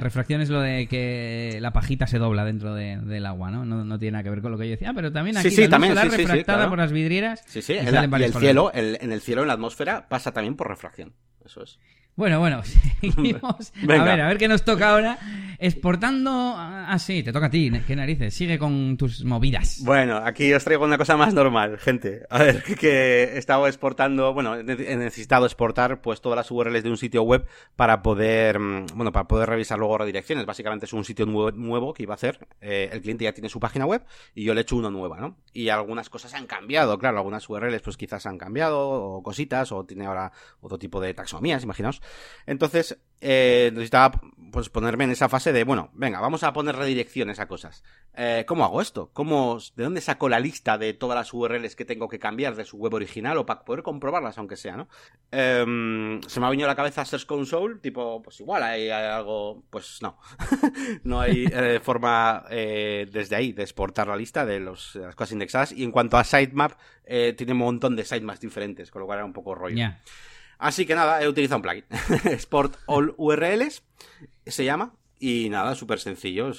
refracción 0.00 0.40
es 0.40 0.50
lo 0.50 0.60
de 0.60 0.86
que 0.88 1.58
la 1.60 1.72
pajita 1.72 2.06
se 2.06 2.18
dobla 2.18 2.44
dentro 2.44 2.74
del 2.74 3.26
agua, 3.26 3.50
¿no? 3.50 3.64
¿no? 3.64 3.98
tiene 3.98 4.12
nada 4.12 4.24
que 4.24 4.30
ver 4.30 4.42
con 4.42 4.52
lo 4.52 4.58
que 4.58 4.66
yo 4.66 4.72
decía, 4.72 4.90
ah, 4.90 4.94
pero 4.94 5.12
también 5.12 5.36
aquí 5.36 5.50
sí, 5.50 5.68
también, 5.68 5.96
refractada 5.96 6.68
por 6.68 6.78
las 6.78 6.92
vidrieras. 6.92 7.42
Sí, 7.46 7.62
sí, 7.62 7.74
en, 7.74 7.86
el 7.88 8.34
cielo, 8.34 8.70
en 8.74 9.12
el 9.12 9.20
cielo, 9.20 9.42
en 9.42 9.48
la 9.48 9.54
atmósfera, 9.54 10.08
pasa 10.08 10.32
también 10.32 10.56
por 10.56 10.68
refracción. 10.68 11.12
Eso 11.44 11.62
es. 11.62 11.78
Bueno, 12.16 12.38
bueno, 12.38 12.62
seguimos. 13.00 13.72
A 13.82 14.04
ver, 14.04 14.20
a 14.20 14.28
ver 14.28 14.38
qué 14.38 14.46
nos 14.46 14.64
toca 14.64 14.90
ahora. 14.90 15.18
Exportando. 15.58 16.54
Ah, 16.56 16.96
sí, 16.98 17.22
te 17.22 17.32
toca 17.32 17.46
a 17.46 17.50
ti. 17.50 17.72
¿Qué 17.86 17.96
narices? 17.96 18.34
Sigue 18.34 18.58
con 18.58 18.96
tus 18.96 19.24
movidas. 19.24 19.80
Bueno, 19.84 20.18
aquí 20.18 20.52
os 20.52 20.62
traigo 20.62 20.84
una 20.84 20.98
cosa 20.98 21.16
más 21.16 21.34
normal, 21.34 21.78
gente. 21.78 22.22
A 22.30 22.38
ver, 22.38 22.62
que 22.78 23.24
he 23.24 23.38
estado 23.38 23.66
exportando. 23.66 24.32
Bueno, 24.32 24.56
he 24.56 24.62
necesitado 24.62 25.46
exportar 25.46 26.02
pues 26.02 26.20
todas 26.20 26.36
las 26.36 26.50
URLs 26.50 26.82
de 26.82 26.90
un 26.90 26.96
sitio 26.96 27.22
web 27.22 27.46
para 27.76 28.02
poder. 28.02 28.58
Mm, 28.60 28.86
bueno, 28.94 29.10
para 29.10 29.26
poder 29.26 29.48
revisar 29.48 29.78
luego 29.78 29.98
redirecciones. 29.98 30.46
Básicamente 30.46 30.86
es 30.86 30.92
un 30.92 31.04
sitio 31.04 31.26
nuevo, 31.26 31.94
que 31.94 32.04
iba 32.04 32.14
a 32.14 32.16
hacer. 32.16 32.46
Eh, 32.60 32.90
el 32.92 33.00
cliente 33.00 33.24
ya 33.24 33.32
tiene 33.32 33.48
su 33.48 33.58
página 33.58 33.86
web 33.86 34.04
y 34.34 34.44
yo 34.44 34.54
le 34.54 34.60
he 34.60 34.62
hecho 34.62 34.76
uno 34.76 34.90
nueva, 34.90 35.18
¿no? 35.18 35.36
Y 35.52 35.68
algunas 35.68 36.10
cosas 36.10 36.34
han 36.34 36.46
cambiado, 36.46 36.96
claro. 36.98 37.18
Algunas 37.18 37.48
URLs 37.48 37.82
pues 37.82 37.96
quizás 37.96 38.26
han 38.26 38.38
cambiado 38.38 38.88
o 38.88 39.22
cositas 39.22 39.72
o 39.72 39.84
tiene 39.84 40.06
ahora 40.06 40.30
otro 40.60 40.78
tipo 40.78 41.00
de 41.00 41.14
taxonomías, 41.14 41.64
imaginaos. 41.64 42.00
Entonces, 42.46 42.98
eh, 43.26 43.70
necesitaba 43.72 44.20
pues 44.52 44.68
ponerme 44.68 45.04
en 45.04 45.10
esa 45.10 45.28
fase 45.28 45.52
de, 45.52 45.64
bueno, 45.64 45.90
venga, 45.94 46.20
vamos 46.20 46.44
a 46.44 46.52
poner 46.52 46.76
redirecciones 46.76 47.40
a 47.40 47.48
cosas. 47.48 47.82
Eh, 48.14 48.44
¿Cómo 48.46 48.64
hago 48.64 48.80
esto? 48.80 49.10
¿Cómo, 49.12 49.58
¿De 49.74 49.82
dónde 49.82 50.00
saco 50.00 50.28
la 50.28 50.38
lista 50.38 50.78
de 50.78 50.92
todas 50.92 51.16
las 51.16 51.34
URLs 51.34 51.74
que 51.74 51.84
tengo 51.84 52.06
que 52.06 52.20
cambiar 52.20 52.54
de 52.54 52.64
su 52.64 52.76
web 52.76 52.94
original 52.94 53.36
o 53.38 53.46
para 53.46 53.64
poder 53.64 53.82
comprobarlas, 53.82 54.38
aunque 54.38 54.56
sea, 54.56 54.76
¿no? 54.76 54.88
Em, 55.32 56.20
se 56.22 56.38
me 56.38 56.46
ha 56.46 56.50
venido 56.50 56.68
a 56.68 56.72
la 56.72 56.76
cabeza 56.76 57.04
Search 57.04 57.26
Console, 57.26 57.80
tipo, 57.80 58.22
pues 58.22 58.38
igual 58.38 58.62
hay, 58.62 58.90
algo, 58.90 59.64
pues 59.70 59.98
no. 60.02 60.20
no 61.02 61.20
hay 61.20 61.46
eh, 61.50 61.80
forma 61.82 62.44
desde 62.48 63.34
ahí 63.34 63.52
de 63.52 63.62
exportar 63.62 64.06
la 64.06 64.16
lista 64.16 64.46
de, 64.46 64.60
los, 64.60 64.94
las 64.94 65.16
cosas 65.16 65.32
indexadas. 65.32 65.72
Y 65.72 65.82
en 65.82 65.90
cuanto 65.90 66.16
a 66.16 66.22
sitemap, 66.22 66.72
tiene 67.04 67.52
un 67.52 67.58
montón 67.58 67.96
de 67.96 68.04
sitemaps 68.04 68.40
diferentes, 68.40 68.92
con 68.92 69.00
lo 69.00 69.06
cual 69.06 69.18
era 69.18 69.24
un 69.24 69.32
poco 69.32 69.54
rollo. 69.56 69.84
Así 70.58 70.86
que 70.86 70.94
nada, 70.94 71.22
he 71.22 71.28
utilizado 71.28 71.58
un 71.58 71.62
plugin. 71.62 71.84
Export 72.30 72.76
All 72.86 73.14
URLs 73.16 73.82
se 74.46 74.64
llama. 74.64 74.94
Y 75.18 75.48
nada, 75.48 75.74
súper 75.74 76.00
sencillo. 76.00 76.50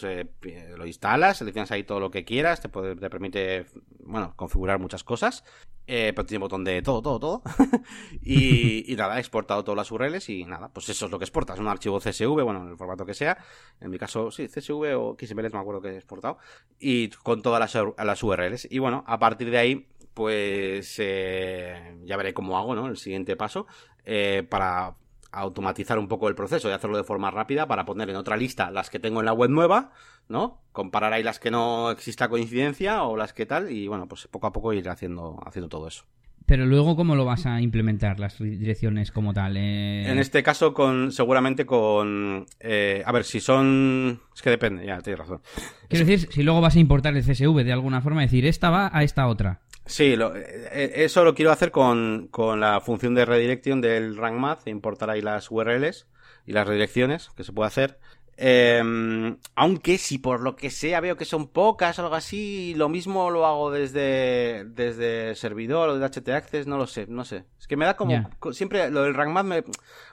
lo 0.78 0.88
instalas, 0.88 1.38
seleccionas 1.38 1.72
ahí 1.72 1.84
todo 1.84 2.00
lo 2.00 2.10
que 2.10 2.26
quieras, 2.26 2.62
te, 2.62 2.70
te 2.70 3.10
permite, 3.10 3.68
bueno, 4.00 4.34
configurar 4.36 4.80
muchas 4.80 5.04
cosas. 5.04 5.44
Eh, 5.88 6.14
pero 6.16 6.26
tiene 6.26 6.42
botón 6.42 6.64
de 6.64 6.82
todo, 6.82 7.02
todo, 7.02 7.20
todo. 7.20 7.44
y, 8.24 8.96
nada, 8.98 9.18
he 9.18 9.20
exportado 9.20 9.64
todas 9.64 9.78
las 9.78 9.92
URLs 9.92 10.30
y 10.30 10.44
nada, 10.46 10.70
pues 10.70 10.90
eso 10.90 11.06
es 11.06 11.12
lo 11.12 11.20
que 11.20 11.26
exportas. 11.26 11.60
Un 11.60 11.68
archivo 11.68 12.00
CSV, 12.00 12.44
bueno, 12.44 12.64
en 12.64 12.70
el 12.70 12.78
formato 12.78 13.06
que 13.06 13.14
sea. 13.14 13.38
En 13.80 13.92
mi 13.92 14.00
caso, 14.00 14.32
sí, 14.32 14.48
CSV 14.48 14.98
o 14.98 15.16
XML, 15.20 15.52
me 15.52 15.60
acuerdo 15.60 15.82
que 15.82 15.90
he 15.90 15.96
exportado. 15.96 16.40
Y 16.80 17.10
con 17.10 17.42
todas 17.42 17.60
las, 17.60 17.86
las 17.98 18.24
URLs. 18.24 18.68
Y 18.72 18.80
bueno, 18.80 19.04
a 19.06 19.20
partir 19.20 19.52
de 19.52 19.58
ahí 19.58 19.88
pues 20.16 20.96
eh, 20.98 21.98
ya 22.06 22.18
veré 22.18 22.34
cómo 22.34 22.58
hago, 22.58 22.74
¿no? 22.74 22.88
El 22.88 22.98
siguiente 22.98 23.36
paso 23.36 23.68
eh, 24.06 24.48
para 24.50 24.96
automatizar 25.32 26.00
un 26.00 26.08
poco 26.08 26.30
el 26.30 26.36
proceso 26.36 26.70
y 26.70 26.72
hacerlo 26.72 26.96
de 26.96 27.04
forma 27.04 27.30
rápida 27.30 27.68
para 27.68 27.86
poner 27.86 28.10
en 28.10 28.16
otra 28.16 28.38
lista 28.38 28.72
las 28.72 28.90
que 28.90 28.98
tengo 28.98 29.20
en 29.20 29.26
la 29.26 29.34
web 29.34 29.50
nueva, 29.50 29.92
¿no? 30.30 30.62
Comparar 30.72 31.12
ahí 31.12 31.22
las 31.22 31.40
que 31.40 31.52
no 31.52 31.92
exista 31.92 32.30
coincidencia 32.30 33.04
o 33.04 33.18
las 33.18 33.34
que 33.34 33.46
tal 33.46 33.70
y 33.70 33.90
bueno, 33.90 34.08
pues 34.08 34.28
poco 34.28 34.48
a 34.48 34.54
poco 34.54 34.72
ir 34.72 34.88
haciendo, 34.88 35.38
haciendo 35.46 35.68
todo 35.68 35.90
eso. 35.90 36.06
Pero 36.46 36.66
luego, 36.66 36.96
¿cómo 36.96 37.16
lo 37.16 37.26
vas 37.26 37.48
a 37.48 37.60
implementar 37.60 38.20
las 38.20 38.38
direcciones 38.38 39.12
como 39.12 39.34
tal? 39.34 39.58
Eh, 39.58 40.10
en 40.10 40.20
este 40.20 40.44
caso, 40.44 40.76
con 40.76 41.12
seguramente 41.12 41.66
con... 41.66 42.46
a 42.62 43.12
ver, 43.12 43.24
si 43.24 43.40
son... 43.40 44.22
Es 44.34 44.44
que 44.44 44.52
depende, 44.52 44.86
ya, 44.86 45.02
tienes 45.02 45.20
razón. 45.20 45.42
Quiero 45.90 46.06
decir, 46.06 46.30
si 46.32 46.44
luego 46.44 46.62
vas 46.62 46.76
a 46.76 46.80
importar 46.80 47.18
el 47.18 47.24
CSV 47.24 47.64
de 47.64 47.74
alguna 47.74 48.00
forma, 48.02 48.22
decir, 48.22 48.46
esta 48.46 48.70
va 48.70 48.92
a 48.94 49.04
esta 49.04 49.28
otra. 49.28 49.65
Sí, 49.86 50.16
lo, 50.16 50.36
eh, 50.36 50.70
eh, 50.72 50.92
eso 51.06 51.24
lo 51.24 51.36
quiero 51.36 51.52
hacer 51.52 51.72
con, 51.72 52.28
con, 52.30 52.60
la 52.60 52.82
función 52.82 53.14
de 53.14 53.26
redirección 53.26 53.82
del 53.82 54.18
RankMath, 54.18 54.68
importar 54.68 55.12
ahí 55.12 55.22
las 55.22 55.52
URLs 55.52 56.08
y 56.46 56.54
las 56.54 56.68
redirecciones 56.68 57.30
que 57.36 57.44
se 57.44 57.54
puede 57.54 57.68
hacer. 57.68 58.00
Eh, 58.38 59.36
aunque 59.56 59.98
si 59.98 60.18
por 60.18 60.42
lo 60.42 60.58
que 60.58 60.70
sea 60.70 61.00
veo 61.00 61.16
que 61.16 61.24
son 61.24 61.48
pocas 61.48 61.98
o 61.98 62.04
algo 62.04 62.16
así, 62.16 62.74
lo 62.76 62.90
mismo 62.90 63.30
lo 63.30 63.46
hago 63.46 63.72
desde, 63.72 64.66
desde 64.66 65.36
servidor 65.36 65.90
o 65.90 65.98
desde 65.98 66.22
HT 66.22 66.30
Access, 66.30 66.68
no 66.68 66.78
lo 66.78 66.86
sé, 66.86 67.08
no 67.08 67.24
sé. 67.24 67.46
Es 67.58 67.68
que 67.68 67.78
me 67.78 67.86
da 67.86 67.96
como, 67.96 68.30
siempre 68.52 68.92
lo 68.92 69.04
del 69.04 69.14
RankMath 69.14 69.46
me, 69.46 69.64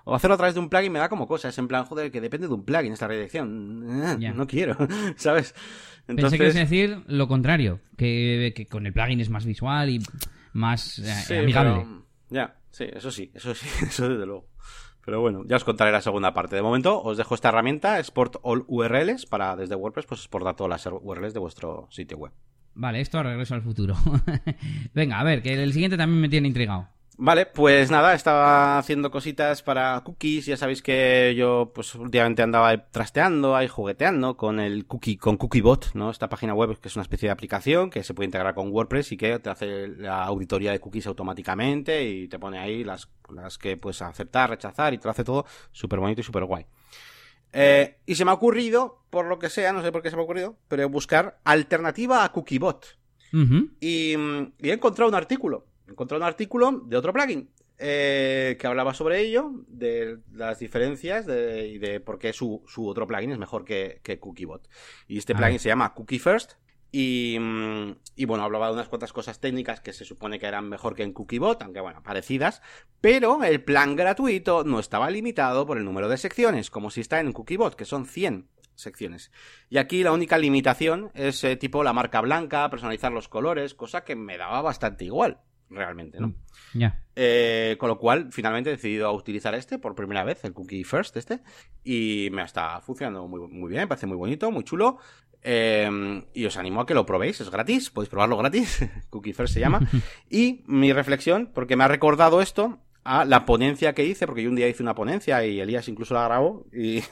o 0.04 0.14
hacerlo 0.14 0.34
a 0.34 0.36
través 0.36 0.54
de 0.54 0.60
un 0.60 0.68
plugin 0.68 0.92
me 0.92 1.00
da 1.00 1.08
como 1.08 1.26
cosas, 1.26 1.56
en 1.58 1.66
plan, 1.66 1.84
joder, 1.84 2.12
que 2.12 2.20
depende 2.20 2.46
de 2.46 2.54
un 2.54 2.64
plugin 2.64 2.92
esta 2.92 3.08
redirección. 3.08 4.16
No 4.36 4.46
quiero, 4.46 4.76
¿sabes? 5.16 5.54
Entonces... 6.06 6.38
Pensé 6.38 6.54
que 6.54 6.60
decir 6.60 7.02
lo 7.08 7.26
contrario, 7.26 7.80
que, 7.96 8.66
con 8.70 8.86
el 8.86 8.92
plugin 8.92 9.20
es 9.20 9.30
más 9.30 9.44
visual 9.44 9.90
y 9.90 10.00
más 10.52 11.00
eh, 11.30 11.40
amigable. 11.40 11.86
Ya, 12.30 12.54
sí, 12.70 12.84
eso 12.92 13.10
sí, 13.10 13.32
eso 13.34 13.54
sí, 13.54 13.66
eso 13.86 14.08
desde 14.08 14.26
luego. 14.26 14.46
Pero 15.04 15.20
bueno, 15.20 15.42
ya 15.46 15.56
os 15.56 15.64
contaré 15.64 15.90
la 15.90 16.00
segunda 16.00 16.32
parte. 16.32 16.56
De 16.56 16.62
momento 16.62 17.02
os 17.02 17.16
dejo 17.16 17.34
esta 17.34 17.48
herramienta, 17.48 17.98
Export 17.98 18.36
All 18.42 18.64
URLs, 18.68 19.26
para 19.26 19.56
desde 19.56 19.74
WordPress 19.74 20.06
pues 20.06 20.20
exportar 20.20 20.54
todas 20.54 20.70
las 20.70 20.86
URLs 20.86 21.34
de 21.34 21.40
vuestro 21.40 21.88
sitio 21.90 22.18
web. 22.18 22.32
Vale, 22.74 23.00
esto 23.00 23.22
regreso 23.22 23.54
al 23.54 23.62
futuro. 23.62 23.94
Venga, 24.94 25.20
a 25.20 25.24
ver, 25.24 25.42
que 25.42 25.60
el 25.60 25.72
siguiente 25.72 25.96
también 25.96 26.20
me 26.20 26.28
tiene 26.28 26.48
intrigado. 26.48 26.88
Vale, 27.18 27.44
pues 27.44 27.90
nada, 27.90 28.14
estaba 28.14 28.78
haciendo 28.78 29.10
cositas 29.10 29.62
para 29.62 30.00
cookies. 30.02 30.46
Ya 30.46 30.56
sabéis 30.56 30.82
que 30.82 31.34
yo, 31.36 31.70
pues 31.74 31.94
últimamente 31.94 32.42
andaba 32.42 32.86
trasteando, 32.90 33.54
ahí 33.54 33.68
jugueteando 33.68 34.36
con 34.36 34.58
el 34.58 34.86
cookie, 34.86 35.18
con 35.18 35.36
CookieBot, 35.36 35.92
¿no? 35.94 36.10
Esta 36.10 36.30
página 36.30 36.54
web 36.54 36.78
que 36.80 36.88
es 36.88 36.96
una 36.96 37.02
especie 37.02 37.28
de 37.28 37.32
aplicación 37.32 37.90
que 37.90 38.02
se 38.02 38.14
puede 38.14 38.26
integrar 38.26 38.54
con 38.54 38.72
WordPress 38.72 39.12
y 39.12 39.16
que 39.18 39.38
te 39.38 39.50
hace 39.50 39.88
la 39.88 40.24
auditoría 40.24 40.72
de 40.72 40.80
cookies 40.80 41.06
automáticamente 41.06 42.02
y 42.02 42.28
te 42.28 42.38
pone 42.38 42.58
ahí 42.58 42.82
las, 42.82 43.10
las 43.28 43.58
que 43.58 43.76
puedes 43.76 44.00
aceptar, 44.00 44.48
rechazar 44.48 44.94
y 44.94 44.98
te 44.98 45.04
lo 45.04 45.10
hace 45.10 45.24
todo 45.24 45.44
súper 45.70 46.00
bonito 46.00 46.22
y 46.22 46.24
súper 46.24 46.46
guay. 46.46 46.64
Eh, 47.52 47.98
y 48.06 48.14
se 48.14 48.24
me 48.24 48.30
ha 48.30 48.34
ocurrido, 48.34 49.04
por 49.10 49.26
lo 49.26 49.38
que 49.38 49.50
sea, 49.50 49.74
no 49.74 49.82
sé 49.82 49.92
por 49.92 50.00
qué 50.00 50.08
se 50.08 50.16
me 50.16 50.22
ha 50.22 50.24
ocurrido, 50.24 50.56
pero 50.66 50.88
buscar 50.88 51.38
alternativa 51.44 52.24
a 52.24 52.32
CookieBot. 52.32 52.86
y, 53.32 54.14
y 54.14 54.70
he 54.70 54.72
encontrado 54.72 55.10
un 55.10 55.14
artículo 55.14 55.66
encontré 55.88 56.16
un 56.16 56.22
artículo 56.22 56.82
de 56.84 56.96
otro 56.96 57.12
plugin 57.12 57.50
eh, 57.84 58.56
que 58.60 58.66
hablaba 58.68 58.94
sobre 58.94 59.20
ello, 59.20 59.50
de 59.66 60.18
las 60.32 60.60
diferencias 60.60 61.26
de, 61.26 61.66
y 61.66 61.78
de 61.78 61.98
por 61.98 62.18
qué 62.18 62.32
su, 62.32 62.62
otro 62.76 63.08
plugin 63.08 63.32
es 63.32 63.38
mejor 63.38 63.64
que, 63.64 64.00
que 64.04 64.20
CookieBot. 64.20 64.68
Y 65.08 65.18
este 65.18 65.34
plugin 65.34 65.58
se 65.58 65.68
llama 65.68 65.92
Cookie 65.92 66.20
First. 66.20 66.52
Y, 66.94 67.38
mm, 67.40 67.96
y, 68.14 68.26
bueno, 68.26 68.44
hablaba 68.44 68.68
de 68.68 68.74
unas 68.74 68.88
cuantas 68.88 69.12
cosas 69.12 69.40
técnicas 69.40 69.80
que 69.80 69.92
se 69.92 70.04
supone 70.04 70.38
que 70.38 70.46
eran 70.46 70.68
mejor 70.68 70.94
que 70.94 71.02
en 71.02 71.12
CookieBot, 71.12 71.62
aunque 71.62 71.80
bueno, 71.80 72.02
parecidas, 72.02 72.62
pero 73.00 73.42
el 73.42 73.64
plan 73.64 73.96
gratuito 73.96 74.62
no 74.62 74.78
estaba 74.78 75.10
limitado 75.10 75.66
por 75.66 75.78
el 75.78 75.84
número 75.84 76.08
de 76.08 76.18
secciones, 76.18 76.70
como 76.70 76.90
si 76.90 77.00
está 77.00 77.18
en 77.18 77.32
CookieBot, 77.32 77.74
que 77.74 77.86
son 77.86 78.06
100 78.06 78.48
secciones. 78.76 79.32
Y 79.70 79.78
aquí 79.78 80.04
la 80.04 80.12
única 80.12 80.38
limitación 80.38 81.10
es 81.14 81.42
eh, 81.42 81.56
tipo 81.56 81.82
la 81.82 81.94
marca 81.94 82.20
blanca, 82.20 82.68
personalizar 82.70 83.10
los 83.10 83.28
colores, 83.28 83.74
cosa 83.74 84.04
que 84.04 84.14
me 84.14 84.36
daba 84.36 84.60
bastante 84.60 85.06
igual 85.06 85.40
realmente, 85.72 86.20
¿no? 86.20 86.28
Mm, 86.28 86.34
ya. 86.74 87.00
Eh, 87.14 87.76
con 87.78 87.88
lo 87.88 87.98
cual, 87.98 88.28
finalmente 88.30 88.70
he 88.70 88.74
decidido 88.74 89.12
utilizar 89.12 89.54
este 89.54 89.78
por 89.78 89.94
primera 89.94 90.24
vez, 90.24 90.44
el 90.44 90.52
Cookie 90.52 90.84
First 90.84 91.16
este, 91.16 91.40
y 91.84 92.28
me 92.32 92.42
está 92.42 92.80
funcionando 92.80 93.26
muy, 93.26 93.40
muy 93.48 93.68
bien, 93.70 93.82
me 93.82 93.86
parece 93.88 94.06
muy 94.06 94.16
bonito, 94.16 94.50
muy 94.50 94.64
chulo. 94.64 94.98
Eh, 95.44 96.22
y 96.34 96.44
os 96.44 96.56
animo 96.56 96.80
a 96.80 96.86
que 96.86 96.94
lo 96.94 97.04
probéis, 97.04 97.40
es 97.40 97.50
gratis, 97.50 97.90
podéis 97.90 98.10
probarlo 98.10 98.36
gratis, 98.36 98.88
Cookie 99.10 99.32
First 99.32 99.54
se 99.54 99.60
llama. 99.60 99.80
y 100.30 100.62
mi 100.66 100.92
reflexión, 100.92 101.50
porque 101.52 101.76
me 101.76 101.84
ha 101.84 101.88
recordado 101.88 102.40
esto 102.40 102.78
a 103.04 103.24
la 103.24 103.44
ponencia 103.44 103.94
que 103.94 104.04
hice, 104.04 104.26
porque 104.26 104.44
yo 104.44 104.50
un 104.50 104.56
día 104.56 104.68
hice 104.68 104.82
una 104.82 104.94
ponencia 104.94 105.44
y 105.44 105.60
Elías 105.60 105.88
incluso 105.88 106.14
la 106.14 106.24
grabó 106.24 106.66
y, 106.72 107.02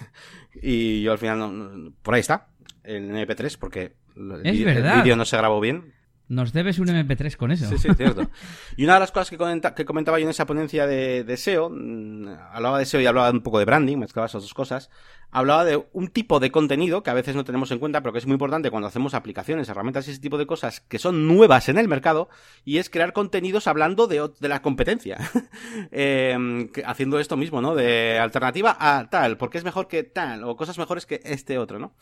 y 0.62 1.02
yo 1.02 1.12
al 1.12 1.18
final, 1.18 1.92
por 2.02 2.14
ahí 2.14 2.20
está, 2.20 2.48
en 2.84 3.12
MP3, 3.14 3.58
porque 3.58 3.94
el 4.16 4.42
vídeo 4.42 5.16
no 5.16 5.24
se 5.24 5.36
grabó 5.36 5.60
bien, 5.60 5.92
nos 6.30 6.52
debes 6.52 6.78
un 6.78 6.86
MP3 6.86 7.36
con 7.36 7.50
eso. 7.50 7.68
Sí, 7.68 7.76
sí, 7.76 7.88
cierto. 7.96 8.30
Y 8.76 8.84
una 8.84 8.94
de 8.94 9.00
las 9.00 9.10
cosas 9.10 9.30
que, 9.30 9.72
que 9.74 9.84
comentaba 9.84 10.20
yo 10.20 10.24
en 10.24 10.30
esa 10.30 10.46
ponencia 10.46 10.86
de, 10.86 11.36
SEO, 11.36 11.70
mm, 11.70 12.28
hablaba 12.52 12.78
de 12.78 12.86
SEO 12.86 13.00
y 13.00 13.06
hablaba 13.06 13.30
un 13.30 13.40
poco 13.40 13.58
de 13.58 13.64
branding, 13.64 13.96
mezclaba 13.96 14.26
esas 14.26 14.42
dos 14.42 14.54
cosas, 14.54 14.90
hablaba 15.32 15.64
de 15.64 15.84
un 15.92 16.06
tipo 16.06 16.38
de 16.38 16.52
contenido 16.52 17.02
que 17.02 17.10
a 17.10 17.14
veces 17.14 17.34
no 17.34 17.42
tenemos 17.44 17.72
en 17.72 17.80
cuenta, 17.80 18.00
pero 18.00 18.12
que 18.12 18.20
es 18.20 18.26
muy 18.26 18.34
importante 18.34 18.70
cuando 18.70 18.86
hacemos 18.86 19.14
aplicaciones, 19.14 19.68
herramientas 19.68 20.06
y 20.06 20.12
ese 20.12 20.20
tipo 20.20 20.38
de 20.38 20.46
cosas 20.46 20.80
que 20.80 21.00
son 21.00 21.26
nuevas 21.26 21.68
en 21.68 21.78
el 21.78 21.88
mercado, 21.88 22.28
y 22.64 22.78
es 22.78 22.90
crear 22.90 23.12
contenidos 23.12 23.66
hablando 23.66 24.06
de, 24.06 24.30
de 24.38 24.48
la 24.48 24.62
competencia. 24.62 25.18
Em, 25.90 26.70
haciendo 26.84 27.18
esto 27.18 27.36
mismo, 27.36 27.60
¿no? 27.60 27.74
De 27.74 28.18
alternativa 28.18 28.76
a 28.78 29.08
tal, 29.10 29.36
porque 29.36 29.58
es 29.58 29.64
mejor 29.64 29.88
que 29.88 30.04
tal, 30.04 30.44
o 30.44 30.56
cosas 30.56 30.78
mejores 30.78 31.06
que 31.06 31.20
este 31.24 31.58
otro, 31.58 31.80
¿no? 31.80 31.92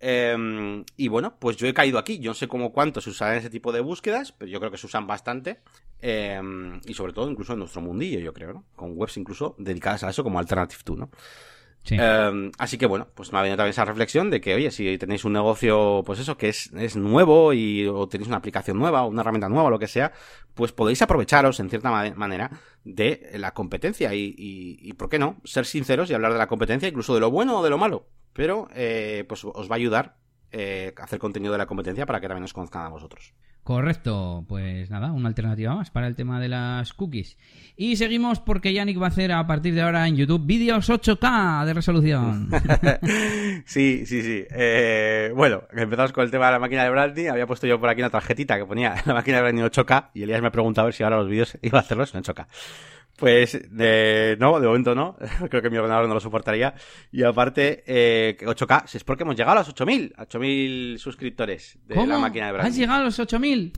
Em, 0.00 0.84
y 0.96 1.08
bueno, 1.08 1.36
pues 1.38 1.56
yo 1.58 1.66
he 1.66 1.74
caído 1.74 1.98
aquí. 1.98 2.18
Yo 2.18 2.30
no 2.30 2.34
sé 2.34 2.48
cómo 2.48 2.72
cuánto 2.72 3.00
se 3.00 3.10
usan 3.10 3.36
ese 3.36 3.50
tipo 3.50 3.70
de 3.70 3.80
búsquedas, 3.80 4.32
pero 4.32 4.50
yo 4.50 4.58
creo 4.58 4.70
que 4.70 4.78
se 4.78 4.86
usan 4.86 5.06
bastante. 5.06 5.60
Em, 6.00 6.80
y 6.86 6.94
sobre 6.94 7.12
todo 7.12 7.30
incluso 7.30 7.52
en 7.52 7.58
nuestro 7.58 7.82
mundillo, 7.82 8.18
yo 8.20 8.32
creo, 8.32 8.54
¿no? 8.54 8.64
Con 8.74 8.96
webs 8.96 9.18
incluso 9.18 9.54
dedicadas 9.58 10.04
a 10.04 10.10
eso 10.10 10.24
como 10.24 10.38
Alternative 10.38 10.80
2, 10.84 10.98
¿no? 10.98 11.10
Em, 11.88 12.52
así 12.58 12.78
que 12.78 12.86
bueno, 12.86 13.08
pues 13.14 13.32
me 13.32 13.38
ha 13.38 13.42
venido 13.42 13.56
también 13.56 13.70
esa 13.70 13.84
reflexión 13.84 14.30
de 14.30 14.40
que, 14.40 14.54
oye, 14.54 14.70
si 14.70 14.98
tenéis 14.98 15.24
un 15.24 15.32
negocio, 15.32 16.02
pues 16.04 16.18
eso, 16.20 16.36
que 16.36 16.48
es, 16.48 16.70
es 16.74 16.96
nuevo 16.96 17.52
y 17.52 17.86
o 17.86 18.06
tenéis 18.08 18.28
una 18.28 18.36
aplicación 18.36 18.78
nueva 18.78 19.02
o 19.02 19.08
una 19.08 19.22
herramienta 19.22 19.48
nueva 19.48 19.64
o 19.64 19.70
lo 19.70 19.78
que 19.78 19.86
sea, 19.88 20.12
pues 20.54 20.72
podéis 20.72 21.02
aprovecharos 21.02 21.58
en 21.60 21.70
cierta 21.70 21.90
manera 22.14 22.50
de 22.84 23.30
la 23.34 23.52
competencia 23.52 24.14
y, 24.14 24.34
y, 24.36 24.92
¿por 24.94 25.08
qué 25.08 25.18
no? 25.18 25.40
Ser 25.44 25.66
sinceros 25.66 26.10
y 26.10 26.14
hablar 26.14 26.32
de 26.32 26.38
la 26.38 26.46
competencia, 26.46 26.88
incluso 26.88 27.14
de 27.14 27.20
lo 27.20 27.30
bueno 27.30 27.58
o 27.58 27.64
de 27.64 27.70
lo 27.70 27.78
malo. 27.78 28.06
Pero, 28.32 28.68
eh, 28.74 29.24
pues 29.28 29.44
os 29.44 29.70
va 29.70 29.74
a 29.74 29.76
ayudar 29.76 30.16
eh, 30.52 30.92
hacer 30.96 31.18
contenido 31.18 31.52
de 31.52 31.58
la 31.58 31.66
competencia 31.66 32.06
para 32.06 32.20
que 32.20 32.28
también 32.28 32.44
os 32.44 32.52
conozcan 32.52 32.86
a 32.86 32.88
vosotros. 32.88 33.32
Correcto, 33.62 34.44
pues 34.48 34.90
nada, 34.90 35.12
una 35.12 35.28
alternativa 35.28 35.74
más 35.74 35.90
para 35.90 36.06
el 36.06 36.16
tema 36.16 36.40
de 36.40 36.48
las 36.48 36.92
cookies. 36.94 37.36
Y 37.76 37.96
seguimos 37.96 38.40
porque 38.40 38.72
Yannick 38.72 39.00
va 39.00 39.06
a 39.06 39.08
hacer 39.10 39.32
a 39.32 39.46
partir 39.46 39.74
de 39.74 39.82
ahora 39.82 40.08
en 40.08 40.16
YouTube 40.16 40.44
vídeos 40.44 40.88
8K 40.88 41.66
de 41.66 41.74
resolución. 41.74 42.48
sí, 43.66 44.06
sí, 44.06 44.22
sí. 44.22 44.44
Eh, 44.50 45.32
bueno, 45.36 45.62
empezamos 45.72 46.12
con 46.12 46.24
el 46.24 46.30
tema 46.30 46.46
de 46.46 46.52
la 46.52 46.58
máquina 46.58 46.84
de 46.84 46.90
branding. 46.90 47.28
Había 47.28 47.46
puesto 47.46 47.66
yo 47.66 47.78
por 47.78 47.90
aquí 47.90 48.00
una 48.00 48.10
tarjetita 48.10 48.56
que 48.56 48.64
ponía 48.64 48.96
la 49.04 49.14
máquina 49.14 49.36
de 49.36 49.42
branding 49.42 49.64
8K 49.64 50.08
y 50.14 50.22
Elías 50.22 50.40
me 50.40 50.48
ha 50.48 50.52
preguntado 50.52 50.84
a 50.84 50.86
ver 50.86 50.94
si 50.94 51.02
ahora 51.02 51.18
los 51.18 51.28
vídeos 51.28 51.58
iba 51.62 51.78
a 51.78 51.82
hacerlos 51.82 52.14
en 52.14 52.22
8K. 52.22 52.46
Pues 53.20 53.60
no, 53.70 54.60
de 54.60 54.66
momento 54.66 54.94
no. 54.94 55.16
Creo 55.50 55.62
que 55.62 55.70
mi 55.70 55.76
ordenador 55.76 56.08
no 56.08 56.14
lo 56.14 56.20
soportaría. 56.20 56.74
Y 57.12 57.22
aparte, 57.22 57.84
eh, 57.86 58.36
8K, 58.40 58.94
es 58.94 59.04
porque 59.04 59.24
hemos 59.24 59.36
llegado 59.36 59.58
a 59.58 59.60
los 59.60 59.68
8000, 59.68 60.14
a 60.16 60.22
8000 60.22 60.98
suscriptores 60.98 61.78
de 61.86 62.06
la 62.06 62.18
máquina 62.18 62.46
de 62.46 62.52
branding. 62.52 62.70
¿Has 62.70 62.76
llegado 62.78 63.00
a 63.02 63.04
los 63.04 63.18
8000? 63.18 63.72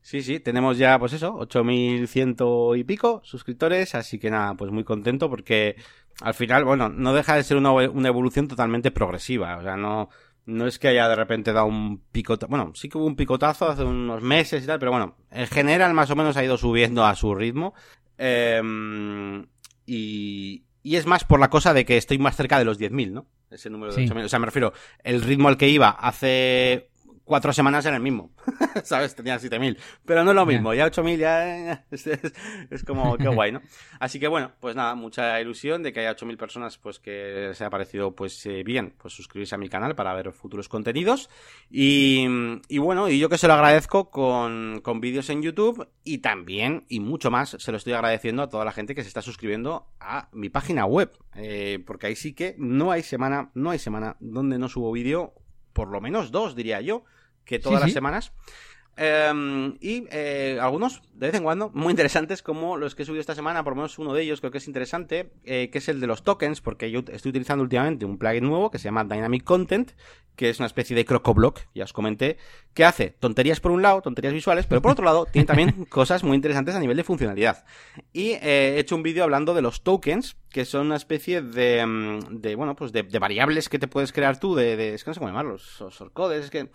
Sí, 0.00 0.22
sí, 0.22 0.38
tenemos 0.38 0.78
ya, 0.78 0.98
pues 1.00 1.12
eso, 1.14 1.34
8100 1.34 2.36
y 2.76 2.84
pico 2.84 3.20
suscriptores, 3.24 3.94
así 3.96 4.20
que 4.20 4.30
nada, 4.30 4.54
pues 4.54 4.70
muy 4.70 4.84
contento 4.84 5.28
porque 5.28 5.74
al 6.20 6.32
final, 6.32 6.64
bueno, 6.64 6.88
no 6.88 7.12
deja 7.12 7.34
de 7.34 7.42
ser 7.42 7.56
una, 7.56 7.72
una 7.72 8.08
evolución 8.08 8.46
totalmente 8.46 8.92
progresiva, 8.92 9.56
o 9.58 9.62
sea, 9.62 9.76
no, 9.76 10.08
no 10.46 10.66
es 10.66 10.78
que 10.78 10.88
haya 10.88 11.08
de 11.08 11.16
repente 11.16 11.52
dado 11.52 11.66
un 11.66 11.98
picotazo, 12.12 12.48
bueno, 12.48 12.72
sí 12.74 12.88
que 12.88 12.98
hubo 12.98 13.06
un 13.06 13.16
picotazo 13.16 13.68
hace 13.68 13.82
unos 13.82 14.22
meses 14.22 14.62
y 14.64 14.66
tal, 14.66 14.78
pero 14.78 14.92
bueno, 14.92 15.16
en 15.30 15.46
general 15.48 15.92
más 15.92 16.10
o 16.10 16.16
menos 16.16 16.36
ha 16.36 16.44
ido 16.44 16.56
subiendo 16.56 17.04
a 17.04 17.14
su 17.16 17.34
ritmo. 17.34 17.74
Em, 18.16 19.46
y, 19.84 20.64
y 20.82 20.96
es 20.96 21.06
más 21.06 21.24
por 21.24 21.40
la 21.40 21.50
cosa 21.50 21.74
de 21.74 21.84
que 21.84 21.96
estoy 21.96 22.18
más 22.18 22.36
cerca 22.36 22.58
de 22.58 22.64
los 22.64 22.78
10.000, 22.78 23.12
¿no? 23.12 23.26
Ese 23.50 23.70
número 23.70 23.92
de 23.92 24.06
8.000. 24.06 24.24
O 24.24 24.28
sea, 24.28 24.38
me 24.38 24.46
refiero, 24.46 24.72
el 25.02 25.22
ritmo 25.22 25.48
al 25.48 25.56
que 25.56 25.68
iba 25.68 25.90
hace 25.90 26.90
cuatro 27.26 27.52
semanas 27.52 27.84
era 27.84 27.96
el 27.96 28.02
mismo. 28.02 28.30
¿Sabes? 28.84 29.14
Tenía 29.14 29.38
7000. 29.38 29.76
Pero 30.06 30.24
no 30.24 30.30
es 30.30 30.36
lo 30.36 30.46
mismo. 30.46 30.72
Ya 30.72 30.86
8000 30.86 31.18
ya 31.18 31.84
es, 31.90 32.84
como 32.86 33.18
qué 33.18 33.28
guay, 33.28 33.52
¿no? 33.52 33.60
Así 34.00 34.18
que 34.18 34.28
bueno, 34.28 34.52
pues 34.60 34.74
nada, 34.74 34.94
mucha 34.94 35.38
ilusión 35.40 35.82
de 35.82 35.92
que 35.92 36.00
haya 36.00 36.12
8000 36.12 36.36
personas 36.38 36.78
pues 36.78 36.98
que 36.98 37.50
se 37.52 37.64
ha 37.64 37.70
parecido 37.70 38.14
pues 38.14 38.46
eh, 38.46 38.62
bien, 38.62 38.94
pues 38.96 39.12
suscribirse 39.12 39.56
a 39.56 39.58
mi 39.58 39.68
canal 39.68 39.94
para 39.94 40.14
ver 40.14 40.32
futuros 40.32 40.68
contenidos. 40.68 41.28
Y, 41.68 42.26
y 42.68 42.78
bueno, 42.78 43.10
y 43.10 43.18
yo 43.18 43.28
que 43.28 43.38
se 43.38 43.48
lo 43.48 43.54
agradezco 43.54 44.10
con, 44.10 44.80
con 44.82 45.00
vídeos 45.00 45.28
en 45.28 45.42
YouTube 45.42 45.88
y 46.04 46.18
también, 46.18 46.84
y 46.88 47.00
mucho 47.00 47.30
más, 47.30 47.56
se 47.58 47.72
lo 47.72 47.76
estoy 47.76 47.92
agradeciendo 47.92 48.42
a 48.42 48.48
toda 48.48 48.64
la 48.64 48.72
gente 48.72 48.94
que 48.94 49.02
se 49.02 49.08
está 49.08 49.20
suscribiendo 49.20 49.88
a 50.00 50.28
mi 50.32 50.48
página 50.48 50.86
web. 50.86 51.12
Eh, 51.34 51.82
porque 51.84 52.06
ahí 52.06 52.16
sí 52.16 52.32
que 52.32 52.54
no 52.56 52.92
hay 52.92 53.02
semana, 53.02 53.50
no 53.54 53.70
hay 53.70 53.78
semana 53.78 54.16
donde 54.20 54.58
no 54.58 54.68
subo 54.68 54.92
vídeo 54.92 55.34
por 55.72 55.88
lo 55.88 56.00
menos 56.00 56.30
dos, 56.30 56.56
diría 56.56 56.80
yo 56.80 57.04
que 57.46 57.58
todas 57.58 57.80
las 57.80 57.92
semanas. 57.92 58.32
Em, 58.98 59.76
y 59.80 60.06
eh, 60.10 60.58
algunos, 60.60 61.02
de 61.12 61.26
vez 61.26 61.34
en 61.34 61.42
cuando, 61.42 61.70
muy 61.74 61.90
interesantes, 61.90 62.42
como 62.42 62.78
los 62.78 62.94
que 62.94 63.02
he 63.02 63.06
subido 63.06 63.20
esta 63.20 63.34
semana, 63.34 63.62
por 63.62 63.72
lo 63.72 63.76
menos 63.76 63.98
uno 63.98 64.14
de 64.14 64.22
ellos 64.22 64.40
creo 64.40 64.50
que 64.50 64.58
es 64.58 64.66
interesante, 64.68 65.32
eh, 65.44 65.68
que 65.70 65.78
es 65.78 65.88
el 65.88 66.00
de 66.00 66.06
los 66.06 66.22
tokens, 66.22 66.62
porque 66.62 66.90
yo 66.90 67.00
estoy 67.12 67.28
utilizando 67.28 67.62
últimamente 67.62 68.06
un 68.06 68.16
plugin 68.16 68.44
nuevo 68.44 68.70
que 68.70 68.78
se 68.78 68.84
llama 68.84 69.04
Dynamic 69.04 69.44
Content, 69.44 69.92
que 70.34 70.48
es 70.48 70.60
una 70.60 70.66
especie 70.66 70.96
de 70.96 71.04
crocoblock, 71.04 71.60
ya 71.74 71.84
os 71.84 71.92
comenté, 71.92 72.38
que 72.72 72.84
hace 72.84 73.10
tonterías 73.10 73.60
por 73.60 73.70
un 73.70 73.82
lado, 73.82 74.00
tonterías 74.00 74.32
visuales, 74.32 74.66
pero 74.66 74.80
por 74.80 74.92
otro 74.92 75.04
lado 75.04 75.26
tiene 75.26 75.44
también 75.44 75.84
cosas 75.90 76.24
muy 76.24 76.34
interesantes 76.34 76.74
a 76.74 76.80
nivel 76.80 76.96
de 76.96 77.04
funcionalidad. 77.04 77.66
Y 78.14 78.30
eh, 78.30 78.76
he 78.76 78.78
hecho 78.78 78.96
un 78.96 79.02
vídeo 79.02 79.24
hablando 79.24 79.52
de 79.52 79.60
los 79.60 79.82
tokens, 79.82 80.36
que 80.50 80.64
son 80.64 80.86
una 80.86 80.96
especie 80.96 81.42
de, 81.42 81.84
mm, 81.84 82.40
de 82.40 82.54
bueno, 82.54 82.74
pues 82.76 82.92
de, 82.92 83.02
variables 83.02 83.68
que 83.68 83.78
te 83.78 83.88
puedes 83.88 84.12
crear 84.12 84.40
tú, 84.40 84.54
de, 84.54 84.94
es 84.94 85.04
que 85.04 85.10
no 85.10 85.14
sé 85.14 85.20
cómo 85.20 85.30
llamarlos, 85.30 85.82
o 85.82 85.90
shortcodes, 85.90 86.46
es 86.46 86.50
que 86.50 86.70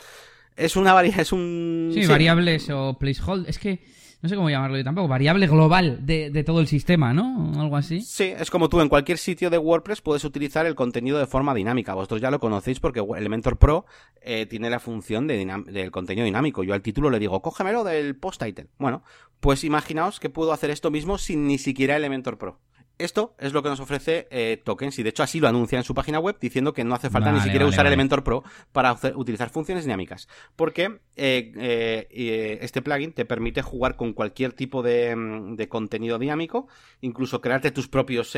es 0.65 0.75
una 0.75 0.93
variable, 0.93 1.21
es 1.21 1.31
un... 1.31 1.91
Sí, 1.93 2.05
variables 2.05 2.69
o 2.69 2.97
placeholder, 2.97 3.49
es 3.49 3.59
que 3.59 3.79
no 4.21 4.29
sé 4.29 4.35
cómo 4.35 4.51
llamarlo 4.51 4.77
yo 4.77 4.83
tampoco, 4.83 5.07
variable 5.07 5.47
global 5.47 6.05
de, 6.05 6.43
todo 6.45 6.59
el 6.59 6.67
sistema, 6.67 7.11
¿no? 7.11 7.59
Algo 7.59 7.75
así. 7.75 8.01
Sí, 8.01 8.31
es 8.37 8.51
como 8.51 8.69
tú 8.69 8.79
en 8.79 8.87
cualquier 8.87 9.17
sitio 9.17 9.49
de 9.49 9.57
WordPress 9.57 10.01
puedes 10.01 10.23
utilizar 10.23 10.67
el 10.67 10.75
contenido 10.75 11.17
de 11.17 11.25
forma 11.25 11.55
dinámica. 11.55 11.95
Vosotros 11.95 12.21
ya 12.21 12.29
lo 12.29 12.39
conocéis 12.39 12.79
porque 12.79 12.99
Elementor 12.99 13.57
Pro 13.57 13.85
eh, 14.21 14.45
tiene 14.45 14.69
la 14.69 14.79
función 14.79 15.25
de 15.25 15.43
del 15.65 15.89
contenido 15.89 16.25
dinámico. 16.25 16.63
Yo 16.63 16.75
al 16.75 16.83
título 16.83 17.09
le 17.09 17.17
digo, 17.17 17.41
cógemelo 17.41 17.83
del 17.83 18.15
post 18.15 18.43
title. 18.43 18.67
Bueno, 18.77 19.03
pues 19.39 19.63
imaginaos 19.63 20.19
que 20.19 20.29
puedo 20.29 20.53
hacer 20.53 20.69
esto 20.69 20.91
mismo 20.91 21.17
sin 21.17 21.47
ni 21.47 21.57
siquiera 21.57 21.95
Elementor 21.95 22.37
Pro. 22.37 22.59
Esto 23.03 23.33
es 23.39 23.51
lo 23.51 23.63
que 23.63 23.69
nos 23.69 23.79
ofrece 23.79 24.27
eh, 24.29 24.61
Tokens 24.63 24.99
y 24.99 25.03
de 25.03 25.09
hecho 25.09 25.23
así 25.23 25.39
lo 25.39 25.47
anuncia 25.47 25.77
en 25.77 25.83
su 25.83 25.95
página 25.95 26.19
web 26.19 26.37
diciendo 26.39 26.71
que 26.71 26.83
no 26.83 26.93
hace 26.93 27.09
falta 27.09 27.31
ni 27.31 27.39
siquiera 27.39 27.65
usar 27.65 27.87
Elementor 27.87 28.23
Pro 28.23 28.43
para 28.71 28.95
utilizar 29.15 29.49
funciones 29.49 29.85
dinámicas. 29.85 30.27
Porque 30.55 30.99
eh, 31.15 31.51
eh, 31.55 32.59
este 32.61 32.83
plugin 32.83 33.13
te 33.13 33.25
permite 33.25 33.63
jugar 33.63 33.95
con 33.95 34.13
cualquier 34.13 34.53
tipo 34.53 34.83
de, 34.83 35.15
mm, 35.15 35.55
contenido 35.67 36.19
dinámico, 36.19 36.67
incluso 37.01 37.41
crearte 37.41 37.71
tus 37.71 37.87
propios 37.87 38.37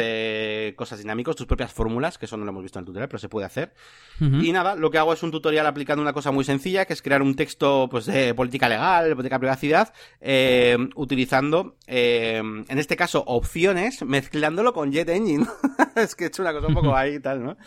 cosas 0.75 0.99
dinámicos, 0.99 1.35
tus 1.35 1.45
propias 1.45 1.73
fórmulas, 1.73 2.17
que 2.17 2.25
eso 2.25 2.37
no 2.37 2.45
lo 2.45 2.51
hemos 2.51 2.63
visto 2.63 2.79
en 2.79 2.83
el 2.83 2.85
tutorial, 2.85 3.09
pero 3.09 3.19
se 3.19 3.29
puede 3.29 3.45
hacer. 3.45 3.73
Y 4.19 4.51
nada, 4.51 4.75
lo 4.75 4.91
que 4.91 4.97
hago 4.97 5.13
es 5.13 5.23
un 5.23 5.31
tutorial 5.31 5.65
aplicando 5.67 6.01
una 6.01 6.13
cosa 6.13 6.31
muy 6.31 6.45
sencilla, 6.45 6.85
que 6.85 6.93
es 6.93 7.01
crear 7.01 7.21
un 7.21 7.35
texto 7.35 7.87
pues, 7.89 8.05
de 8.05 8.33
política 8.33 8.69
legal, 8.69 9.15
política 9.15 9.35
de 9.35 9.39
privacidad, 9.39 9.93
utilizando, 10.95 11.75
en 11.87 12.79
este 12.79 12.95
caso, 12.95 13.23
opciones 13.25 14.03
mezclando 14.03 14.52
con 14.73 14.91
Jet 14.91 15.09
Engine. 15.09 15.45
es 15.95 16.15
que 16.15 16.25
he 16.25 16.27
hecho 16.27 16.41
una 16.41 16.53
cosa 16.53 16.67
un 16.67 16.73
poco 16.73 16.95
ahí 16.95 17.15
y 17.15 17.19
tal, 17.19 17.43
¿no? 17.43 17.57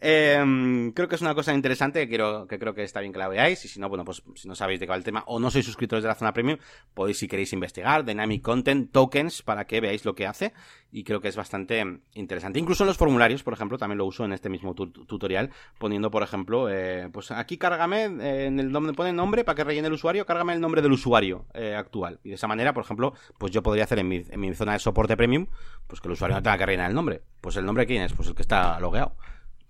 Em, 0.00 0.92
creo 0.92 1.08
que 1.08 1.14
es 1.14 1.20
una 1.20 1.34
cosa 1.34 1.54
interesante 1.54 2.00
que, 2.00 2.08
quiero, 2.08 2.46
que 2.46 2.58
creo 2.58 2.74
que 2.74 2.82
está 2.82 3.00
bien 3.00 3.12
que 3.12 3.18
la 3.18 3.28
veáis. 3.28 3.64
Y 3.64 3.68
si 3.68 3.80
no, 3.80 3.88
bueno, 3.88 4.04
pues 4.04 4.22
si 4.34 4.48
no 4.48 4.54
sabéis 4.54 4.80
de 4.80 4.86
qué 4.86 4.90
va 4.90 4.96
el 4.96 5.04
tema 5.04 5.24
o 5.26 5.40
no 5.40 5.50
sois 5.50 5.64
suscriptores 5.64 6.02
de 6.02 6.08
la 6.08 6.14
zona 6.14 6.32
premium, 6.32 6.58
podéis, 6.94 7.18
si 7.18 7.28
queréis, 7.28 7.52
investigar 7.52 8.04
Dynamic 8.04 8.42
Content 8.42 8.92
Tokens 8.92 9.42
para 9.42 9.66
que 9.66 9.80
veáis 9.80 10.04
lo 10.04 10.14
que 10.14 10.26
hace. 10.26 10.52
Y 10.92 11.04
creo 11.04 11.20
que 11.20 11.28
es 11.28 11.36
bastante 11.36 11.84
interesante. 12.14 12.58
Incluso 12.58 12.84
en 12.84 12.88
los 12.88 12.96
formularios, 12.96 13.42
por 13.42 13.52
ejemplo, 13.52 13.78
también 13.78 13.98
lo 13.98 14.06
uso 14.06 14.24
en 14.24 14.32
este 14.32 14.48
mismo 14.48 14.74
tutorial, 14.74 15.50
poniendo, 15.78 16.10
por 16.10 16.22
ejemplo, 16.22 16.68
eh, 16.70 17.08
pues 17.12 17.30
aquí 17.30 17.58
cárgame 17.58 18.04
eh, 18.04 18.46
en 18.46 18.60
el 18.60 18.72
donde 18.72 18.92
pone 18.92 19.12
nombre 19.12 19.44
para 19.44 19.56
que 19.56 19.64
rellene 19.64 19.88
el 19.88 19.94
usuario, 19.94 20.24
cárgame 20.24 20.54
el 20.54 20.60
nombre 20.60 20.82
del 20.82 20.92
usuario 20.92 21.46
eh, 21.54 21.74
actual. 21.74 22.20
Y 22.24 22.30
de 22.30 22.34
esa 22.36 22.46
manera, 22.46 22.72
por 22.72 22.84
ejemplo, 22.84 23.14
pues 23.38 23.52
yo 23.52 23.62
podría 23.62 23.84
hacer 23.84 23.98
en 23.98 24.08
mi, 24.08 24.24
en 24.28 24.40
mi 24.40 24.54
zona 24.54 24.72
de 24.72 24.78
soporte 24.78 25.16
premium, 25.16 25.46
pues 25.86 26.00
que 26.00 26.08
usuario 26.16 26.36
no 26.36 26.42
tenga 26.42 26.58
que 26.58 26.66
rellenar 26.66 26.90
el 26.90 26.94
nombre. 26.94 27.22
Pues 27.40 27.56
el 27.56 27.64
nombre 27.64 27.86
quién 27.86 28.02
es, 28.02 28.12
pues 28.12 28.28
el 28.28 28.34
que 28.34 28.42
está 28.42 28.78
logueado. 28.80 29.16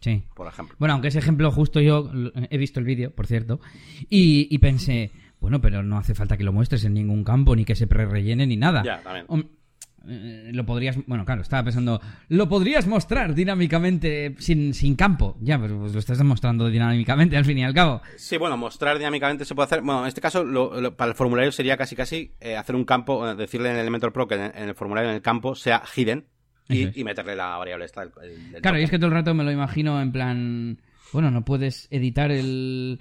Sí. 0.01 0.22
Por 0.34 0.47
ejemplo. 0.47 0.76
Bueno, 0.78 0.94
aunque 0.94 1.09
ese 1.09 1.18
ejemplo 1.18 1.51
justo 1.51 1.80
yo 1.80 2.11
he 2.51 2.59
visto 2.59 2.80
el 2.80 2.86
vídeo, 2.86 3.11
por 3.11 3.26
cierto, 3.26 3.61
y, 4.09 4.57
pensé, 4.59 5.11
bueno, 5.40 5.61
pero 5.61 5.82
no 5.82 5.99
hace 5.99 6.14
falta 6.14 6.36
que 6.36 6.44
lo 6.44 6.53
muestres 6.53 6.84
en 6.84 6.94
ningún 6.94 7.24
campo, 7.24 7.57
ni 7.57 7.64
que 7.64 7.74
se 7.74 7.86
pre-rellene, 7.86 8.47
ni 8.47 8.57
nada. 8.57 8.82
Ya, 8.82 9.01
también. 9.03 9.26
Eh, 10.09 10.51
lo 10.53 10.64
podrías, 10.64 10.97
bueno, 11.07 11.24
claro, 11.24 11.42
estaba 11.42 11.64
pensando, 11.64 12.01
lo 12.28 12.49
podrías 12.49 12.86
mostrar 12.86 13.34
dinámicamente 13.34 14.36
sin, 14.38 14.72
sin 14.72 14.94
campo. 14.94 15.36
Ya, 15.40 15.61
pero 15.61 15.78
pues 15.80 15.92
lo 15.92 15.99
estás 15.99 16.18
demostrando 16.18 16.68
dinámicamente 16.68 17.36
al 17.36 17.44
fin 17.44 17.59
y 17.59 17.64
al 17.64 17.74
cabo. 17.74 18.03
Sí, 18.16 18.36
bueno, 18.36 18.57
mostrar 18.57 18.99
dinámicamente 18.99 19.44
se 19.44 19.55
puede 19.55 19.66
hacer. 19.66 19.82
Bueno, 19.82 20.03
en 20.03 20.09
este 20.09 20.20
caso, 20.20 20.44
para 20.97 21.11
el 21.11 21.16
formulario 21.16 21.51
sería 21.51 21.76
casi 21.76 21.97
casi 21.97 22.34
eh, 22.40 22.57
hacer 22.57 22.76
un 22.76 22.84
campo, 22.84 23.28
eh, 23.28 23.34
decirle 23.34 23.70
en 23.70 23.76
Elementor 23.76 24.12
Pro 24.12 24.28
que 24.28 24.36
en, 24.36 24.68
el 24.68 24.74
formulario 24.74 25.11
en 25.11 25.16
el 25.16 25.22
campo 25.22 25.55
sea 25.55 25.82
hidden 25.97 26.26
y, 26.68 27.04
meterle 27.04 27.36
la 27.36 27.56
variable 27.56 27.84
esta. 27.84 28.08
claro, 28.60 28.78
y 28.78 28.82
es 28.82 28.90
que 28.90 28.98
todo 28.98 29.08
el 29.08 29.14
rato 29.14 29.34
me 29.34 29.44
lo 29.44 29.52
imagino 29.52 30.00
en 30.00 30.12
plan, 30.12 30.78
bueno, 31.12 31.30
no 31.30 31.44
puedes 31.44 31.88
editar 31.90 32.30
el 32.30 33.00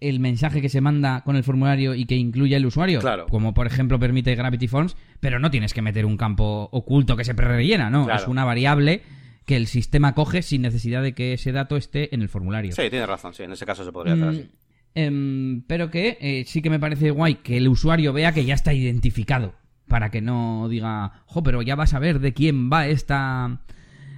el 0.00 0.20
mensaje 0.20 0.60
que 0.60 0.68
se 0.68 0.80
manda 0.80 1.22
con 1.22 1.36
el 1.36 1.44
formulario 1.44 1.94
y 1.94 2.04
que 2.06 2.16
incluya 2.16 2.56
el 2.56 2.66
usuario. 2.66 3.00
Claro. 3.00 3.26
Como 3.26 3.54
por 3.54 3.66
ejemplo 3.66 3.98
permite 3.98 4.34
Gravity 4.34 4.68
Forms, 4.68 4.96
pero 5.20 5.38
no 5.38 5.50
tienes 5.50 5.74
que 5.74 5.82
meter 5.82 6.06
un 6.06 6.16
campo 6.16 6.68
oculto 6.72 7.16
que 7.16 7.24
se 7.24 7.34
pre-rellena, 7.34 7.90
¿no? 7.90 8.10
Es 8.10 8.26
una 8.26 8.44
variable 8.44 9.02
que 9.44 9.56
el 9.56 9.66
sistema 9.66 10.14
coge 10.14 10.42
sin 10.42 10.62
necesidad 10.62 11.02
de 11.02 11.14
que 11.14 11.32
ese 11.32 11.52
dato 11.52 11.76
esté 11.76 12.14
en 12.14 12.22
el 12.22 12.28
formulario. 12.28 12.72
Sí, 12.72 12.88
tienes 12.90 13.08
razón, 13.08 13.34
sí, 13.34 13.42
en 13.42 13.52
ese 13.52 13.66
caso 13.66 13.84
se 13.84 13.90
podría 13.90 14.14
hacer 14.14 14.26
mm, 14.26 14.30
así. 14.30 14.50
Em, 14.94 15.62
pero 15.66 15.90
que 15.90 16.18
eh, 16.20 16.44
sí 16.46 16.62
que 16.62 16.70
me 16.70 16.78
parece 16.78 17.10
guay 17.10 17.36
que 17.36 17.56
el 17.56 17.68
usuario 17.68 18.12
vea 18.12 18.32
que 18.32 18.44
ya 18.44 18.54
está 18.54 18.72
identificado. 18.72 19.54
Para 19.92 20.10
que 20.10 20.22
no 20.22 20.70
diga, 20.70 21.12
jo, 21.26 21.42
pero 21.42 21.60
ya 21.60 21.74
vas 21.74 21.92
a 21.92 21.98
ver 21.98 22.18
de 22.18 22.32
quién 22.32 22.70
va 22.72 22.86
esta, 22.86 23.60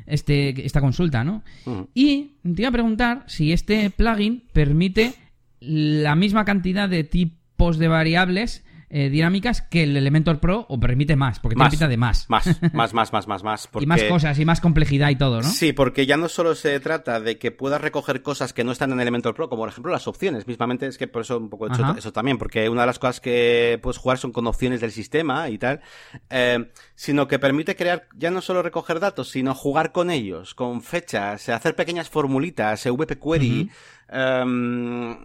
este, 0.07 0.65
esta 0.65 0.81
consulta, 0.81 1.25
¿no? 1.25 1.43
Y 1.95 2.37
te 2.45 2.63
iba 2.63 2.69
a 2.69 2.73
preguntar 2.73 3.25
si 3.27 3.53
este 3.53 3.91
plugin 3.91 4.45
permite 4.53 5.15
la 5.59 6.15
misma 6.15 6.45
cantidad 6.45 6.89
de 6.89 7.03
tipos 7.03 7.79
de 7.79 7.89
variables 7.89 8.64
eh, 8.97 9.11
dinámicas 9.11 9.61
que 9.61 9.83
el 9.83 9.97
Elementor 9.97 10.39
Pro 10.39 10.67
o 10.69 10.79
permite 10.79 11.17
más, 11.17 11.41
porque 11.41 11.57
te 11.57 11.63
permite 11.65 11.89
de 11.89 11.97
más. 11.97 12.31
Más, 12.31 12.47
más, 12.73 12.95
más, 12.95 13.13
más, 13.13 13.27
más, 13.27 13.43
más. 13.43 13.69
Y 13.81 13.87
más 13.87 14.05
cosas 14.05 14.39
y 14.39 14.45
más 14.45 14.61
complejidad 14.61 15.11
y 15.11 15.17
todo, 15.17 15.43
¿no? 15.43 15.49
Sí, 15.49 15.73
porque 15.73 16.07
ya 16.07 16.17
no 16.17 16.29
solo 16.29 16.55
se 16.55 16.79
trata 16.79 17.19
de 17.19 17.37
que 17.37 17.51
puedas 17.51 17.81
recoger 17.81 18.23
cosas 18.23 18.53
que 18.53 18.63
no 18.63 18.71
están 18.71 18.93
en 18.93 19.01
Elementor 19.01 19.35
Pro, 19.35 19.49
como 19.49 19.63
por 19.63 19.69
ejemplo 19.69 19.91
las 19.91 20.07
opciones, 20.07 20.47
mismamente 20.47 20.87
es 20.87 20.97
que 20.97 21.09
por 21.09 21.23
eso 21.23 21.39
un 21.39 21.51
poco 21.51 21.67
he 21.67 21.71
hecho 21.71 21.93
eso 21.99 22.13
también, 22.13 22.39
porque 22.39 22.69
una 22.69 22.83
de 22.83 22.87
las 22.87 23.01
cosas 23.01 23.21
que 23.21 23.81
puedes 23.83 23.99
jugar 23.99 24.19
son 24.19 24.31
con 24.31 24.47
opciones 24.47 24.81
del 24.81 24.93
sistema 24.93 25.49
y 25.49 25.59
tal, 25.59 25.81
eh, 26.31 26.71
sino 26.95 27.27
que 27.27 27.41
permite 27.41 27.75
crear 27.75 28.07
ya 28.15 28.31
no 28.31 28.43
solo 28.43 28.63
recoger 28.63 29.01
datos, 29.01 29.29
sino 29.29 29.57
jugar 29.57 29.91
con 29.91 30.09
ellos, 30.09 30.55
con 30.55 30.83
fechas, 30.83 31.49
hacer 31.49 31.75
pequeñas 31.75 32.09
formulitas, 32.09 32.87
VP 32.87 33.19
Query, 33.19 33.71
em, 34.09 35.17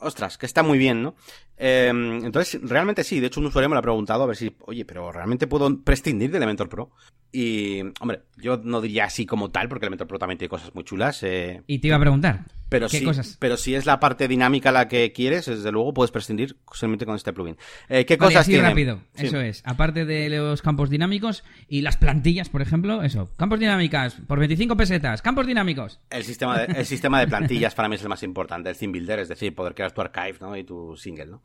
ostras, 0.00 0.38
que 0.38 0.46
está 0.46 0.62
muy 0.62 0.78
bien, 0.78 1.02
¿no? 1.02 1.14
Em, 1.62 2.24
entonces, 2.24 2.58
realmente 2.62 3.04
sí. 3.04 3.20
De 3.20 3.26
hecho, 3.26 3.38
un 3.38 3.46
usuario 3.46 3.68
me 3.68 3.74
lo 3.74 3.80
ha 3.80 3.82
preguntado 3.82 4.22
a 4.22 4.26
ver 4.26 4.36
si, 4.36 4.56
oye, 4.60 4.86
pero 4.86 5.12
¿realmente 5.12 5.46
puedo 5.46 5.78
prescindir 5.82 6.30
de 6.30 6.38
Elementor 6.38 6.70
Pro? 6.70 6.90
Y, 7.32 7.82
hombre, 8.00 8.22
yo 8.38 8.56
no 8.64 8.80
diría 8.80 9.04
así 9.04 9.26
como 9.26 9.50
tal, 9.50 9.68
porque 9.68 9.84
Elementor 9.84 10.06
Pro 10.06 10.18
también 10.18 10.38
tiene 10.38 10.48
cosas 10.48 10.74
muy 10.74 10.84
chulas. 10.84 11.22
Eh, 11.22 11.62
y 11.66 11.78
te 11.78 11.88
iba 11.88 11.96
a 11.96 12.00
preguntar. 12.00 12.46
Pero 12.70 12.88
¿Qué 12.88 13.02
cosas? 13.02 13.36
Pero 13.40 13.56
si 13.56 13.74
es 13.74 13.84
la 13.84 13.98
parte 13.98 14.28
dinámica 14.28 14.70
la 14.70 14.86
que 14.86 15.12
quieres, 15.12 15.46
desde 15.46 15.72
luego 15.72 15.92
puedes 15.92 16.12
prescindir 16.12 16.56
solamente 16.72 17.04
con 17.04 17.16
este 17.16 17.32
plugin. 17.32 17.56
Eh, 17.88 18.06
¿Qué 18.06 18.16
cosas 18.16 18.46
tiene? 18.46 18.62
rápido. 18.62 19.00
Eso 19.16 19.40
es. 19.40 19.60
Aparte 19.66 20.04
de 20.06 20.30
los 20.30 20.62
campos 20.62 20.88
dinámicos 20.88 21.42
y 21.68 21.82
las 21.82 21.96
plantillas, 21.96 22.48
por 22.48 22.62
ejemplo, 22.62 23.02
eso. 23.02 23.28
Campos 23.36 23.58
dinámicas 23.58 24.14
por 24.26 24.38
25 24.38 24.76
pesetas. 24.76 25.20
Campos 25.20 25.48
dinámicos. 25.48 25.98
El 26.10 26.22
sistema 26.22 26.58
de, 26.60 26.72
el 26.78 26.86
sistema 26.86 27.18
de 27.18 27.26
plantillas 27.26 27.74
para 27.74 27.88
mí 27.88 27.96
es 27.96 28.02
el 28.02 28.08
más 28.08 28.22
importante. 28.22 28.70
El 28.70 28.76
theme 28.76 28.92
builder, 28.92 29.18
es 29.18 29.28
decir, 29.28 29.52
poder 29.52 29.74
crear 29.74 29.90
tu 29.90 30.00
archive 30.00 30.36
¿no? 30.40 30.56
y 30.56 30.62
tu 30.62 30.96
single, 30.96 31.26
¿no? 31.26 31.42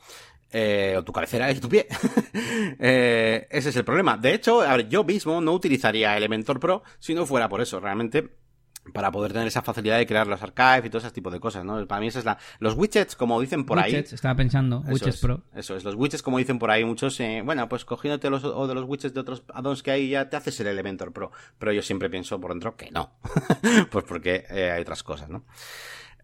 Eh, 0.58 0.96
o 0.98 1.04
tu 1.04 1.12
cabecera 1.12 1.52
y 1.52 1.60
tu 1.60 1.70
pie. 1.70 1.88
Eh, 2.78 3.48
ese 3.50 3.70
es 3.70 3.76
el 3.76 3.86
problema. 3.86 4.18
De 4.18 4.34
hecho, 4.34 4.62
a 4.62 4.76
ver, 4.76 4.90
yo 4.90 5.04
mismo 5.04 5.40
no 5.40 5.54
utilizaría 5.54 6.16
Elementor 6.18 6.60
Pro 6.60 6.84
si 7.00 7.14
no 7.14 7.26
fuera 7.26 7.48
por 7.48 7.62
eso. 7.62 7.80
Realmente, 7.80 8.38
para 8.94 9.12
poder 9.12 9.34
tener 9.34 9.48
esa 9.48 9.62
facilidad 9.62 9.98
de 9.98 10.06
crear 10.06 10.28
los 10.28 10.42
archives 10.42 10.86
y 10.86 10.90
todo 10.90 11.00
ese 11.00 11.12
tipo 11.12 11.30
de 11.30 11.40
cosas, 11.40 11.66
¿no? 11.66 11.86
Para 11.88 12.02
mí 12.02 12.08
esa 12.08 12.20
es 12.20 12.26
la... 12.26 12.38
Los 12.60 12.76
widgets, 12.76 13.16
como 13.16 13.40
dicen 13.42 13.66
por 13.66 13.78
widgets, 13.78 14.14
estaba 14.14 14.36
pensando, 14.36 14.84
widgets 14.88 15.20
Pro. 15.20 15.44
Eso 15.56 15.76
es, 15.76 15.84
los 15.84 15.96
widgets, 15.96 16.22
como 16.22 16.38
dicen 16.38 16.60
por 16.60 16.70
ahí 16.72 16.84
muchos, 16.84 17.20
eh, 17.20 17.42
bueno, 17.44 17.68
pues 17.68 17.86
cogiéndote 17.86 18.30
los, 18.30 18.44
o 18.44 18.68
de 18.68 18.76
los 18.76 18.86
widgets 18.86 19.14
de 19.14 19.20
otros 19.20 19.44
addons 19.54 19.82
que 19.82 19.92
hay 19.92 20.10
ya 20.10 20.30
te 20.30 20.38
haces 20.38 20.60
el 20.60 20.68
Elementor 20.68 21.14
Pro. 21.14 21.32
Pero 21.58 21.72
yo 21.74 21.82
siempre 21.82 22.10
pienso 22.10 22.40
por 22.40 22.52
dentro 22.52 22.76
que 22.76 22.92
no. 22.92 23.18
pues 23.90 24.06
porque 24.06 24.46
hay 24.50 24.82
otras 24.82 25.04
cosas, 25.04 25.30
¿no? 25.30 25.46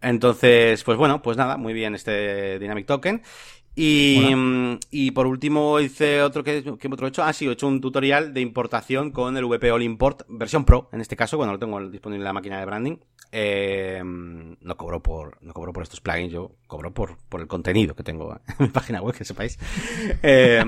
Entonces, 0.02 0.84
pues 0.84 0.98
bueno, 0.98 1.22
pues 1.22 1.38
nada, 1.38 1.58
muy 1.58 1.74
bien 1.74 1.94
este 1.94 2.58
Dynamic 2.60 2.88
Token. 2.88 3.22
Y, 3.76 4.30
y 4.92 5.12
por 5.12 5.28
último 5.28 5.80
hice 5.80 6.22
otro 6.22 6.44
que, 6.44 6.64
que 6.64 6.88
otro 6.88 7.08
he 7.08 7.10
hecho. 7.10 7.24
Ah, 7.24 7.34
sí, 7.34 7.48
he 7.48 7.52
hecho 7.52 7.68
un 7.68 7.80
tutorial 7.80 8.34
de 8.34 8.42
importación 8.42 9.12
con 9.12 9.38
el 9.38 9.46
VP 9.46 9.72
All 9.72 9.84
Import, 9.84 10.24
versión 10.28 10.66
Pro, 10.66 10.90
en 10.92 11.02
este 11.02 11.16
caso, 11.16 11.38
bueno, 11.38 11.54
lo 11.54 11.60
tengo 11.60 11.80
disponible 11.90 12.22
en 12.22 12.26
la 12.26 12.34
máquina 12.34 12.60
de 12.60 12.66
branding. 12.66 12.98
Eh, 13.32 14.02
no 14.04 14.78
cobro 14.78 15.02
por, 15.02 15.38
no 15.42 15.54
cobro 15.54 15.72
por 15.72 15.84
estos 15.84 16.02
plugins, 16.02 16.34
yo 16.34 16.52
cobro 16.72 16.94
por, 16.94 17.18
por 17.28 17.42
el 17.42 17.48
contenido 17.48 17.96
que 17.96 18.02
tengo 18.02 18.40
en 18.48 18.56
mi 18.58 18.68
página 18.70 19.02
web, 19.02 19.14
que 19.14 19.26
sepáis. 19.26 19.60
Eh, 20.24 20.64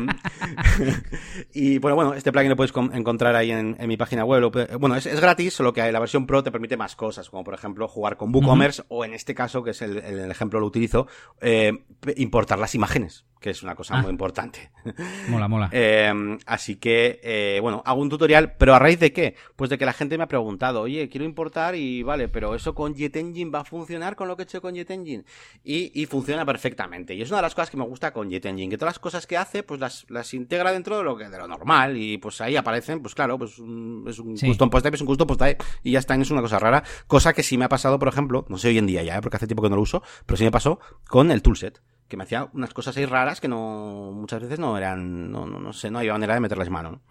y 1.53 1.77
bueno, 1.77 1.95
bueno, 1.95 2.13
este 2.13 2.29
plugin 2.33 2.49
lo 2.49 2.57
puedes 2.57 2.73
encontrar 2.91 3.37
ahí 3.37 3.51
en, 3.51 3.77
mi 3.87 3.95
página 3.95 4.25
web. 4.25 4.51
Bueno, 4.79 4.97
es, 4.97 5.05
gratis, 5.05 5.53
solo 5.53 5.71
que 5.71 5.89
la 5.89 5.99
versión 6.01 6.27
Pro 6.27 6.43
te 6.43 6.51
permite 6.51 6.75
más 6.75 6.97
cosas, 6.97 7.29
como 7.29 7.45
por 7.45 7.53
ejemplo 7.53 7.87
jugar 7.87 8.17
con 8.17 8.35
WooCommerce 8.35 8.83
o 8.89 9.05
en 9.05 9.13
este 9.13 9.33
caso, 9.33 9.63
que 9.63 9.71
es 9.71 9.81
el, 9.81 9.95
el 9.97 10.29
ejemplo 10.29 10.59
lo 10.59 10.65
utilizo, 10.65 11.07
eh, 11.39 11.71
importar 12.17 12.59
las 12.59 12.75
imágenes 12.75 13.23
que 13.43 13.49
es 13.49 13.61
una 13.61 13.75
cosa 13.75 13.97
ah. 13.97 14.01
muy 14.01 14.09
importante. 14.09 14.71
Mola, 15.27 15.49
mola. 15.49 15.69
Em, 15.73 16.39
así 16.45 16.77
que, 16.77 17.19
eh, 17.21 17.59
bueno, 17.61 17.83
hago 17.85 18.01
un 18.01 18.09
tutorial, 18.09 18.55
pero 18.57 18.73
¿a 18.73 18.79
raíz 18.79 19.01
de 19.01 19.11
qué? 19.11 19.35
Pues 19.57 19.69
de 19.69 19.77
que 19.77 19.85
la 19.85 19.91
gente 19.91 20.17
me 20.17 20.23
ha 20.23 20.27
preguntado, 20.27 20.79
oye, 20.79 21.09
quiero 21.09 21.25
importar 21.25 21.75
y 21.75 22.03
vale, 22.03 22.29
pero 22.29 22.55
eso 22.55 22.73
con 22.73 22.95
JetEngine 22.95 23.51
va 23.51 23.59
a 23.59 23.63
funcionar 23.65 24.15
con 24.15 24.29
lo 24.29 24.37
que 24.37 24.43
he 24.43 24.45
hecho 24.45 24.61
con 24.61 24.75
JetEngine. 24.75 25.25
Y, 25.61 25.91
y 25.93 26.05
funciona 26.05 26.45
perfectamente. 26.45 27.15
Y 27.15 27.21
es 27.21 27.29
una 27.31 27.39
de 27.39 27.41
las 27.41 27.53
cosas 27.53 27.69
que 27.69 27.75
me 27.75 27.83
gusta 27.83 28.13
con 28.13 28.29
JetEngine, 28.29 28.69
que 28.69 28.77
todas 28.77 28.93
las 28.93 28.99
cosas 28.99 29.27
que 29.27 29.35
hace, 29.35 29.61
pues 29.61 29.77
las, 29.77 30.05
las 30.09 30.33
integra 30.33 30.71
dentro 30.71 30.97
de 30.97 31.03
lo 31.03 31.17
que 31.17 31.27
de 31.27 31.37
lo 31.37 31.45
normal. 31.45 31.97
Y 31.97 32.17
pues 32.19 32.39
ahí 32.39 32.55
aparecen, 32.55 33.01
pues 33.01 33.13
claro, 33.13 33.37
pues 33.37 33.51
es 33.51 33.59
un 33.59 34.37
custom 34.39 34.69
post 34.69 34.85
type, 34.85 34.95
es 34.95 35.01
un 35.01 35.07
custom 35.07 35.27
post 35.27 35.41
type, 35.41 35.61
y 35.83 35.91
ya 35.91 35.99
está, 35.99 36.15
es 36.15 36.31
una 36.31 36.41
cosa 36.41 36.59
rara. 36.59 36.81
Cosa 37.07 37.33
que 37.33 37.43
sí 37.43 37.57
me 37.57 37.65
ha 37.65 37.69
pasado, 37.69 37.99
por 37.99 38.07
ejemplo, 38.07 38.45
no 38.47 38.57
sé 38.57 38.69
hoy 38.69 38.77
en 38.77 38.87
día 38.87 39.03
ya, 39.03 39.17
¿eh? 39.17 39.21
porque 39.21 39.35
hace 39.35 39.47
tiempo 39.47 39.63
que 39.63 39.69
no 39.69 39.75
lo 39.75 39.81
uso, 39.81 40.01
pero 40.25 40.37
sí 40.37 40.45
me 40.45 40.51
pasó 40.51 40.79
con 41.09 41.29
el 41.29 41.41
toolset 41.41 41.81
que 42.07 42.17
me 42.17 42.23
hacía 42.23 42.49
unas 42.53 42.73
cosas 42.73 42.95
ahí 42.97 43.05
raras 43.05 43.41
que 43.41 43.47
no 43.47 44.11
muchas 44.13 44.41
veces 44.41 44.59
no 44.59 44.77
eran, 44.77 45.31
no, 45.31 45.45
no, 45.45 45.59
no 45.59 45.73
sé, 45.73 45.91
no 45.91 45.99
había 45.99 46.13
manera 46.13 46.35
de 46.35 46.39
meterles 46.39 46.69
mano. 46.69 47.01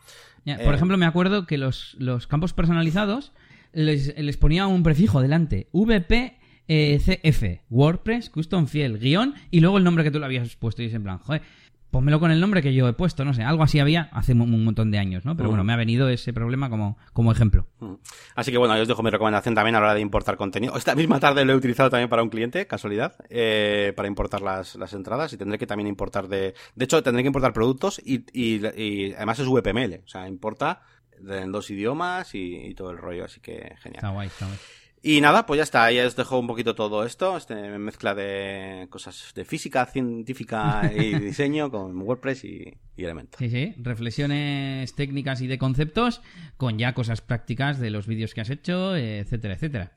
por 0.45 0.55
eh, 0.61 0.74
ejemplo, 0.74 0.97
me 0.97 1.07
acuerdo 1.07 1.47
que 1.47 1.59
los, 1.59 1.97
los 1.99 2.26
campos 2.26 2.53
personalizados 2.53 3.32
les, 3.72 4.16
les, 4.18 4.36
ponía 4.36 4.66
un 4.66 4.82
prefijo 4.82 5.20
delante, 5.20 5.68
VP 5.72 6.38
eh, 6.68 6.99
CF, 6.99 7.62
WordPress, 7.70 8.30
Custom 8.30 8.66
Fiel, 8.66 8.99
guion, 8.99 9.34
y 9.51 9.61
luego 9.61 9.78
el 9.78 9.84
nombre 9.84 10.05
que 10.05 10.11
tú 10.11 10.18
le 10.18 10.26
habías 10.26 10.57
puesto 10.57 10.82
y 10.82 10.86
es 10.86 10.95
en 10.95 11.03
plan, 11.03 11.18
joder, 11.18 11.43
Pónmelo 11.93 12.20
con 12.20 12.30
el 12.30 12.40
nombre 12.40 12.62
que 12.62 12.72
yo 12.72 12.88
he 12.88 12.95
puesto, 12.95 13.22
no 13.22 13.34
sé, 13.34 13.43
algo 13.43 13.62
así 13.62 13.78
había 13.78 14.09
hace 14.12 14.32
un, 14.32 14.64
montón 14.64 14.90
de 14.90 14.99
años, 14.99 15.26
¿no? 15.26 15.36
Pero 15.36 15.51
bueno, 15.51 15.62
me 15.62 15.74
ha 15.74 15.76
venido 15.76 16.09
ese 16.09 16.32
problema 16.32 16.70
como, 16.70 16.97
como 17.12 17.30
ejemplo. 17.30 17.66
Así 18.34 18.51
que 18.51 18.57
bueno, 18.57 18.74
yo 18.76 18.82
os 18.82 18.88
dejo 18.88 19.03
mi 19.03 19.11
recomendación 19.11 19.55
también 19.55 19.74
a 19.74 19.80
la 19.80 19.88
hora 19.88 19.95
de 19.95 20.01
importar 20.01 20.38
contenido. 20.38 20.74
Esta 20.74 20.95
misma 20.95 21.20
tarde 21.20 21.45
lo 21.45 21.53
he 21.53 21.57
utilizado 21.57 21.90
también 21.90 22.09
para 22.09 22.22
un 22.22 22.30
cliente, 22.30 22.66
casualidad, 22.66 23.16
eh, 23.28 23.93
para 23.95 24.09
importar 24.09 24.40
las, 24.40 24.74
las 24.76 24.95
entradas 24.95 25.34
y 25.34 25.36
tendré 25.36 25.59
que 25.59 25.66
también 25.66 25.86
importar 25.86 26.28
de... 26.28 26.55
De 26.74 26.84
hecho, 26.86 27.03
tendré 27.03 27.24
que 27.24 27.26
importar 27.26 27.53
productos 27.53 28.01
y, 28.03 28.24
y, 28.32 29.12
además 29.12 29.38
es 29.40 29.47
VPML, 29.47 30.01
o 30.03 30.09
sea, 30.09 30.26
importa 30.26 30.80
en 31.28 31.53
dos 31.53 31.68
idiomas 31.68 32.34
y, 32.34 32.72
todo 32.74 32.90
el 32.90 32.97
rollo, 32.97 33.26
así 33.26 33.40
que 33.40 33.76
genial. 33.82 33.97
Está 33.97 34.09
guay, 34.09 34.28
está 34.28 34.47
guay. 34.47 34.59
Y 35.05 35.20
nada, 35.20 35.46
pues 35.46 35.59
ya 35.59 35.64
está, 35.64 35.90
ya 35.90 36.07
os 36.07 36.14
dejo 36.14 36.38
un 36.38 36.46
poquito 36.46 36.76
todo 36.76 37.05
esto, 37.05 37.36
este 37.36 37.76
mezcla 37.78 38.14
de 38.14 38.86
cosas 38.88 39.32
de 39.34 39.44
física, 39.44 39.84
científica 39.86 40.92
y 40.96 41.18
diseño 41.18 41.72
con 41.72 42.00
WordPress 42.00 42.44
y, 42.44 42.78
y 42.96 43.05
Elementor. 43.05 43.40
Sí, 43.40 43.50
sí, 43.50 43.74
reflexiones 43.78 44.94
técnicas 44.94 45.40
y 45.40 45.48
de 45.48 45.59
conceptos 45.59 46.22
con 46.57 46.78
ya 46.78 46.94
cosas 46.94 47.20
prácticas 47.20 47.80
de 47.80 47.90
los 47.90 48.07
vídeos 48.07 48.32
que 48.32 48.42
has 48.42 48.50
hecho, 48.50 48.94
etcétera, 48.94 49.55
etcétera 49.55 49.92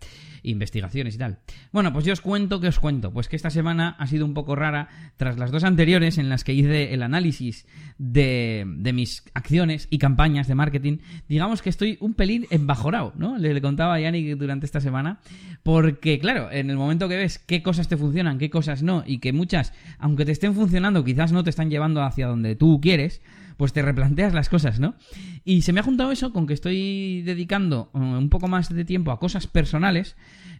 investigaciones 0.49 1.15
y 1.15 1.17
tal. 1.17 1.39
Bueno, 1.71 1.91
pues 1.93 2.05
yo 2.05 2.13
os 2.13 2.21
cuento 2.21 2.59
que 2.59 2.67
os 2.67 2.79
cuento. 2.79 3.11
Pues 3.11 3.27
que 3.27 3.35
esta 3.35 3.49
semana 3.49 3.95
ha 3.99 4.07
sido 4.07 4.25
un 4.25 4.33
poco 4.33 4.55
rara 4.55 4.89
tras 5.17 5.37
las 5.37 5.51
dos 5.51 5.63
anteriores 5.63 6.17
en 6.17 6.29
las 6.29 6.43
que 6.43 6.53
hice 6.53 6.93
el 6.93 7.03
análisis 7.03 7.65
de, 7.97 8.65
mis 8.93 9.23
acciones 9.33 9.87
y 9.89 9.97
campañas 9.97 10.47
de 10.47 10.55
marketing. 10.55 10.97
Digamos 11.27 11.61
que 11.61 11.69
estoy 11.69 11.97
un 11.99 12.13
pelín 12.13 12.47
embajorado, 12.49 13.13
¿no? 13.17 13.37
Le, 13.37 13.61
contaba 13.61 13.95
a 13.95 13.99
Yanni 13.99 14.33
durante 14.35 14.65
esta 14.65 14.79
semana. 14.79 15.19
Porque, 15.63 16.19
claro, 16.19 16.51
en 16.51 16.69
el 16.69 16.77
momento 16.77 17.09
que 17.09 17.17
ves 17.17 17.39
qué 17.39 17.63
cosas 17.63 17.87
te 17.87 17.97
funcionan, 17.97 18.37
qué 18.37 18.49
cosas 18.49 18.83
no, 18.83 19.03
y 19.05 19.19
que 19.19 19.33
muchas, 19.33 19.73
aunque 19.97 20.25
te 20.25 20.31
estén 20.31 20.53
funcionando, 20.53 21.03
quizás 21.03 21.31
no 21.31 21.43
te 21.43 21.49
están 21.49 21.69
llevando 21.69 22.03
hacia 22.03 22.27
donde 22.27 22.55
tú 22.55 22.79
quieres 22.81 23.21
pues 23.57 23.73
te 23.73 23.81
replanteas 23.81 24.33
las 24.33 24.49
cosas, 24.49 24.79
¿no? 24.79 24.95
Y 25.43 25.61
se 25.61 25.73
me 25.73 25.79
ha 25.79 25.83
juntado 25.83 26.11
eso 26.11 26.31
con 26.33 26.47
que 26.47 26.53
estoy 26.53 27.21
dedicando 27.23 27.91
eh, 27.93 27.97
un 27.97 28.29
poco 28.29 28.47
más 28.47 28.73
de 28.73 28.85
tiempo 28.85 29.11
a 29.11 29.19
cosas 29.19 29.47
personales. 29.47 30.15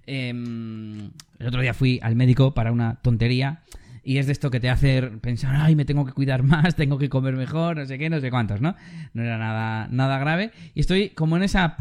Em, 0.06 1.12
el 1.40 1.48
otro 1.48 1.62
día 1.62 1.74
fui 1.74 2.00
al 2.02 2.16
médico 2.16 2.54
para 2.54 2.72
una 2.72 2.96
tontería. 3.02 3.64
Y 4.04 4.20
es 4.20 4.28
de 4.28 4.34
esto 4.34 4.52
que 4.52 4.60
te 4.60 4.70
hace 4.70 5.02
pensar, 5.02 5.56
ay, 5.56 5.76
me 5.76 5.84
tengo 5.84 6.06
que 6.06 6.12
cuidar 6.12 6.44
más, 6.44 6.76
tengo 6.76 7.00
que 7.00 7.10
comer 7.10 7.36
mejor, 7.36 7.78
no 7.78 7.86
sé 7.86 7.98
qué, 7.98 8.10
no 8.10 8.22
sé 8.22 8.30
cuántos, 8.30 8.62
¿no? 8.62 8.76
No 9.14 9.24
era 9.24 9.38
nada, 9.38 9.88
nada 9.90 10.20
grave. 10.20 10.52
Y 10.76 10.82
estoy 10.82 11.10
como 11.10 11.38
en 11.38 11.44
esa 11.44 11.76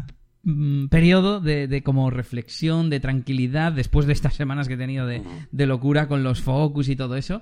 Mm, 0.47 0.89
periodo 0.89 1.41
de, 1.41 1.81
como 1.83 2.11
reflexión, 2.11 2.91
de 2.91 2.99
tranquilidad, 2.99 3.71
después 3.71 4.05
de 4.05 4.13
estas 4.13 4.35
semanas 4.35 4.67
que 4.67 4.75
he 4.75 4.77
tenido 4.77 5.07
de, 5.07 5.23
locura 5.65 6.07
con 6.07 6.21
los 6.23 6.41
focus 6.41 6.87
y 6.87 6.95
todo 6.95 7.15
eso. 7.15 7.41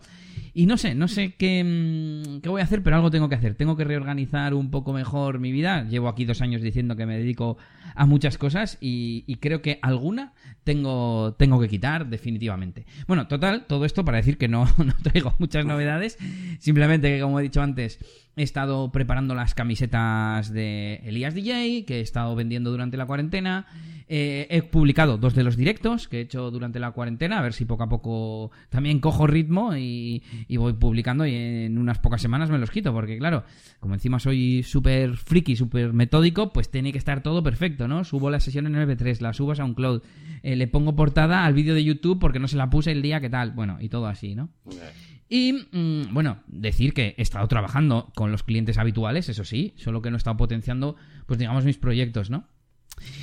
Y 0.54 0.68
no 0.68 0.78
sé, 0.78 0.96
no 0.96 1.10
sé 1.10 1.34
qué, 1.36 1.64
mm, 1.64 2.40
qué, 2.40 2.48
voy 2.48 2.62
a 2.62 2.64
hacer, 2.64 2.82
pero 2.82 2.96
algo 2.96 3.12
tengo 3.12 3.28
que 3.28 3.36
hacer. 3.36 3.56
Tengo 3.56 3.76
que 3.76 3.84
reorganizar 3.84 4.54
un 4.54 4.72
poco 4.72 4.94
mejor 4.94 5.40
mi 5.40 5.52
vida. 5.52 5.86
Llevo 5.90 6.08
aquí 6.08 6.24
dos 6.24 6.42
años 6.42 6.62
diciendo 6.62 6.96
que 6.96 7.06
me 7.06 7.18
dedico 7.18 7.58
a 7.94 8.06
muchas 8.06 8.38
cosas 8.38 8.78
y, 8.80 9.36
creo 9.42 9.62
que 9.62 9.80
alguna 9.82 10.32
tengo, 10.64 11.36
tengo 11.38 11.60
que 11.60 11.68
quitar 11.68 12.08
definitivamente. 12.08 12.86
Bueno, 13.06 13.28
total, 13.28 13.66
todo 13.68 13.84
esto 13.84 14.06
para 14.06 14.18
decir 14.18 14.38
que 14.38 14.48
no, 14.48 14.66
no 14.78 14.94
traigo 15.04 15.36
muchas 15.40 15.66
novedades. 15.66 16.18
Simplemente 16.60 17.14
que, 17.14 17.22
como 17.22 17.42
he 17.42 17.44
dicho 17.44 17.62
antes, 17.62 18.00
He 18.36 18.42
estado 18.44 18.92
preparando 18.92 19.36
las 19.36 19.54
camisetas 19.54 20.52
de 20.52 20.96
Elías 21.04 21.36
DJ, 21.36 21.86
que 21.86 21.98
he 21.98 22.02
estado 22.02 22.36
vendiendo 22.36 22.72
durante 22.72 22.98
la 22.98 23.06
cuarentena. 23.06 23.68
Eh, 24.08 24.48
he 24.50 24.64
publicado 24.64 25.18
dos 25.18 25.34
de 25.36 25.44
los 25.44 25.56
directos 25.56 26.08
que 26.08 26.18
he 26.18 26.22
hecho 26.22 26.52
durante 26.52 26.80
la 26.80 26.92
cuarentena, 26.92 27.40
a 27.40 27.42
ver 27.42 27.54
si 27.54 27.66
poco 27.66 27.84
a 27.84 27.90
poco 27.90 28.52
también 28.70 29.00
cojo 29.00 29.28
ritmo 29.28 29.76
y, 29.76 30.22
voy 30.58 30.74
publicando 30.74 31.26
y 31.26 31.36
en 31.36 31.78
unas 31.78 32.00
pocas 32.00 32.22
semanas 32.22 32.50
me 32.50 32.58
los 32.58 32.72
quito, 32.72 32.92
porque 32.92 33.18
claro, 33.18 33.44
como 33.80 33.94
encima 33.94 34.20
soy 34.20 34.64
súper 34.64 35.16
friki, 35.16 35.56
súper 35.56 35.94
metódico, 35.94 36.52
pues 36.52 36.70
tiene 36.70 36.92
que 36.92 36.98
estar 36.98 37.24
todo 37.24 37.44
perfecto, 37.44 37.88
¿no? 37.88 38.04
Subo 38.04 38.30
la 38.30 38.40
sesión 38.40 38.68
en 38.68 38.76
MP3, 38.76 39.20
la 39.22 39.34
subo 39.34 39.52
a 39.52 39.56
SoundCloud, 39.56 40.02
eh, 40.42 40.56
le 40.56 40.68
pongo 40.68 40.96
portada 40.96 41.46
al 41.46 41.54
vídeo 41.54 41.74
de 41.74 41.84
YouTube 41.84 42.20
porque 42.20 42.40
no 42.40 42.48
se 42.48 42.58
la 42.58 42.70
puse 42.70 42.92
el 42.92 43.02
día 43.02 43.20
que 43.20 43.30
tal, 43.30 43.52
bueno, 43.52 43.78
y 43.80 43.90
todo 43.90 44.08
así, 44.08 44.36
¿no? 44.36 44.50
Y 45.30 45.68
mm, 45.72 46.14
bueno, 46.14 46.44
decir 46.48 46.94
que 46.94 47.16
he 47.18 47.22
estado 47.22 47.48
trabajando 47.48 48.12
con 48.16 48.32
los 48.32 48.44
clientes 48.44 48.78
habituales, 48.78 49.30
eso 49.30 49.44
sí, 49.44 49.74
solo 49.78 50.02
que 50.02 50.10
no 50.10 50.16
he 50.16 50.18
estado 50.18 50.38
potenciando, 50.38 50.96
pues 51.26 51.40
digamos, 51.40 51.66
mis 51.66 51.78
proyectos, 51.78 52.30
¿no? 52.30 52.48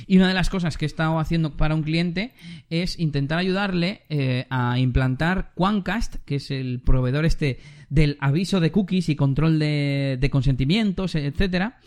Y 0.05 0.17
una 0.17 0.27
de 0.27 0.33
las 0.33 0.49
cosas 0.49 0.77
que 0.77 0.85
he 0.85 0.87
estado 0.87 1.19
haciendo 1.19 1.55
para 1.55 1.75
un 1.75 1.83
cliente 1.83 2.33
es 2.69 2.99
intentar 2.99 3.39
ayudarle 3.39 4.01
eh, 4.09 4.45
a 4.49 4.77
implantar 4.79 5.53
Quancast, 5.55 6.17
que 6.25 6.35
es 6.35 6.51
el 6.51 6.81
proveedor 6.81 7.25
este 7.25 7.59
del 7.91 8.17
aviso 8.21 8.61
de 8.61 8.71
cookies 8.71 9.09
y 9.09 9.17
control 9.17 9.59
de, 9.59 10.29
consentimientos, 10.31 11.13
etcétera. 11.13 11.77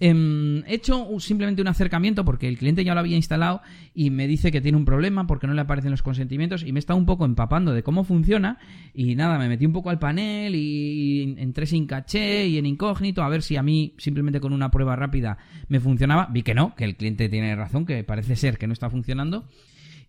Em, 0.00 0.64
he 0.66 0.76
hecho 0.76 1.06
simplemente 1.20 1.60
un 1.60 1.68
acercamiento 1.68 2.24
porque 2.24 2.48
el 2.48 2.56
cliente 2.56 2.82
ya 2.82 2.94
lo 2.94 3.00
había 3.00 3.16
instalado 3.16 3.60
y 3.94 4.08
me 4.08 4.26
dice 4.26 4.50
que 4.50 4.62
tiene 4.62 4.78
un 4.78 4.86
problema 4.86 5.26
porque 5.26 5.46
no 5.46 5.52
le 5.52 5.60
aparecen 5.60 5.90
los 5.90 6.02
consentimientos 6.02 6.64
y 6.64 6.72
me 6.72 6.78
está 6.78 6.94
un 6.94 7.04
poco 7.04 7.26
empapando 7.26 7.74
de 7.74 7.82
cómo 7.82 8.04
funciona 8.04 8.58
y 8.94 9.14
nada, 9.14 9.38
me 9.38 9.48
metí 9.48 9.66
un 9.66 9.74
poco 9.74 9.90
al 9.90 9.98
panel 9.98 10.54
y 10.54 11.34
entré 11.36 11.66
sin 11.66 11.86
caché 11.86 12.46
y 12.46 12.56
en 12.56 12.64
incógnito 12.64 13.22
a 13.22 13.28
ver 13.28 13.42
si 13.42 13.56
a 13.56 13.62
mí 13.62 13.94
simplemente 13.98 14.40
con 14.40 14.54
una 14.54 14.70
prueba 14.70 14.96
rápida 14.96 15.36
me 15.68 15.78
funcionaba. 15.78 16.28
Vi 16.32 16.42
que 16.42 16.54
no, 16.54 16.74
que 16.74 16.84
el 16.84 16.96
cliente 16.96 17.28
tiene 17.28 17.54
razón, 17.54 17.84
que 17.84 18.02
parece 18.02 18.34
ser 18.34 18.56
que 18.56 18.66
no 18.66 18.72
está 18.72 18.88
funcionando. 18.88 19.46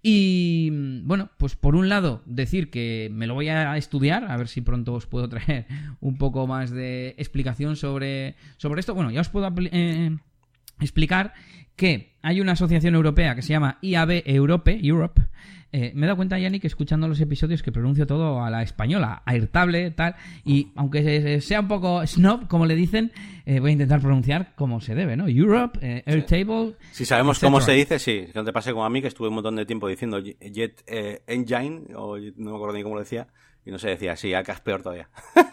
Y 0.04 0.70
bueno, 1.04 1.30
pues 1.38 1.56
por 1.56 1.76
un 1.76 1.88
lado 1.88 2.24
decir 2.26 2.72
que 2.72 3.10
me 3.12 3.28
lo 3.28 3.36
voy 3.36 3.50
a 3.50 3.78
estudiar, 3.78 4.26
a 4.26 4.38
ver 4.38 4.48
si 4.48 4.62
pronto 4.62 4.94
os 4.94 5.06
puedo 5.06 5.30
traer 5.30 5.68
un 6.00 6.18
poco 6.18 6.48
más 6.48 6.72
de 6.72 7.16
explicación 7.18 7.76
sobre, 7.76 8.36
sobre 8.58 8.80
esto. 8.80 8.96
Bueno, 8.96 9.12
ya 9.12 9.22
os 9.22 9.30
puedo 9.30 9.48
eh, 9.72 10.18
explicar 10.80 11.34
que 11.76 12.16
hay 12.22 12.42
una 12.42 12.54
asociación 12.54 12.96
europea 12.96 13.36
que 13.36 13.42
se 13.42 13.50
llama 13.50 13.78
IAB 13.82 14.24
Europe, 14.26 14.80
Europe 14.82 15.22
eh, 15.74 15.92
me 15.96 16.06
he 16.06 16.08
dado 16.08 16.18
cuenta, 16.18 16.38
Yannick, 16.38 16.66
escuchando 16.66 17.08
los 17.08 17.20
episodios 17.22 17.64
que 17.64 17.72
pronuncio 17.72 18.06
todo 18.06 18.44
a 18.44 18.50
la 18.50 18.62
española, 18.62 19.24
airtable, 19.26 19.92
tal, 19.92 20.16
y 20.44 20.68
aunque 20.76 21.40
sea 21.40 21.62
un 21.62 21.68
poco 21.70 22.06
snob, 22.06 22.48
como 22.48 22.66
le 22.66 22.76
dicen, 22.76 23.12
eh, 23.46 23.60
voy 23.60 23.70
a 23.70 23.74
intentar 23.74 24.02
pronunciar 24.02 24.54
como 24.56 24.82
se 24.82 24.96
debe, 24.96 25.16
¿no? 25.16 25.28
Europe, 25.28 25.80
eh, 25.82 26.04
Airtable. 26.06 26.76
Si 26.92 27.06
sabemos 27.06 27.40
cómo 27.40 27.62
se 27.62 27.72
dice, 27.72 28.00
sí. 28.00 28.26
Que 28.26 28.34
no 28.36 28.44
te 28.44 28.52
pase 28.52 28.72
como 28.72 28.84
a 28.84 28.90
mí, 28.90 29.02
que 29.02 29.08
estuve 29.08 29.30
un 29.30 29.36
montón 29.36 29.56
de 29.56 29.66
tiempo 29.66 29.88
diciendo 29.88 30.20
Jet 30.20 30.84
Engine, 31.28 31.84
o 31.96 32.18
no 32.18 32.52
me 32.52 32.56
acuerdo 32.56 32.76
ni 32.76 32.84
cómo 32.84 32.96
lo 32.96 33.02
decía, 33.02 33.28
y 33.66 33.72
no 33.72 33.80
se 33.80 33.90
decía, 33.90 34.18
sí, 34.18 34.34
acá 34.34 34.54
es 34.54 34.60
peor 34.62 34.82
todavía. 34.84 35.10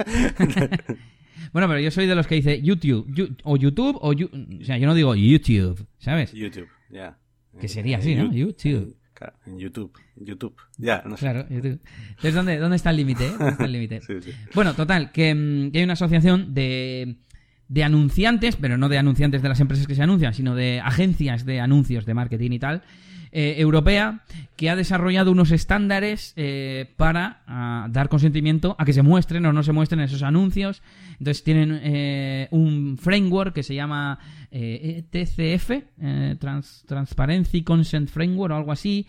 Bueno, 1.52 1.68
pero 1.68 1.78
yo 1.78 1.92
soy 1.92 2.06
de 2.08 2.16
los 2.16 2.26
que 2.26 2.34
dice 2.34 2.60
YouTube, 2.60 3.38
o 3.44 3.56
YouTube, 3.56 3.96
o, 4.02 4.10
o 4.10 4.64
sea, 4.64 4.76
yo 4.76 4.88
no 4.88 4.94
digo 4.94 5.14
YouTube, 5.14 5.86
¿sabes? 5.98 6.32
YouTube, 6.32 6.68
ya. 6.90 7.16
Que 7.60 7.68
sería 7.68 7.98
así, 7.98 8.16
¿no? 8.16 8.32
YouTube 8.32 8.97
en 9.46 9.58
YouTube. 9.58 9.92
YouTube. 10.16 10.54
Ya, 10.76 11.02
no 11.06 11.16
sé. 11.16 11.20
Claro, 11.20 11.46
YouTube. 11.48 11.80
Entonces, 12.08 12.34
¿dónde, 12.34 12.58
dónde 12.58 12.76
está 12.76 12.90
el 12.90 12.96
límite? 12.96 13.26
Eh? 13.26 14.32
Bueno, 14.54 14.74
total, 14.74 15.06
mm, 15.06 15.10
que, 15.10 15.70
hay 15.74 15.82
una 15.82 15.92
asociación 15.94 16.54
de, 16.54 17.16
de 17.68 17.84
anunciantes, 17.84 18.56
pero 18.56 18.78
no 18.78 18.88
de 18.88 18.98
anunciantes 18.98 19.42
de 19.42 19.48
las 19.48 19.60
empresas 19.60 19.86
que 19.86 19.94
se 19.94 20.02
anuncian, 20.02 20.34
sino 20.34 20.54
de 20.54 20.80
agencias 20.80 21.44
de 21.44 21.60
anuncios 21.60 22.06
de 22.06 22.14
marketing 22.14 22.52
y 22.52 22.58
tal, 22.58 22.82
eh, 23.40 23.60
europea, 23.60 24.24
que 24.56 24.68
ha 24.68 24.74
desarrollado 24.74 25.30
unos 25.30 25.52
estándares 25.52 26.32
eh, 26.34 26.92
para 26.96 27.42
ah, 27.46 27.86
dar 27.88 28.08
consentimiento 28.08 28.74
a 28.80 28.84
que 28.84 28.92
se 28.92 29.02
muestren 29.02 29.46
o 29.46 29.52
no 29.52 29.62
se 29.62 29.70
muestren 29.70 30.00
esos 30.00 30.24
anuncios. 30.24 30.82
Entonces 31.20 31.44
tienen 31.44 32.48
un 32.50 32.98
framework 32.98 33.54
que 33.54 33.62
se 33.62 33.76
llama 33.76 34.18
TCF, 34.50 35.70
Transparency 36.88 37.62
Consent 37.62 38.10
Framework 38.10 38.52
o 38.52 38.56
algo 38.56 38.72
así. 38.72 39.06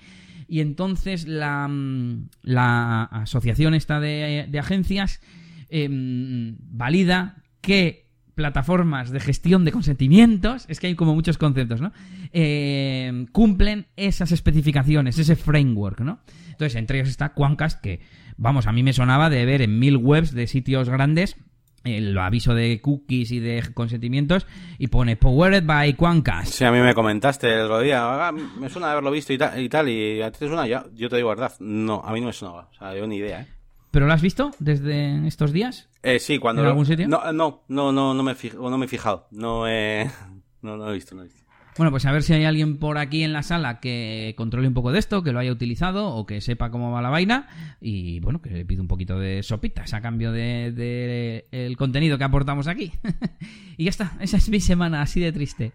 Y 0.48 0.60
entonces 0.60 1.28
la, 1.28 1.68
mm, 1.68 2.28
asociación 2.46 3.74
esta 3.74 4.00
de, 4.00 4.48
agencias 4.60 5.22
em, 5.70 6.56
valida 6.70 7.42
que 7.62 8.09
plataformas 8.40 9.12
de 9.12 9.20
gestión 9.20 9.66
de 9.66 9.74
consentimientos, 9.74 10.64
es 10.70 10.80
que 10.80 10.88
hay 10.88 10.96
como 10.96 11.14
muchos 11.14 11.38
conceptos, 11.38 11.82
¿no? 11.82 11.92
Em, 12.32 13.26
cumplen 13.26 13.88
esas 13.98 14.32
especificaciones, 14.32 15.20
ese 15.20 15.36
framework, 15.36 16.00
¿no? 16.00 16.20
Entonces, 16.50 16.76
entre 16.76 17.00
ellos 17.00 17.10
está 17.10 17.34
Quancast, 17.34 17.82
que, 17.82 18.00
vamos, 18.38 18.66
a 18.66 18.72
mí 18.72 18.82
me 18.82 18.94
sonaba 18.94 19.30
de 19.30 19.44
ver 19.46 19.62
en 19.62 19.78
mil 19.78 19.98
webs 19.98 20.34
de 20.34 20.48
sitios 20.48 20.88
grandes 20.88 21.36
el 21.84 22.18
aviso 22.18 22.54
de 22.54 22.80
cookies 22.80 23.32
y 23.32 23.40
de 23.42 23.62
consentimientos 23.74 24.48
y 24.78 24.88
pone 24.88 25.18
Powered 25.18 25.66
by 25.66 25.96
Quancast. 25.96 26.54
Sí, 26.54 26.64
a 26.64 26.72
mí 26.72 26.80
me 26.80 26.94
comentaste 26.94 27.54
el 27.54 27.62
otro 27.64 27.82
día, 27.82 28.00
ah, 28.04 28.32
me 28.32 28.70
suena 28.70 28.92
haberlo 28.92 29.12
visto 29.12 29.34
y 29.34 29.38
tal, 29.38 29.62
y, 29.62 29.68
tal, 29.68 29.90
y 29.90 30.22
a 30.22 30.32
ti 30.32 30.40
te 30.40 30.48
suena, 30.48 30.66
ya, 30.66 30.86
yo 30.94 31.10
te 31.10 31.18
digo 31.18 31.28
verdad, 31.28 31.52
no, 31.60 32.02
a 32.06 32.14
mí 32.14 32.22
no 32.22 32.28
me 32.28 32.34
suena, 32.34 32.56
o 32.56 32.74
sea, 32.74 32.96
yo 32.96 33.06
ni 33.06 33.18
idea, 33.18 33.42
¿eh? 33.42 33.59
¿Pero 33.92 34.06
lo 34.06 34.14
has 34.14 34.22
visto 34.22 34.52
desde 34.60 35.28
estos 35.28 35.52
días? 35.52 35.90
Eh, 36.04 36.20
sí, 36.20 36.38
cuando... 36.38 36.62
¿En 36.62 36.68
algún 36.68 36.86
sitio? 36.86 37.08
No, 37.08 37.32
no, 37.32 37.64
no, 37.68 37.92
no, 37.92 38.14
no 38.14 38.24
me, 38.24 38.36
no 38.54 38.78
me 38.78 38.86
he 38.86 38.90
fijado, 38.90 39.28
no, 39.32 39.68
he... 39.68 40.10
no, 40.62 40.78
no 40.78 40.90
he 40.90 40.94
visto, 40.94 41.16
no 41.16 41.22
he 41.22 41.26
visto. 41.26 41.40
Bueno, 41.78 41.92
pues 41.92 42.06
a 42.06 42.12
ver 42.12 42.24
si 42.24 42.34
hay 42.34 42.44
alguien 42.44 42.78
por 42.78 42.98
aquí 42.98 43.24
en 43.24 43.32
la 43.32 43.42
sala 43.42 43.80
que 43.80 44.34
controle 44.36 44.68
un 44.68 44.74
poco 44.74 44.92
de 44.92 45.00
esto, 45.00 45.24
que 45.24 45.32
lo 45.32 45.40
haya 45.40 45.52
utilizado 45.52 46.10
o 46.10 46.26
que 46.26 46.42
sepa 46.42 46.72
cómo 46.72 46.92
va 46.92 47.02
la 47.02 47.10
vaina 47.10 47.48
y 47.80 48.20
bueno, 48.20 48.42
que 48.42 48.50
le 48.50 48.66
pide 48.66 48.82
un 48.82 48.90
poquito 48.90 49.18
de 49.18 49.44
sopitas 49.44 49.94
a 49.94 50.02
cambio 50.02 50.34
del 50.34 50.76
de, 50.76 51.48
el 51.52 51.78
contenido 51.78 52.18
que 52.18 52.26
aportamos 52.26 52.68
aquí. 52.68 52.92
y 53.78 53.86
ya 53.86 53.92
está, 53.92 54.12
esa 54.20 54.36
es 54.36 54.50
mi 54.50 54.60
semana 54.60 55.02
así 55.02 55.22
de 55.22 55.32
triste. 55.32 55.72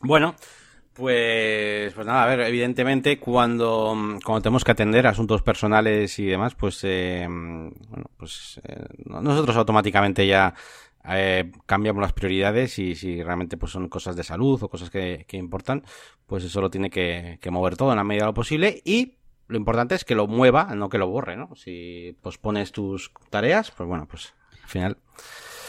Bueno, 0.00 0.34
pues, 0.98 1.92
pues 1.94 2.06
nada, 2.08 2.24
a 2.24 2.26
ver, 2.26 2.40
evidentemente 2.40 3.20
cuando, 3.20 3.96
cuando 4.24 4.42
tenemos 4.42 4.64
que 4.64 4.72
atender 4.72 5.06
asuntos 5.06 5.42
personales 5.42 6.18
y 6.18 6.26
demás, 6.26 6.56
pues, 6.56 6.80
eh, 6.82 7.24
bueno, 7.28 8.10
pues 8.16 8.60
eh, 8.64 8.84
nosotros 9.06 9.56
automáticamente 9.56 10.26
ya 10.26 10.52
eh, 11.08 11.52
cambiamos 11.66 12.02
las 12.02 12.12
prioridades 12.12 12.80
y 12.80 12.96
si 12.96 13.22
realmente 13.22 13.56
pues 13.56 13.70
son 13.70 13.88
cosas 13.88 14.16
de 14.16 14.24
salud 14.24 14.60
o 14.60 14.68
cosas 14.68 14.90
que, 14.90 15.24
importan, 15.30 15.84
pues 16.26 16.42
eso 16.42 16.60
lo 16.60 16.68
tiene 16.68 16.90
que, 16.90 17.38
mover 17.48 17.76
todo 17.76 17.92
en 17.92 17.96
la 17.96 18.04
medida 18.04 18.24
de 18.24 18.30
lo 18.30 18.34
posible 18.34 18.82
y 18.84 19.14
lo 19.46 19.56
importante 19.56 19.94
es 19.94 20.04
que 20.04 20.16
lo 20.16 20.26
mueva, 20.26 20.74
no 20.74 20.88
que 20.88 20.98
lo 20.98 21.06
borre, 21.06 21.36
¿no? 21.36 21.54
Si 21.54 22.16
pospones 22.20 22.72
tus 22.72 23.12
tareas, 23.30 23.70
pues 23.70 23.88
bueno, 23.88 24.08
pues 24.10 24.34
al 24.64 24.68
final... 24.68 24.96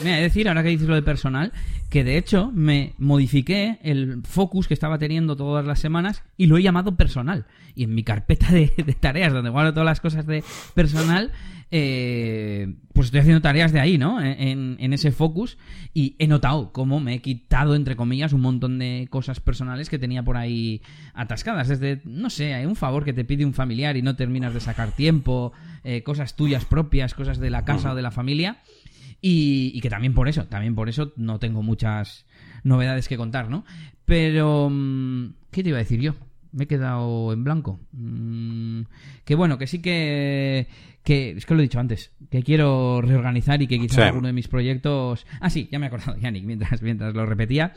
Mira, 0.01 0.17
decir, 0.17 0.47
ahora 0.47 0.63
que 0.63 0.69
dices 0.69 0.87
lo 0.87 0.95
de 0.95 1.01
personal, 1.01 1.51
que 1.89 2.03
de 2.03 2.17
hecho 2.17 2.51
me 2.53 2.93
modifiqué 2.97 3.79
el 3.83 4.21
focus 4.23 4.67
que 4.67 4.73
estaba 4.73 4.97
teniendo 4.97 5.35
todas 5.35 5.65
las 5.65 5.79
semanas 5.79 6.23
y 6.37 6.45
lo 6.45 6.57
he 6.57 6.63
llamado 6.63 6.95
personal. 6.95 7.45
Y 7.75 7.83
en 7.83 7.95
mi 7.95 8.03
carpeta 8.03 8.51
de, 8.51 8.71
de 8.77 8.93
tareas, 8.93 9.33
donde 9.33 9.49
guardo 9.49 9.73
todas 9.73 9.85
las 9.85 10.01
cosas 10.01 10.25
de 10.25 10.43
personal, 10.73 11.31
eh, 11.71 12.73
pues 12.93 13.05
estoy 13.05 13.19
haciendo 13.19 13.41
tareas 13.41 13.71
de 13.71 13.79
ahí, 13.79 13.99
¿no? 13.99 14.19
En, 14.21 14.93
ese 14.93 15.11
focus 15.11 15.57
y 15.93 16.15
he 16.17 16.27
notado 16.27 16.71
cómo 16.71 16.99
me 16.99 17.13
he 17.13 17.21
quitado, 17.21 17.75
entre 17.75 17.95
comillas, 17.95 18.33
un 18.33 18.41
montón 18.41 18.79
de 18.79 19.07
cosas 19.09 19.39
personales 19.39 19.89
que 19.89 19.99
tenía 19.99 20.23
por 20.23 20.35
ahí 20.35 20.81
atascadas. 21.13 21.67
Desde, 21.67 22.01
no 22.05 22.29
sé, 22.29 22.55
hay 22.55 22.65
un 22.65 22.75
favor 22.75 23.05
que 23.05 23.13
te 23.13 23.23
pide 23.23 23.45
un 23.45 23.53
familiar 23.53 23.97
y 23.97 24.01
no 24.01 24.15
terminas 24.15 24.53
de 24.53 24.59
sacar 24.59 24.91
tiempo, 24.93 25.53
eh, 25.83 26.01
cosas 26.01 26.35
tuyas 26.35 26.65
propias, 26.65 27.13
cosas 27.13 27.37
de 27.37 27.51
la 27.51 27.65
casa 27.65 27.93
o 27.93 27.95
de 27.95 28.01
la 28.01 28.11
familia. 28.11 28.57
Y, 29.21 29.79
que 29.81 29.89
también 29.89 30.13
por 30.13 30.29
eso, 30.29 30.45
también 30.45 30.75
por 30.75 30.89
eso 30.89 31.13
no 31.17 31.39
tengo 31.39 31.61
muchas 31.61 32.25
novedades 32.63 33.07
que 33.07 33.17
contar, 33.17 33.49
¿no? 33.49 33.65
Pero, 34.05 34.69
mm, 34.71 35.33
¿qué 35.51 35.63
te 35.63 35.69
iba 35.69 35.77
a 35.77 35.79
decir 35.79 35.99
yo? 35.99 36.15
Me 36.51 36.63
he 36.63 36.67
quedado 36.67 37.33
en 37.33 37.43
blanco. 37.43 37.79
Mm, 37.91 38.81
que 39.25 39.35
bueno, 39.35 39.57
que 39.57 39.67
sí 39.67 39.81
que 39.81 40.67
que 41.03 41.31
es 41.31 41.45
que 41.45 41.53
lo 41.53 41.61
he 41.61 41.63
dicho 41.63 41.79
antes, 41.79 42.11
que 42.29 42.43
quiero 42.43 43.01
reorganizar 43.01 43.61
y 43.61 43.67
que 43.67 43.79
quizás 43.79 43.99
alguno 43.99 44.27
de 44.27 44.33
mis 44.33 44.47
proyectos... 44.47 45.25
Ah, 45.39 45.49
sí, 45.49 45.67
ya 45.71 45.79
me 45.79 45.85
he 45.85 45.87
acordado, 45.87 46.17
Yannick, 46.19 46.45
mientras, 46.45 46.81
mientras 46.83 47.13
lo 47.13 47.25
repetía, 47.25 47.73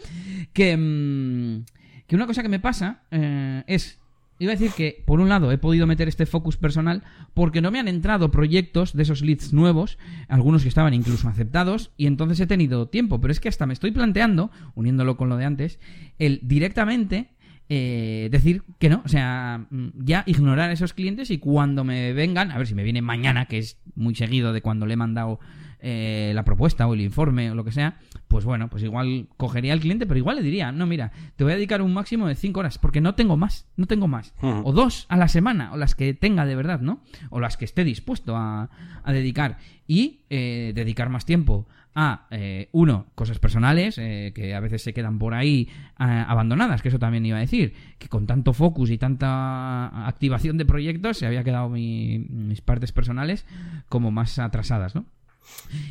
que, 0.52 0.76
mm, 0.76 1.64
que 2.06 2.16
una 2.16 2.26
cosa 2.26 2.42
que 2.42 2.48
me 2.48 2.60
pasa 2.60 3.04
eh, 3.10 3.64
es... 3.66 3.98
Iba 4.42 4.54
a 4.54 4.56
decir 4.56 4.72
que, 4.72 5.04
por 5.06 5.20
un 5.20 5.28
lado, 5.28 5.52
he 5.52 5.58
podido 5.58 5.86
meter 5.86 6.08
este 6.08 6.26
focus 6.26 6.56
personal 6.56 7.04
porque 7.32 7.60
no 7.60 7.70
me 7.70 7.78
han 7.78 7.86
entrado 7.86 8.32
proyectos 8.32 8.92
de 8.92 9.04
esos 9.04 9.22
leads 9.22 9.52
nuevos, 9.52 9.98
algunos 10.26 10.62
que 10.62 10.68
estaban 10.68 10.94
incluso 10.94 11.28
aceptados, 11.28 11.92
y 11.96 12.08
entonces 12.08 12.40
he 12.40 12.48
tenido 12.48 12.88
tiempo. 12.88 13.20
Pero 13.20 13.30
es 13.30 13.38
que 13.38 13.48
hasta 13.48 13.66
me 13.66 13.72
estoy 13.72 13.92
planteando, 13.92 14.50
uniéndolo 14.74 15.16
con 15.16 15.28
lo 15.28 15.36
de 15.36 15.44
antes, 15.44 15.78
el 16.18 16.40
directamente 16.42 17.28
eh, 17.68 18.30
decir 18.32 18.64
que 18.80 18.88
no, 18.88 19.02
o 19.04 19.08
sea, 19.08 19.64
mm, 19.70 19.90
ya 20.04 20.24
ignorar 20.26 20.70
a 20.70 20.72
esos 20.72 20.92
clientes 20.92 21.30
y 21.30 21.38
cuando 21.38 21.84
me 21.84 22.12
vengan, 22.12 22.50
a 22.50 22.58
ver 22.58 22.66
si 22.66 22.74
me 22.74 22.82
viene 22.82 23.00
mañana, 23.00 23.46
que 23.46 23.58
es 23.58 23.78
muy 23.94 24.16
seguido 24.16 24.52
de 24.52 24.60
cuando 24.60 24.86
le 24.86 24.94
he 24.94 24.96
mandado 24.96 25.38
eh, 25.84 26.30
la 26.32 26.44
propuesta 26.44 26.86
o 26.86 26.94
el 26.94 27.00
informe 27.00 27.50
o 27.50 27.56
lo 27.56 27.64
que 27.64 27.72
sea, 27.72 27.98
pues 28.28 28.44
bueno, 28.44 28.70
pues 28.70 28.84
igual 28.84 29.26
cogería 29.36 29.72
al 29.72 29.80
cliente, 29.80 30.06
pero 30.06 30.16
igual 30.16 30.36
le 30.36 30.42
diría, 30.42 30.70
no, 30.70 30.86
mira, 30.86 31.10
te 31.34 31.42
voy 31.42 31.52
a 31.52 31.56
dedicar 31.56 31.82
un 31.82 31.92
máximo 31.92 32.28
de 32.28 32.36
5 32.36 32.60
horas, 32.60 32.78
porque 32.78 33.00
no 33.00 33.16
tengo 33.16 33.36
más, 33.36 33.66
no 33.76 33.86
tengo 33.86 34.06
más. 34.06 34.32
O 34.40 34.72
dos 34.72 35.06
a 35.08 35.16
la 35.16 35.26
semana, 35.26 35.72
o 35.72 35.76
las 35.76 35.96
que 35.96 36.14
tenga 36.14 36.46
de 36.46 36.54
verdad, 36.54 36.80
¿no? 36.80 37.02
O 37.30 37.40
las 37.40 37.56
que 37.56 37.64
esté 37.64 37.82
dispuesto 37.82 38.36
a, 38.36 38.70
dedicar. 39.06 39.58
Y 39.88 40.20
eh, 40.30 40.72
dedicar 40.74 41.08
más 41.08 41.26
tiempo 41.26 41.66
a, 41.94 42.28
eh, 42.30 42.68
uno, 42.70 43.06
cosas 43.16 43.40
personales, 43.40 43.98
eh, 43.98 44.32
que 44.34 44.54
a 44.54 44.60
veces 44.60 44.82
se 44.82 44.94
quedan 44.94 45.18
por 45.18 45.34
ahí 45.34 45.68
abandonadas, 45.96 46.80
que 46.80 46.88
eso 46.88 46.98
también 46.98 47.26
iba 47.26 47.38
a 47.38 47.40
decir, 47.40 47.74
que 47.98 48.08
con 48.08 48.26
tanto 48.26 48.52
focus 48.52 48.90
y 48.90 48.98
tanta 48.98 50.06
activación 50.06 50.58
de 50.58 50.64
proyectos 50.64 51.18
se 51.18 51.26
había 51.26 51.44
quedado 51.44 51.68
mis 51.68 52.60
partes 52.60 52.92
personales 52.92 53.46
como 53.88 54.10
más 54.10 54.38
atrasadas, 54.38 54.94
¿no? 54.94 55.06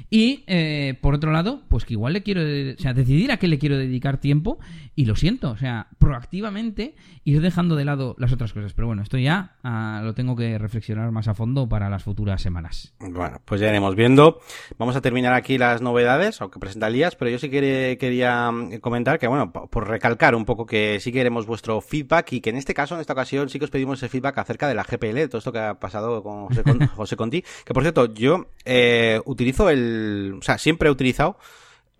Y 0.09 0.43
eh, 0.47 0.97
por 1.01 1.15
otro 1.15 1.31
lado, 1.31 1.61
pues 1.67 1.85
que 1.85 1.93
igual 1.93 2.13
le 2.13 2.23
quiero, 2.23 2.41
o 2.41 2.81
sea, 2.81 2.93
decidir 2.93 3.31
a 3.31 3.37
qué 3.37 3.47
le 3.47 3.57
quiero 3.57 3.77
dedicar 3.77 4.19
tiempo 4.19 4.59
y 4.95 5.05
lo 5.05 5.15
siento, 5.15 5.51
o 5.51 5.57
sea, 5.57 5.87
proactivamente 5.99 6.95
ir 7.23 7.41
dejando 7.41 7.75
de 7.75 7.85
lado 7.85 8.15
las 8.17 8.33
otras 8.33 8.53
cosas. 8.53 8.73
Pero 8.73 8.87
bueno, 8.87 9.03
esto 9.03 9.17
ya 9.17 9.55
ah, 9.63 10.01
lo 10.03 10.13
tengo 10.13 10.35
que 10.35 10.57
reflexionar 10.57 11.11
más 11.11 11.27
a 11.27 11.33
fondo 11.33 11.67
para 11.69 11.89
las 11.89 12.03
futuras 12.03 12.41
semanas. 12.41 12.93
Bueno, 12.99 13.41
pues 13.45 13.61
ya 13.61 13.69
iremos 13.69 13.95
viendo. 13.95 14.39
Vamos 14.77 14.95
a 14.95 15.01
terminar 15.01 15.33
aquí 15.33 15.57
las 15.57 15.81
novedades, 15.81 16.41
aunque 16.41 16.59
presenta 16.59 16.89
Lías, 16.89 17.15
pero 17.15 17.31
yo 17.31 17.39
sí 17.39 17.49
que 17.49 17.97
quería 17.99 18.51
mm, 18.51 18.79
comentar 18.79 19.19
que, 19.19 19.27
bueno, 19.27 19.51
por 19.51 19.87
recalcar 19.87 20.35
un 20.35 20.45
poco 20.45 20.65
que 20.65 20.99
sí 20.99 21.11
queremos 21.11 21.45
vuestro 21.45 21.81
feedback 21.81 22.33
y 22.33 22.41
que 22.41 22.49
en 22.49 22.57
este 22.57 22.73
caso, 22.73 22.95
en 22.95 23.01
esta 23.01 23.13
ocasión, 23.13 23.49
sí 23.49 23.59
que 23.59 23.65
os 23.65 23.71
pedimos 23.71 23.99
ese 23.99 24.09
feedback 24.09 24.37
acerca 24.37 24.67
de 24.67 24.75
la 24.75 24.83
GPL, 24.83 25.15
de 25.15 25.27
todo 25.27 25.39
esto 25.39 25.51
que 25.51 25.59
ha 25.59 25.79
pasado 25.79 26.21
con 26.23 26.47
José, 26.47 27.15
Conti, 27.15 27.43
que 27.65 27.73
por 27.73 27.83
cierto, 27.83 28.13
yo 28.13 28.47
eh, 28.65 29.19
utilizo 29.25 29.40
el, 29.69 30.37
o 30.39 30.41
sea, 30.41 30.57
siempre 30.57 30.89
he 30.89 30.91
utilizado 30.91 31.37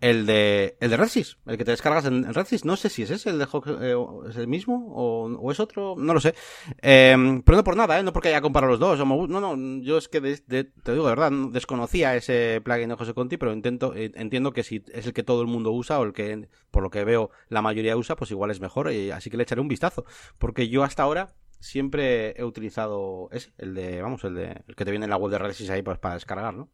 el 0.02 0.26
de, 0.26 0.76
el 0.80 0.90
de 0.90 0.96
Redsys, 0.96 1.38
el 1.46 1.56
que 1.56 1.64
te 1.64 1.70
descargas 1.70 2.04
en, 2.06 2.34
Redsys. 2.34 2.64
No 2.64 2.76
sé 2.76 2.88
si 2.88 3.04
es 3.04 3.10
ese, 3.10 3.30
el 3.30 3.38
de 3.38 3.44
eh, 3.44 3.94
es 4.28 4.36
el 4.36 4.48
mismo 4.48 4.92
o, 4.92 5.52
es 5.52 5.60
otro, 5.60 5.94
no 5.96 6.12
lo 6.12 6.20
sé. 6.20 6.34
Eh, 6.82 7.40
pero 7.44 7.56
no 7.56 7.64
por 7.64 7.76
nada, 7.76 8.00
¿eh? 8.00 8.02
no 8.02 8.12
porque 8.12 8.28
haya 8.28 8.40
comparado 8.40 8.72
los 8.72 8.80
dos. 8.80 8.98
no, 9.06 9.26
no, 9.28 9.80
yo 9.80 9.98
es 9.98 10.08
que 10.08 10.20
te 10.20 10.92
digo 10.92 11.04
de 11.04 11.14
verdad, 11.14 11.30
desconocía 11.52 12.16
ese 12.16 12.60
plugin 12.64 12.88
de 12.88 12.96
José 12.96 13.14
Conti, 13.14 13.36
pero 13.36 13.52
intento, 13.52 13.94
eh, 13.94 14.10
entiendo 14.16 14.52
que 14.52 14.64
si 14.64 14.82
es 14.92 15.06
el 15.06 15.12
que 15.12 15.22
todo 15.22 15.40
el 15.40 15.46
mundo 15.46 15.70
usa 15.70 16.00
o 16.00 16.02
el 16.02 16.12
que, 16.12 16.48
por 16.72 16.82
lo 16.82 16.90
que 16.90 17.04
veo, 17.04 17.30
la 17.48 17.62
mayoría 17.62 17.96
usa, 17.96 18.16
pues 18.16 18.32
igual 18.32 18.50
es 18.50 18.60
mejor. 18.60 18.90
Y 18.90 19.12
así 19.12 19.30
que 19.30 19.36
le 19.36 19.44
echaré 19.44 19.60
un 19.60 19.68
vistazo. 19.68 20.04
Porque 20.36 20.68
yo 20.68 20.82
hasta 20.82 21.04
ahora 21.04 21.36
siempre 21.60 22.34
he 22.36 22.42
utilizado 22.42 23.28
ese, 23.30 23.52
el 23.56 23.74
de, 23.74 24.02
vamos, 24.02 24.24
el 24.24 24.34
de, 24.34 24.62
el 24.66 24.74
que 24.74 24.84
te 24.84 24.90
viene 24.90 25.06
en 25.06 25.10
la 25.10 25.16
web 25.16 25.30
de 25.30 25.38
Redsys 25.38 25.70
ahí 25.70 25.82
pues, 25.82 26.00
para 26.00 26.14
descargar, 26.14 26.54
¿no? 26.54 26.70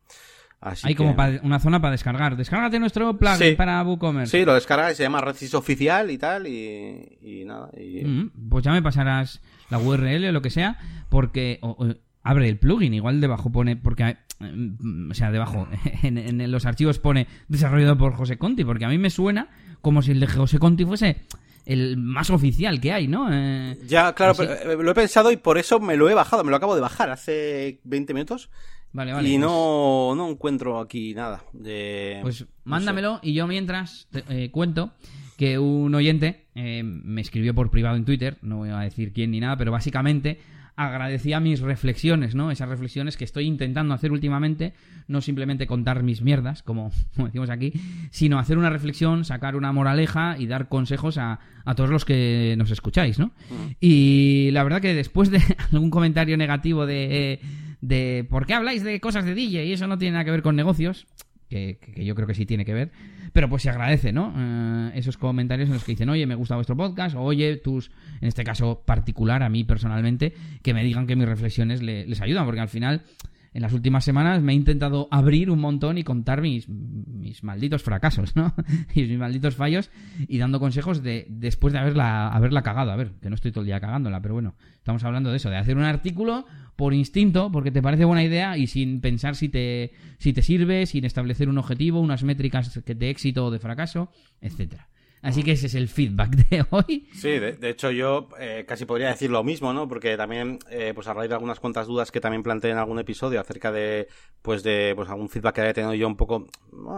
Hay 0.60 0.94
como 0.96 1.14
una 1.42 1.60
zona 1.60 1.80
para 1.80 1.92
descargar. 1.92 2.36
Descárgate 2.36 2.80
nuestro 2.80 3.16
plugin 3.16 3.56
para 3.56 3.82
WooCommerce. 3.82 4.38
Sí, 4.38 4.44
lo 4.44 4.54
descarga 4.54 4.92
se 4.94 5.04
llama 5.04 5.20
Redsys 5.20 5.54
Oficial 5.54 6.10
y 6.10 6.18
tal, 6.18 6.46
y, 6.48 7.44
nada. 7.46 7.70
Mm, 7.76 8.48
pues 8.48 8.64
ya 8.64 8.72
me 8.72 8.82
pasarás 8.82 9.40
la 9.70 9.78
URL 9.78 10.28
o 10.28 10.32
lo 10.32 10.42
que 10.42 10.50
sea, 10.50 10.78
porque 11.08 11.60
abre 12.24 12.48
el 12.48 12.58
plugin, 12.58 12.92
igual 12.92 13.20
debajo 13.20 13.52
pone, 13.52 13.76
porque, 13.76 14.16
mm, 14.40 15.10
o 15.12 15.14
sea, 15.14 15.30
debajo, 15.30 15.68
en, 16.02 16.50
los 16.50 16.66
archivos 16.66 16.98
pone 16.98 17.28
desarrollado 17.46 17.96
por 17.96 18.14
José 18.14 18.36
Conti, 18.36 18.64
porque 18.64 18.84
a 18.84 18.88
mí 18.88 18.98
me 18.98 19.10
suena 19.10 19.48
como 19.80 20.02
si 20.02 20.10
el 20.10 20.20
de 20.20 20.26
José 20.26 20.58
Conti 20.58 20.84
fuese 20.84 21.22
el 21.66 21.98
más 21.98 22.30
oficial 22.30 22.80
que 22.80 22.92
hay, 22.92 23.06
¿no? 23.06 23.28
Eh, 23.30 23.78
ya, 23.86 24.14
claro, 24.14 24.34
eh, 24.42 24.76
lo 24.80 24.90
he 24.90 24.94
pensado 24.94 25.30
y 25.30 25.36
por 25.36 25.58
eso 25.58 25.78
me 25.78 25.96
lo 25.96 26.08
he 26.08 26.14
bajado, 26.14 26.42
me 26.42 26.50
lo 26.50 26.56
acabo 26.56 26.74
de 26.74 26.80
bajar 26.80 27.10
hace 27.10 27.80
20 27.84 28.14
minutos. 28.14 28.50
Vale, 28.92 29.12
vale. 29.12 29.28
Y 29.28 29.32
pues 29.32 29.40
no, 29.40 30.14
no 30.14 30.30
encuentro 30.30 30.80
aquí 30.80 31.14
nada. 31.14 31.44
De, 31.52 32.18
pues 32.22 32.46
mándamelo 32.64 33.20
y 33.22 33.34
yo 33.34 33.46
mientras 33.46 34.08
eh, 34.28 34.50
cuento 34.50 34.92
que 35.36 35.58
un 35.58 35.94
oyente 35.94 36.46
eh, 36.54 36.82
me 36.82 37.20
escribió 37.20 37.54
por 37.54 37.70
privado 37.70 37.96
en 37.96 38.04
Twitter, 38.04 38.38
no 38.42 38.58
voy 38.58 38.70
a 38.70 38.80
decir 38.80 39.12
quién 39.12 39.30
ni 39.30 39.40
nada, 39.40 39.56
pero 39.56 39.70
básicamente 39.70 40.40
agradecía 40.78 41.40
mis 41.40 41.60
reflexiones, 41.60 42.36
¿no? 42.36 42.52
Esas 42.52 42.68
reflexiones 42.68 43.16
que 43.16 43.24
estoy 43.24 43.46
intentando 43.46 43.94
hacer 43.94 44.12
últimamente, 44.12 44.74
no 45.08 45.20
simplemente 45.20 45.66
contar 45.66 46.04
mis 46.04 46.22
mierdas, 46.22 46.62
como, 46.62 46.92
decimos 47.16 47.50
aquí, 47.50 47.72
sino 48.10 48.38
hacer 48.38 48.58
una 48.58 48.70
reflexión, 48.70 49.24
sacar 49.24 49.56
una 49.56 49.72
moraleja 49.72 50.36
y 50.38 50.46
dar 50.46 50.68
consejos 50.68 51.18
a, 51.18 51.40
a 51.64 51.74
todos 51.74 51.90
los 51.90 52.04
que 52.04 52.54
nos 52.58 52.70
escucháis, 52.70 53.18
¿no? 53.18 53.26
Mm. 53.26 53.70
Y 53.80 54.50
la 54.52 54.62
verdad 54.62 54.80
que 54.80 54.94
después 54.94 55.30
de 55.30 55.40
algún 55.72 55.90
comentario 55.90 56.36
negativo 56.36 56.86
de 56.86 57.40
de 57.80 58.26
por 58.28 58.46
qué 58.46 58.54
habláis 58.54 58.82
de 58.82 59.00
cosas 59.00 59.24
de 59.24 59.34
DJ 59.34 59.66
y 59.66 59.72
eso 59.72 59.86
no 59.86 59.98
tiene 59.98 60.12
nada 60.12 60.24
que 60.24 60.30
ver 60.30 60.42
con 60.42 60.56
negocios, 60.56 61.06
que, 61.48 61.78
yo 61.96 62.14
creo 62.14 62.26
que 62.26 62.34
sí 62.34 62.46
tiene 62.46 62.64
que 62.64 62.74
ver, 62.74 62.90
pero 63.32 63.48
pues 63.48 63.62
se 63.62 63.70
agradece, 63.70 64.12
¿no? 64.12 64.34
Eh, 64.36 64.92
esos 64.94 65.16
comentarios 65.16 65.68
en 65.68 65.74
los 65.74 65.84
que 65.84 65.92
dicen, 65.92 66.08
oye, 66.08 66.26
me 66.26 66.34
gusta 66.34 66.56
vuestro 66.56 66.76
podcast, 66.76 67.16
o 67.16 67.22
oye, 67.22 67.56
tus, 67.56 67.90
en 68.20 68.28
este 68.28 68.44
caso 68.44 68.82
particular, 68.84 69.42
a 69.42 69.48
mí 69.48 69.64
personalmente, 69.64 70.34
que 70.62 70.74
me 70.74 70.84
digan 70.84 71.06
que 71.06 71.16
mis 71.16 71.28
reflexiones 71.28 71.82
les 71.82 72.20
ayudan, 72.20 72.44
porque 72.44 72.60
al 72.60 72.68
final 72.68 73.04
en 73.54 73.62
las 73.62 73.72
últimas 73.72 74.04
semanas 74.04 74.42
me 74.42 74.52
he 74.52 74.56
intentado 74.56 75.08
abrir 75.10 75.50
un 75.50 75.58
montón 75.58 75.98
y 75.98 76.04
contar 76.04 76.42
mis, 76.42 76.68
mis 76.68 77.42
malditos 77.42 77.82
fracasos, 77.82 78.36
¿no? 78.36 78.54
y 78.94 79.02
mis 79.02 79.18
malditos 79.18 79.56
fallos 79.56 79.90
y 80.26 80.38
dando 80.38 80.60
consejos 80.60 81.02
de 81.02 81.26
después 81.28 81.72
de 81.72 81.78
haberla, 81.78 82.28
haberla 82.28 82.62
cagado. 82.62 82.90
A 82.90 82.96
ver, 82.96 83.12
que 83.20 83.28
no 83.28 83.34
estoy 83.34 83.52
todo 83.52 83.62
el 83.62 83.66
día 83.66 83.80
cagándola, 83.80 84.20
pero 84.20 84.34
bueno, 84.34 84.54
estamos 84.76 85.04
hablando 85.04 85.30
de 85.30 85.36
eso, 85.36 85.50
de 85.50 85.56
hacer 85.56 85.76
un 85.76 85.84
artículo 85.84 86.46
por 86.76 86.94
instinto, 86.94 87.50
porque 87.50 87.70
te 87.70 87.82
parece 87.82 88.04
buena 88.04 88.22
idea 88.22 88.56
y 88.56 88.66
sin 88.66 89.00
pensar 89.00 89.34
si 89.34 89.48
te, 89.48 89.92
si 90.18 90.32
te 90.32 90.42
sirve, 90.42 90.86
sin 90.86 91.04
establecer 91.04 91.48
un 91.48 91.58
objetivo, 91.58 92.00
unas 92.00 92.22
métricas 92.22 92.82
de 92.84 93.10
éxito 93.10 93.46
o 93.46 93.50
de 93.50 93.58
fracaso, 93.58 94.10
etcétera. 94.40 94.88
Así 95.22 95.42
que 95.42 95.52
ese 95.52 95.66
es 95.66 95.74
el 95.74 95.88
feedback 95.88 96.30
de 96.48 96.64
hoy. 96.70 97.08
Sí, 97.12 97.38
de, 97.38 97.56
hecho 97.68 97.90
yo 97.90 98.28
eh, 98.38 98.64
casi 98.66 98.84
podría 98.84 99.08
decir 99.08 99.30
lo 99.30 99.42
mismo, 99.42 99.72
¿no? 99.72 99.88
Porque 99.88 100.16
también, 100.16 100.58
eh, 100.70 100.92
pues 100.94 101.06
a 101.08 101.14
raíz 101.14 101.28
de 101.28 101.34
algunas 101.34 101.60
cuantas 101.60 101.86
dudas 101.86 102.10
que 102.12 102.20
también 102.20 102.42
planteé 102.42 102.70
en 102.70 102.78
algún 102.78 102.98
episodio 102.98 103.40
acerca 103.40 103.72
de, 103.72 104.08
pues 104.42 104.62
de, 104.62 104.92
pues 104.94 105.08
algún 105.08 105.28
feedback 105.28 105.56
que 105.56 105.60
había 105.62 105.74
tenido 105.74 105.94
yo 105.94 106.06
un 106.06 106.16
poco 106.16 106.46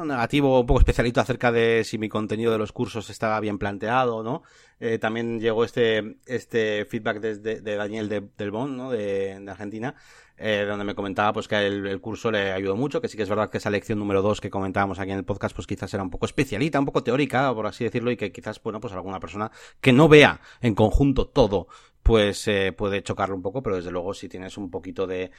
negativo, 0.04 0.60
un 0.60 0.66
poco 0.66 0.80
especialito 0.80 1.20
acerca 1.20 1.50
de 1.50 1.82
si 1.84 1.98
mi 1.98 2.08
contenido 2.08 2.52
de 2.52 2.58
los 2.58 2.72
cursos 2.72 3.08
estaba 3.10 3.40
bien 3.40 3.58
planteado, 3.58 4.22
¿no? 4.22 4.42
Eh, 4.80 4.98
también 4.98 5.38
llegó 5.40 5.64
este, 5.64 6.16
este 6.26 6.86
feedback 6.86 7.20
desde 7.20 7.60
de 7.60 7.76
Daniel 7.76 8.08
de, 8.08 8.22
del 8.36 8.50
Bon, 8.50 8.76
¿no? 8.76 8.90
De, 8.90 9.38
de 9.38 9.50
Argentina, 9.50 9.94
eh, 10.38 10.64
donde 10.66 10.86
me 10.86 10.94
comentaba 10.94 11.34
pues 11.34 11.46
que 11.48 11.66
el, 11.66 12.00
curso 12.00 12.30
le 12.30 12.50
ayudó 12.50 12.74
mucho, 12.74 13.02
que 13.02 13.08
sí 13.08 13.18
que 13.18 13.24
es 13.24 13.28
verdad 13.28 13.50
que 13.50 13.58
esa 13.58 13.68
lección 13.68 13.98
número 13.98 14.22
2 14.22 14.40
que 14.40 14.48
comentábamos 14.48 14.98
aquí 14.98 15.10
en 15.10 15.18
el 15.18 15.24
podcast 15.24 15.54
pues 15.54 15.66
quizás 15.66 15.92
era 15.92 16.02
un 16.02 16.08
poco 16.08 16.24
especialita, 16.24 16.80
un 16.80 16.86
poco 16.86 17.02
teórica, 17.02 17.52
por 17.52 17.66
así 17.66 17.84
decirlo, 17.84 18.10
y 18.10 18.16
que 18.16 18.32
quizás, 18.32 18.62
bueno, 18.62 18.80
pues 18.80 18.94
alguna 18.94 19.20
persona 19.20 19.50
que 19.82 19.92
no 19.92 20.08
vea 20.08 20.40
en 20.62 20.74
conjunto 20.74 21.28
todo 21.28 21.68
pues 22.02 22.48
eh, 22.48 22.72
puede 22.72 23.02
chocarlo 23.02 23.36
un 23.36 23.42
poco, 23.42 23.62
pero 23.62 23.76
desde 23.76 23.90
luego 23.90 24.14
si 24.14 24.28
tienes 24.28 24.56
un 24.56 24.70
poquito 24.70 25.06
de, 25.06 25.30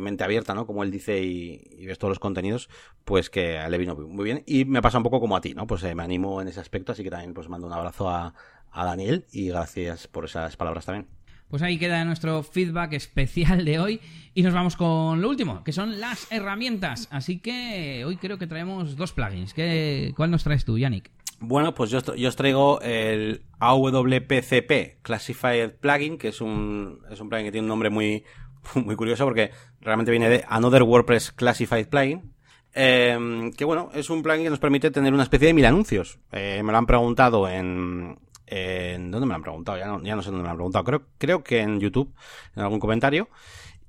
mente 0.00 0.24
abierta, 0.24 0.54
¿no? 0.54 0.66
Como 0.66 0.82
él 0.82 0.90
dice 0.90 1.22
y, 1.22 1.86
ves 1.86 1.98
todos 1.98 2.10
los 2.10 2.18
contenidos, 2.18 2.68
pues 3.04 3.30
que 3.30 3.58
le 3.68 3.78
vino 3.78 3.94
muy 3.94 4.24
bien. 4.24 4.42
Y 4.46 4.64
me 4.64 4.82
pasa 4.82 4.98
un 4.98 5.04
poco 5.04 5.20
como 5.20 5.36
a 5.36 5.40
ti, 5.40 5.54
¿no? 5.54 5.66
Pues 5.66 5.84
eh, 5.84 5.94
me 5.94 6.02
animo 6.02 6.42
en 6.42 6.48
ese 6.48 6.60
aspecto, 6.60 6.92
así 6.92 7.04
que 7.04 7.10
también 7.10 7.32
pues 7.32 7.48
mando 7.48 7.66
un 7.66 7.72
abrazo 7.72 8.10
a, 8.10 8.34
a 8.76 8.84
Daniel 8.84 9.24
y 9.32 9.48
gracias 9.48 10.06
por 10.06 10.26
esas 10.26 10.56
palabras 10.56 10.84
también. 10.84 11.08
Pues 11.48 11.62
ahí 11.62 11.78
queda 11.78 12.04
nuestro 12.04 12.42
feedback 12.42 12.92
especial 12.94 13.64
de 13.64 13.78
hoy 13.78 14.00
y 14.34 14.42
nos 14.42 14.52
vamos 14.52 14.76
con 14.76 15.22
lo 15.22 15.28
último, 15.28 15.62
que 15.62 15.72
son 15.72 16.00
las 16.00 16.30
herramientas. 16.32 17.08
Así 17.10 17.38
que 17.38 18.04
hoy 18.04 18.16
creo 18.16 18.36
que 18.36 18.48
traemos 18.48 18.96
dos 18.96 19.12
plugins. 19.12 19.54
¿Qué, 19.54 20.12
¿Cuál 20.16 20.32
nos 20.32 20.42
traes 20.42 20.64
tú, 20.64 20.76
Yannick? 20.76 21.10
Bueno, 21.38 21.74
pues 21.74 21.90
yo, 21.90 22.00
yo, 22.16 22.28
os 22.28 22.36
traigo 22.36 22.80
el 22.80 23.44
AWPCP 23.60 25.02
Classified 25.02 25.74
Plugin, 25.80 26.18
que 26.18 26.28
es 26.28 26.40
un, 26.40 27.00
es 27.10 27.20
un 27.20 27.28
plugin 27.28 27.46
que 27.46 27.52
tiene 27.52 27.64
un 27.64 27.68
nombre 27.68 27.90
muy, 27.90 28.24
muy 28.74 28.96
curioso 28.96 29.24
porque 29.24 29.52
realmente 29.80 30.10
viene 30.10 30.28
de 30.28 30.44
Another 30.48 30.82
WordPress 30.82 31.32
Classified 31.32 31.88
Plugin. 31.88 32.32
Eh, 32.78 33.50
que 33.56 33.64
bueno, 33.64 33.90
es 33.94 34.10
un 34.10 34.22
plugin 34.22 34.44
que 34.44 34.50
nos 34.50 34.58
permite 34.58 34.90
tener 34.90 35.14
una 35.14 35.22
especie 35.22 35.46
de 35.46 35.54
mil 35.54 35.64
anuncios. 35.64 36.18
Eh, 36.32 36.60
me 36.64 36.72
lo 36.72 36.78
han 36.78 36.86
preguntado 36.86 37.48
en, 37.48 38.18
en 38.46 39.10
¿Dónde 39.10 39.26
me 39.26 39.30
lo 39.30 39.36
han 39.36 39.42
preguntado? 39.42 39.78
Ya 39.78 39.86
no, 39.86 40.02
ya 40.02 40.16
no 40.16 40.22
sé 40.22 40.30
dónde 40.30 40.42
me 40.42 40.48
lo 40.48 40.50
han 40.50 40.56
preguntado. 40.56 40.84
Creo, 40.84 41.02
creo 41.18 41.44
que 41.44 41.60
en 41.60 41.80
YouTube, 41.80 42.14
en 42.54 42.62
algún 42.62 42.80
comentario. 42.80 43.28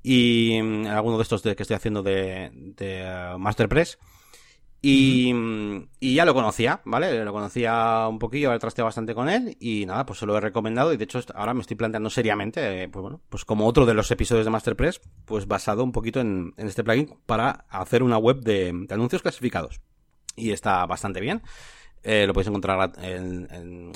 Y 0.04 0.54
en 0.54 0.84
mm, 0.84 0.88
alguno 0.88 1.18
de 1.18 1.24
estos 1.24 1.42
que 1.42 1.52
estoy 1.52 1.76
haciendo 1.76 2.04
de, 2.04 2.52
uh, 3.36 3.38
Masterpress. 3.38 3.98
Y, 4.82 5.34
mm, 5.34 5.90
y, 6.00 6.16
ya 6.16 6.24
lo 6.24 6.34
conocía, 6.34 6.82
¿vale? 6.86 7.24
Lo 7.26 7.34
conocía 7.34 8.08
un 8.08 8.20
poquillo, 8.20 8.54
he 8.54 8.60
trasteado 8.60 8.86
bastante 8.86 9.16
con 9.16 9.28
él 9.28 9.58
y 9.60 9.86
nada, 9.86 10.06
pues 10.06 10.20
se 10.20 10.26
lo 10.28 10.38
he 10.38 10.40
recomendado 10.40 10.94
y 10.94 10.98
de 10.98 11.04
hecho 11.04 11.20
ahora 11.34 11.56
me 11.56 11.62
estoy 11.62 11.76
planteando 11.76 12.12
seriamente, 12.12 12.84
eh, 12.84 12.88
pues 12.88 13.02
bueno, 13.02 13.20
pues 13.28 13.44
como 13.44 13.66
otro 13.66 13.88
de 13.88 13.96
los 13.96 14.10
episodios 14.12 14.46
de 14.46 14.52
Masterpress, 14.52 15.02
pues 15.26 15.48
basado 15.48 15.84
un 15.84 15.92
poquito 15.92 16.20
en, 16.20 16.54
en 16.58 16.68
este 16.68 16.84
plugin 16.84 17.18
para 17.26 17.66
hacer 17.70 18.04
una 18.04 18.20
web 18.20 18.40
de 18.42 18.86
anuncios 18.92 19.24
clasificados. 19.24 19.82
Y 20.36 20.52
está 20.52 20.86
bastante 20.86 21.20
bien. 21.20 21.42
Eh, 22.04 22.26
lo 22.26 22.34
podéis 22.34 22.48
encontrar 22.48 22.92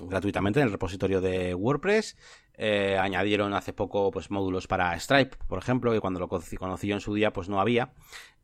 gratuitamente 0.08 0.60
en 0.60 0.66
el 0.66 0.72
repositorio 0.72 1.22
de 1.22 1.54
WordPress. 1.54 2.18
Eh, 2.64 2.96
añadieron 2.96 3.56
hace 3.56 3.74
poco 3.74 4.12
pues 4.12 4.30
módulos 4.30 4.68
para 4.68 4.96
Stripe, 5.00 5.36
por 5.48 5.58
ejemplo, 5.58 5.96
y 5.96 6.00
cuando 6.00 6.20
lo 6.20 6.28
conocí 6.28 6.86
yo 6.86 6.94
en 6.94 7.02
su 7.02 7.12
día, 7.16 7.34
pues 7.34 7.50
no 7.50 7.60
había. 7.60 7.92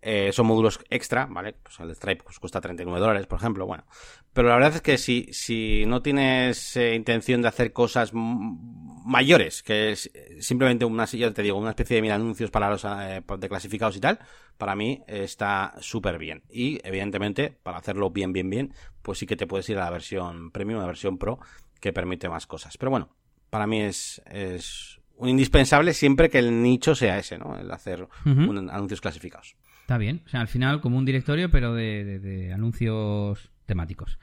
Eh, 0.01 0.31
son 0.33 0.47
módulos 0.47 0.79
extra, 0.89 1.27
¿vale? 1.27 1.53
Pues 1.61 1.79
el 1.81 1.93
Stripe 1.93 2.23
pues, 2.23 2.39
cuesta 2.39 2.59
39 2.59 2.99
dólares, 2.99 3.27
por 3.27 3.37
ejemplo, 3.37 3.67
bueno. 3.67 3.85
Pero 4.33 4.47
la 4.47 4.55
verdad 4.55 4.73
es 4.73 4.81
que 4.81 4.97
si, 4.97 5.27
si 5.31 5.83
no 5.85 6.01
tienes 6.01 6.75
eh, 6.77 6.95
intención 6.95 7.43
de 7.43 7.49
hacer 7.49 7.73
cosas 7.73 8.09
mayores, 8.11 9.61
que 9.61 9.91
es 9.91 10.09
simplemente 10.39 10.83
una, 10.83 11.05
ya 11.05 11.31
te 11.31 11.43
digo, 11.43 11.59
una 11.59 11.69
especie 11.69 11.97
de 11.97 12.01
mil 12.01 12.11
anuncios 12.11 12.49
para 12.49 12.71
los 12.71 12.81
de 12.81 13.49
clasificados 13.49 13.97
y 13.97 13.99
tal, 13.99 14.17
para 14.57 14.75
mí 14.75 15.03
está 15.05 15.75
súper 15.79 16.17
bien. 16.17 16.41
Y 16.49 16.79
evidentemente, 16.83 17.55
para 17.61 17.77
hacerlo 17.77 18.09
bien, 18.09 18.33
bien, 18.33 18.49
bien, 18.49 18.73
pues 19.03 19.19
sí 19.19 19.27
que 19.27 19.35
te 19.35 19.45
puedes 19.45 19.69
ir 19.69 19.77
a 19.77 19.85
la 19.85 19.91
versión 19.91 20.49
premium, 20.49 20.79
a 20.79 20.81
la 20.81 20.87
versión 20.87 21.19
pro, 21.19 21.39
que 21.79 21.93
permite 21.93 22.29
más 22.29 22.47
cosas. 22.47 22.77
Pero 22.79 22.89
bueno, 22.89 23.09
para 23.49 23.67
mí 23.67 23.81
es, 23.81 24.21
es 24.29 24.99
un 25.17 25.29
indispensable 25.29 25.93
siempre 25.93 26.29
que 26.29 26.39
el 26.39 26.61
nicho 26.61 26.95
sea 26.95 27.17
ese, 27.17 27.37
¿no? 27.37 27.57
El 27.57 27.69
hacer 27.71 28.07
anuncios 28.25 29.01
clasificados. 29.01 29.55
Está 29.81 29.97
bien. 29.97 30.21
O 30.25 30.29
sea, 30.29 30.41
al 30.41 30.47
final 30.47 30.81
como 30.81 30.97
un 30.97 31.05
directorio, 31.05 31.49
pero 31.49 31.73
de, 31.73 32.51
anuncios 32.53 33.49
temáticos. 33.65 34.19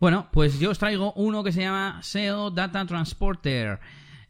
Bueno, 0.00 0.28
pues 0.32 0.58
yo 0.60 0.70
os 0.70 0.78
traigo 0.78 1.12
uno 1.14 1.42
que 1.42 1.52
se 1.52 1.60
llama 1.60 2.00
SEO 2.02 2.50
Data 2.50 2.84
Transporter. 2.86 3.80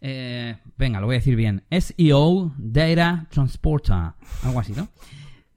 Eh, 0.01 0.57
venga, 0.77 1.01
lo 1.01 1.07
voy 1.07 1.17
a 1.17 1.19
decir 1.19 1.37
bien. 1.37 1.65
SEO 1.71 2.55
Data 2.57 3.27
Transporter. 3.31 4.13
Algo 4.45 4.61
así, 4.61 4.73
¿no? 4.73 4.89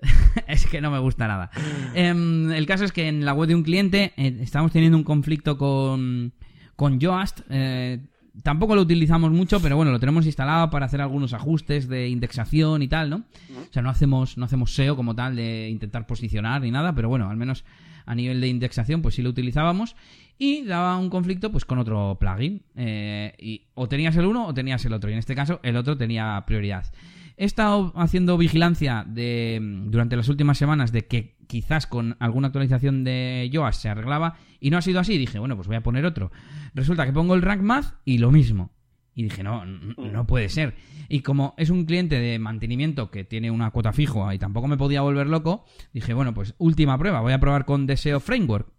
es 0.47 0.65
que 0.65 0.81
no 0.81 0.91
me 0.91 0.99
gusta 0.99 1.27
nada. 1.27 1.51
Em, 1.93 2.51
el 2.51 2.65
caso 2.65 2.85
es 2.85 2.91
que 2.91 3.07
en 3.07 3.23
la 3.25 3.33
web 3.33 3.47
de 3.47 3.55
un 3.55 3.63
cliente 3.63 4.13
eh, 4.17 4.37
estamos 4.41 4.71
teniendo 4.71 4.97
un 4.97 5.03
conflicto 5.03 5.57
con, 5.57 6.33
con 6.75 6.99
Yoast. 6.99 7.41
Eh, 7.49 7.99
tampoco 8.43 8.75
lo 8.75 8.81
utilizamos 8.81 9.31
mucho, 9.31 9.61
pero 9.61 9.75
bueno, 9.75 9.91
lo 9.91 9.99
tenemos 9.99 10.25
instalado 10.25 10.69
para 10.69 10.85
hacer 10.85 11.01
algunos 11.01 11.33
ajustes 11.33 11.87
de 11.87 12.09
indexación 12.09 12.81
y 12.81 12.87
tal, 12.87 13.09
¿no? 13.09 13.17
O 13.17 13.73
sea, 13.73 13.81
no 13.81 13.89
hacemos, 13.89 14.37
no 14.37 14.45
hacemos 14.45 14.73
SEO 14.73 14.95
como 14.95 15.15
tal 15.15 15.35
de 15.35 15.69
intentar 15.69 16.07
posicionar 16.07 16.61
ni 16.61 16.71
nada, 16.71 16.93
pero 16.95 17.09
bueno, 17.09 17.29
al 17.29 17.37
menos 17.37 17.63
a 18.05 18.15
nivel 18.15 18.41
de 18.41 18.47
indexación, 18.47 19.01
pues 19.01 19.15
sí 19.15 19.21
lo 19.21 19.29
utilizábamos. 19.29 19.95
Y 20.37 20.63
daba 20.63 20.97
un 20.97 21.09
conflicto 21.09 21.51
pues 21.51 21.65
con 21.65 21.77
otro 21.77 22.17
plugin. 22.19 22.63
Eh, 22.75 23.33
y 23.37 23.67
o 23.75 23.87
tenías 23.87 24.15
el 24.15 24.25
uno 24.25 24.47
o 24.47 24.53
tenías 24.53 24.83
el 24.85 24.93
otro. 24.93 25.09
Y 25.09 25.13
en 25.13 25.19
este 25.19 25.35
caso, 25.35 25.59
el 25.63 25.77
otro 25.77 25.97
tenía 25.97 26.43
prioridad. 26.47 26.91
He 27.37 27.45
estado 27.45 27.93
haciendo 27.95 28.37
vigilancia 28.37 29.05
de, 29.07 29.59
durante 29.85 30.15
las 30.15 30.29
últimas 30.29 30.57
semanas 30.57 30.91
de 30.91 31.07
que 31.07 31.35
quizás 31.51 31.85
con 31.85 32.15
alguna 32.19 32.47
actualización 32.47 33.03
de 33.03 33.49
Yoast 33.51 33.81
se 33.81 33.89
arreglaba 33.89 34.37
y 34.61 34.69
no 34.69 34.77
ha 34.77 34.81
sido 34.81 35.01
así. 35.01 35.17
Dije, 35.17 35.37
bueno, 35.37 35.57
pues 35.57 35.67
voy 35.67 35.75
a 35.75 35.83
poner 35.83 36.05
otro. 36.05 36.31
Resulta 36.73 37.05
que 37.05 37.11
pongo 37.11 37.35
el 37.35 37.41
Rank 37.41 37.61
Math 37.61 37.95
y 38.05 38.19
lo 38.19 38.31
mismo. 38.31 38.71
Y 39.13 39.23
dije, 39.23 39.43
no, 39.43 39.65
no 39.65 40.25
puede 40.25 40.47
ser. 40.47 40.75
Y 41.09 41.19
como 41.19 41.53
es 41.57 41.69
un 41.69 41.83
cliente 41.83 42.17
de 42.21 42.39
mantenimiento 42.39 43.11
que 43.11 43.25
tiene 43.25 43.51
una 43.51 43.71
cuota 43.71 43.91
fijo 43.91 44.31
y 44.31 44.39
tampoco 44.39 44.69
me 44.69 44.77
podía 44.77 45.01
volver 45.01 45.27
loco, 45.27 45.65
dije, 45.91 46.13
bueno, 46.13 46.33
pues 46.33 46.55
última 46.57 46.97
prueba, 46.97 47.19
voy 47.19 47.33
a 47.33 47.39
probar 47.41 47.65
con 47.65 47.85
Deseo 47.85 48.21
Framework. 48.21 48.71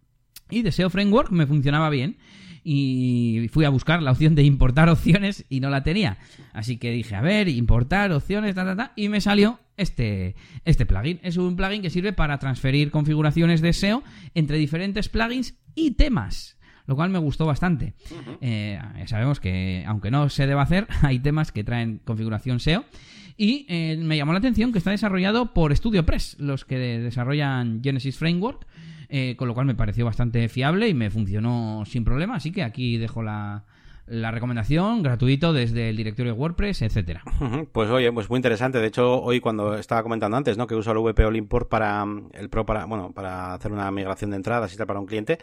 Y 0.48 0.62
Deseo 0.62 0.88
Framework 0.88 1.30
me 1.30 1.46
funcionaba 1.46 1.90
bien 1.90 2.16
y 2.64 3.50
fui 3.52 3.66
a 3.66 3.70
buscar 3.70 4.02
la 4.02 4.12
opción 4.12 4.34
de 4.34 4.44
importar 4.44 4.88
opciones 4.88 5.44
y 5.50 5.60
no 5.60 5.68
la 5.68 5.82
tenía. 5.82 6.16
Así 6.54 6.78
que 6.78 6.90
dije, 6.90 7.16
a 7.16 7.20
ver, 7.20 7.50
importar 7.50 8.12
opciones, 8.12 8.54
ta, 8.54 8.64
ta, 8.64 8.74
ta, 8.74 8.92
y 8.96 9.10
me 9.10 9.20
salió 9.20 9.60
este, 9.76 10.34
este 10.64 10.86
plugin. 10.86 11.20
Es 11.22 11.36
un 11.36 11.56
plugin 11.56 11.82
que 11.82 11.90
sirve 11.90 12.12
para 12.12 12.38
transferir 12.38 12.90
configuraciones 12.90 13.60
de 13.60 13.72
SEO 13.72 14.02
entre 14.34 14.58
diferentes 14.58 15.08
plugins 15.08 15.54
y 15.74 15.92
temas 15.92 16.56
lo 16.86 16.96
cual 16.96 17.10
me 17.10 17.18
gustó 17.18 17.46
bastante. 17.46 17.94
Eh, 18.40 18.78
sabemos 19.06 19.38
que, 19.40 19.84
aunque 19.86 20.10
no 20.10 20.28
se 20.28 20.46
deba 20.48 20.62
hacer, 20.62 20.88
hay 21.02 21.20
temas 21.20 21.52
que 21.52 21.64
traen 21.64 22.00
configuración 22.04 22.60
SEO. 22.60 22.84
Y 23.36 23.66
eh, 23.68 23.96
me 23.96 24.16
llamó 24.16 24.32
la 24.32 24.40
atención 24.40 24.72
que 24.72 24.78
está 24.78 24.90
desarrollado 24.90 25.54
por 25.54 25.74
StudioPress, 25.74 26.38
los 26.38 26.64
que 26.64 26.76
desarrollan 26.76 27.82
Genesis 27.82 28.18
Framework. 28.18 28.66
Eh, 29.14 29.36
con 29.36 29.46
lo 29.46 29.52
cual 29.52 29.66
me 29.66 29.74
pareció 29.74 30.06
bastante 30.06 30.48
fiable 30.48 30.88
y 30.88 30.94
me 30.94 31.10
funcionó 31.10 31.84
sin 31.84 32.02
problema. 32.02 32.36
Así 32.36 32.50
que 32.50 32.62
aquí 32.62 32.96
dejo 32.96 33.22
la, 33.22 33.64
recomendación, 34.06 35.02
gratuito 35.02 35.52
desde 35.52 35.90
el 35.90 35.96
directorio 35.96 36.32
de 36.32 36.38
WordPress, 36.38 36.82
etcétera. 36.82 37.22
Pues 37.72 37.90
oye, 37.90 38.12
pues 38.12 38.28
muy 38.28 38.38
interesante. 38.38 38.78
De 38.78 38.86
hecho, 38.86 39.22
hoy 39.22 39.40
cuando 39.40 39.74
estaba 39.76 40.02
comentando 40.02 40.36
antes, 40.36 40.56
¿no? 40.56 40.66
Que 40.66 40.74
uso 40.74 40.92
el 40.92 40.98
VP 40.98 41.24
All 41.24 41.36
Import 41.36 41.68
para 41.68 42.04
mm, 42.04 42.30
el 42.32 42.50
Pro 42.50 42.66
para, 42.66 42.84
bueno, 42.84 43.12
para 43.12 43.54
hacer 43.54 43.72
una 43.72 43.90
migración 43.90 44.30
de 44.30 44.36
entradas 44.36 44.72
y 44.72 44.76
tal 44.76 44.86
para 44.86 45.00
un 45.00 45.06
cliente. 45.06 45.38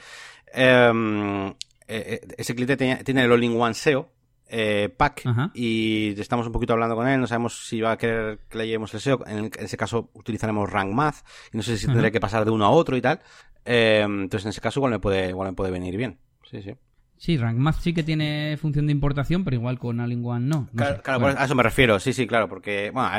Em, 0.53 1.47
eh, 1.47 1.53
eh, 1.87 2.21
ese 2.37 2.53
cliente 2.55 2.77
tiene, 3.03 3.23
el 3.23 3.31
All-in-One 3.31 3.73
SEO, 3.73 4.09
eh, 4.51 4.89
pack 4.95 5.23
y 5.53 6.19
estamos 6.19 6.47
un 6.47 6.51
poquito 6.51 6.73
hablando 6.73 6.95
con 6.95 7.07
él, 7.07 7.19
no 7.19 7.27
sabemos 7.27 7.67
si 7.67 7.81
va 7.81 7.91
a 7.91 7.97
querer 7.97 8.39
que 8.49 8.57
le 8.57 8.65
llevemos 8.65 8.93
el 8.93 8.99
SEO, 8.99 9.23
en, 9.27 9.51
ese 9.59 9.77
caso 9.77 10.09
utilizaremos 10.13 10.69
Rank 10.69 10.91
Math 10.91 11.17
y 11.53 11.57
no 11.57 11.63
sé 11.63 11.77
si 11.77 11.85
tendré 11.85 12.11
que 12.11 12.19
pasar 12.19 12.45
de 12.45 12.51
uno 12.51 12.65
a 12.65 12.69
otro 12.69 12.97
y 12.97 13.01
tal. 13.01 13.21
Eh, 13.65 14.01
entonces 14.03 14.45
en 14.45 14.49
ese 14.49 14.61
caso 14.61 14.79
igual 14.79 14.91
me 14.91 14.99
puede, 14.99 15.29
igual 15.29 15.49
me 15.49 15.53
puede 15.53 15.71
venir 15.71 15.95
bien. 15.97 16.19
Sí, 16.49 16.61
sí. 16.63 16.73
Sí, 17.19 17.35
RankMath 17.35 17.81
sí 17.81 17.93
que 17.93 18.01
tiene 18.01 18.55
función 18.55 18.85
de 18.85 18.93
importación, 18.93 19.43
pero 19.43 19.57
igual 19.57 19.77
con 19.77 19.99
All 19.99 20.13
One 20.23 20.47
no. 20.47 20.69
claro, 21.03 21.27
a 21.27 21.43
eso 21.43 21.53
me 21.53 21.63
refiero, 21.63 21.99
sí, 21.99 22.13
sí, 22.13 22.25
claro, 22.25 22.47
porque, 22.47 22.91
bueno, 22.91 23.09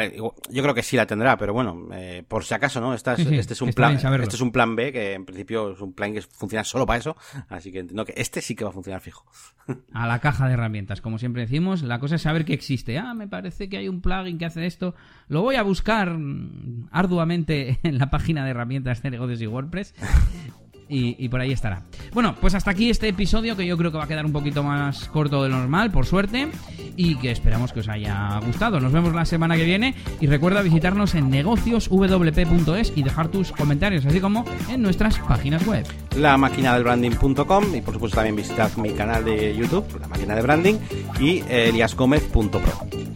yo 0.48 0.62
creo 0.62 0.74
que 0.74 0.82
sí 0.82 0.96
la 0.96 1.04
tendrá, 1.04 1.36
pero 1.36 1.52
bueno, 1.52 1.86
eh, 1.92 2.24
por 2.26 2.42
si 2.42 2.54
acaso, 2.54 2.80
¿no? 2.80 2.94
este 2.94 3.12
es 3.12 3.60
un 3.60 3.74
plan, 3.74 3.96
este 3.96 4.36
es 4.36 4.40
un 4.40 4.52
plan 4.52 4.74
B, 4.74 4.90
que 4.90 5.12
en 5.12 5.26
principio 5.26 5.72
es 5.72 5.82
un 5.82 5.92
plan 5.92 6.14
que 6.14 6.22
funciona 6.22 6.64
solo 6.64 6.86
para 6.86 6.98
eso, 6.98 7.14
así 7.50 7.70
que 7.70 7.80
entiendo 7.80 8.06
que 8.06 8.14
este 8.16 8.40
sí 8.40 8.54
que 8.54 8.64
va 8.64 8.70
a 8.70 8.72
funcionar 8.72 9.02
fijo. 9.02 9.26
A 9.92 10.06
la 10.06 10.18
caja 10.20 10.46
de 10.46 10.54
herramientas, 10.54 11.02
como 11.02 11.18
siempre 11.18 11.42
decimos, 11.42 11.82
la 11.82 11.98
cosa 11.98 12.14
es 12.14 12.22
saber 12.22 12.46
que 12.46 12.54
existe. 12.54 12.96
Ah, 12.96 13.12
me 13.12 13.28
parece 13.28 13.68
que 13.68 13.76
hay 13.76 13.88
un 13.88 14.00
plugin 14.00 14.38
que 14.38 14.46
hace 14.46 14.64
esto, 14.64 14.94
lo 15.28 15.42
voy 15.42 15.56
a 15.56 15.62
buscar 15.62 16.16
mm, 16.16 16.88
arduamente 16.90 17.78
en 17.82 17.98
la 17.98 18.08
página 18.08 18.46
de 18.46 18.52
herramientas 18.52 19.02
de 19.02 19.10
negocios 19.10 19.42
y 19.42 19.46
WordPress 19.46 19.94
y, 20.90 21.28
por 21.28 21.40
ahí 21.40 21.52
estará. 21.52 21.82
Bueno, 22.12 22.34
pues 22.40 22.54
hasta 22.54 22.72
aquí 22.72 22.90
este 22.90 23.08
episodio 23.08 23.56
que 23.56 23.66
yo 23.66 23.76
creo 23.76 23.92
que 23.92 23.98
va 23.98 24.04
a 24.04 24.08
quedar 24.08 24.26
un 24.26 24.32
poquito 24.32 24.62
más 24.62 25.08
corto 25.08 25.42
de 25.42 25.48
lo 25.48 25.58
normal, 25.58 25.90
por 25.90 26.06
suerte, 26.06 26.48
y 26.96 27.16
que 27.16 27.30
esperamos 27.30 27.72
que 27.72 27.80
os 27.80 27.88
haya 27.88 28.38
gustado. 28.44 28.80
Nos 28.80 28.92
vemos 28.92 29.14
la 29.14 29.24
semana 29.24 29.56
que 29.56 29.64
viene 29.64 29.94
y 30.20 30.26
recuerda 30.26 30.62
visitarnos 30.62 31.14
en 31.14 31.30
negocioswp.es 31.30 32.92
y 32.96 33.02
dejar 33.02 33.28
tus 33.28 33.52
comentarios, 33.52 34.04
así 34.04 34.20
como 34.20 34.44
en 34.68 34.82
nuestras 34.82 35.18
páginas 35.20 35.66
web. 35.66 35.86
La 36.16 36.36
máquina 36.36 36.74
del 36.74 36.82
branding.com 36.82 37.74
y 37.74 37.80
por 37.80 37.94
supuesto 37.94 38.16
también 38.16 38.36
visitad 38.36 38.70
mi 38.76 38.90
canal 38.90 39.24
de 39.24 39.54
YouTube, 39.56 39.84
la 40.00 40.08
máquina 40.08 40.34
de 40.34 40.42
branding, 40.42 40.74
y 41.20 41.42
eliasgomez.pro. 41.48 42.60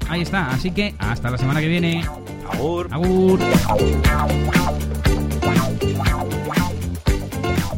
Ahí 0.08 0.22
está, 0.22 0.50
así 0.50 0.70
que 0.70 0.94
hasta 0.98 1.30
la 1.30 1.38
semana 1.38 1.60
que 1.60 1.68
viene. 1.68 2.04
Agur. 2.52 2.88
Agur. 2.92 3.40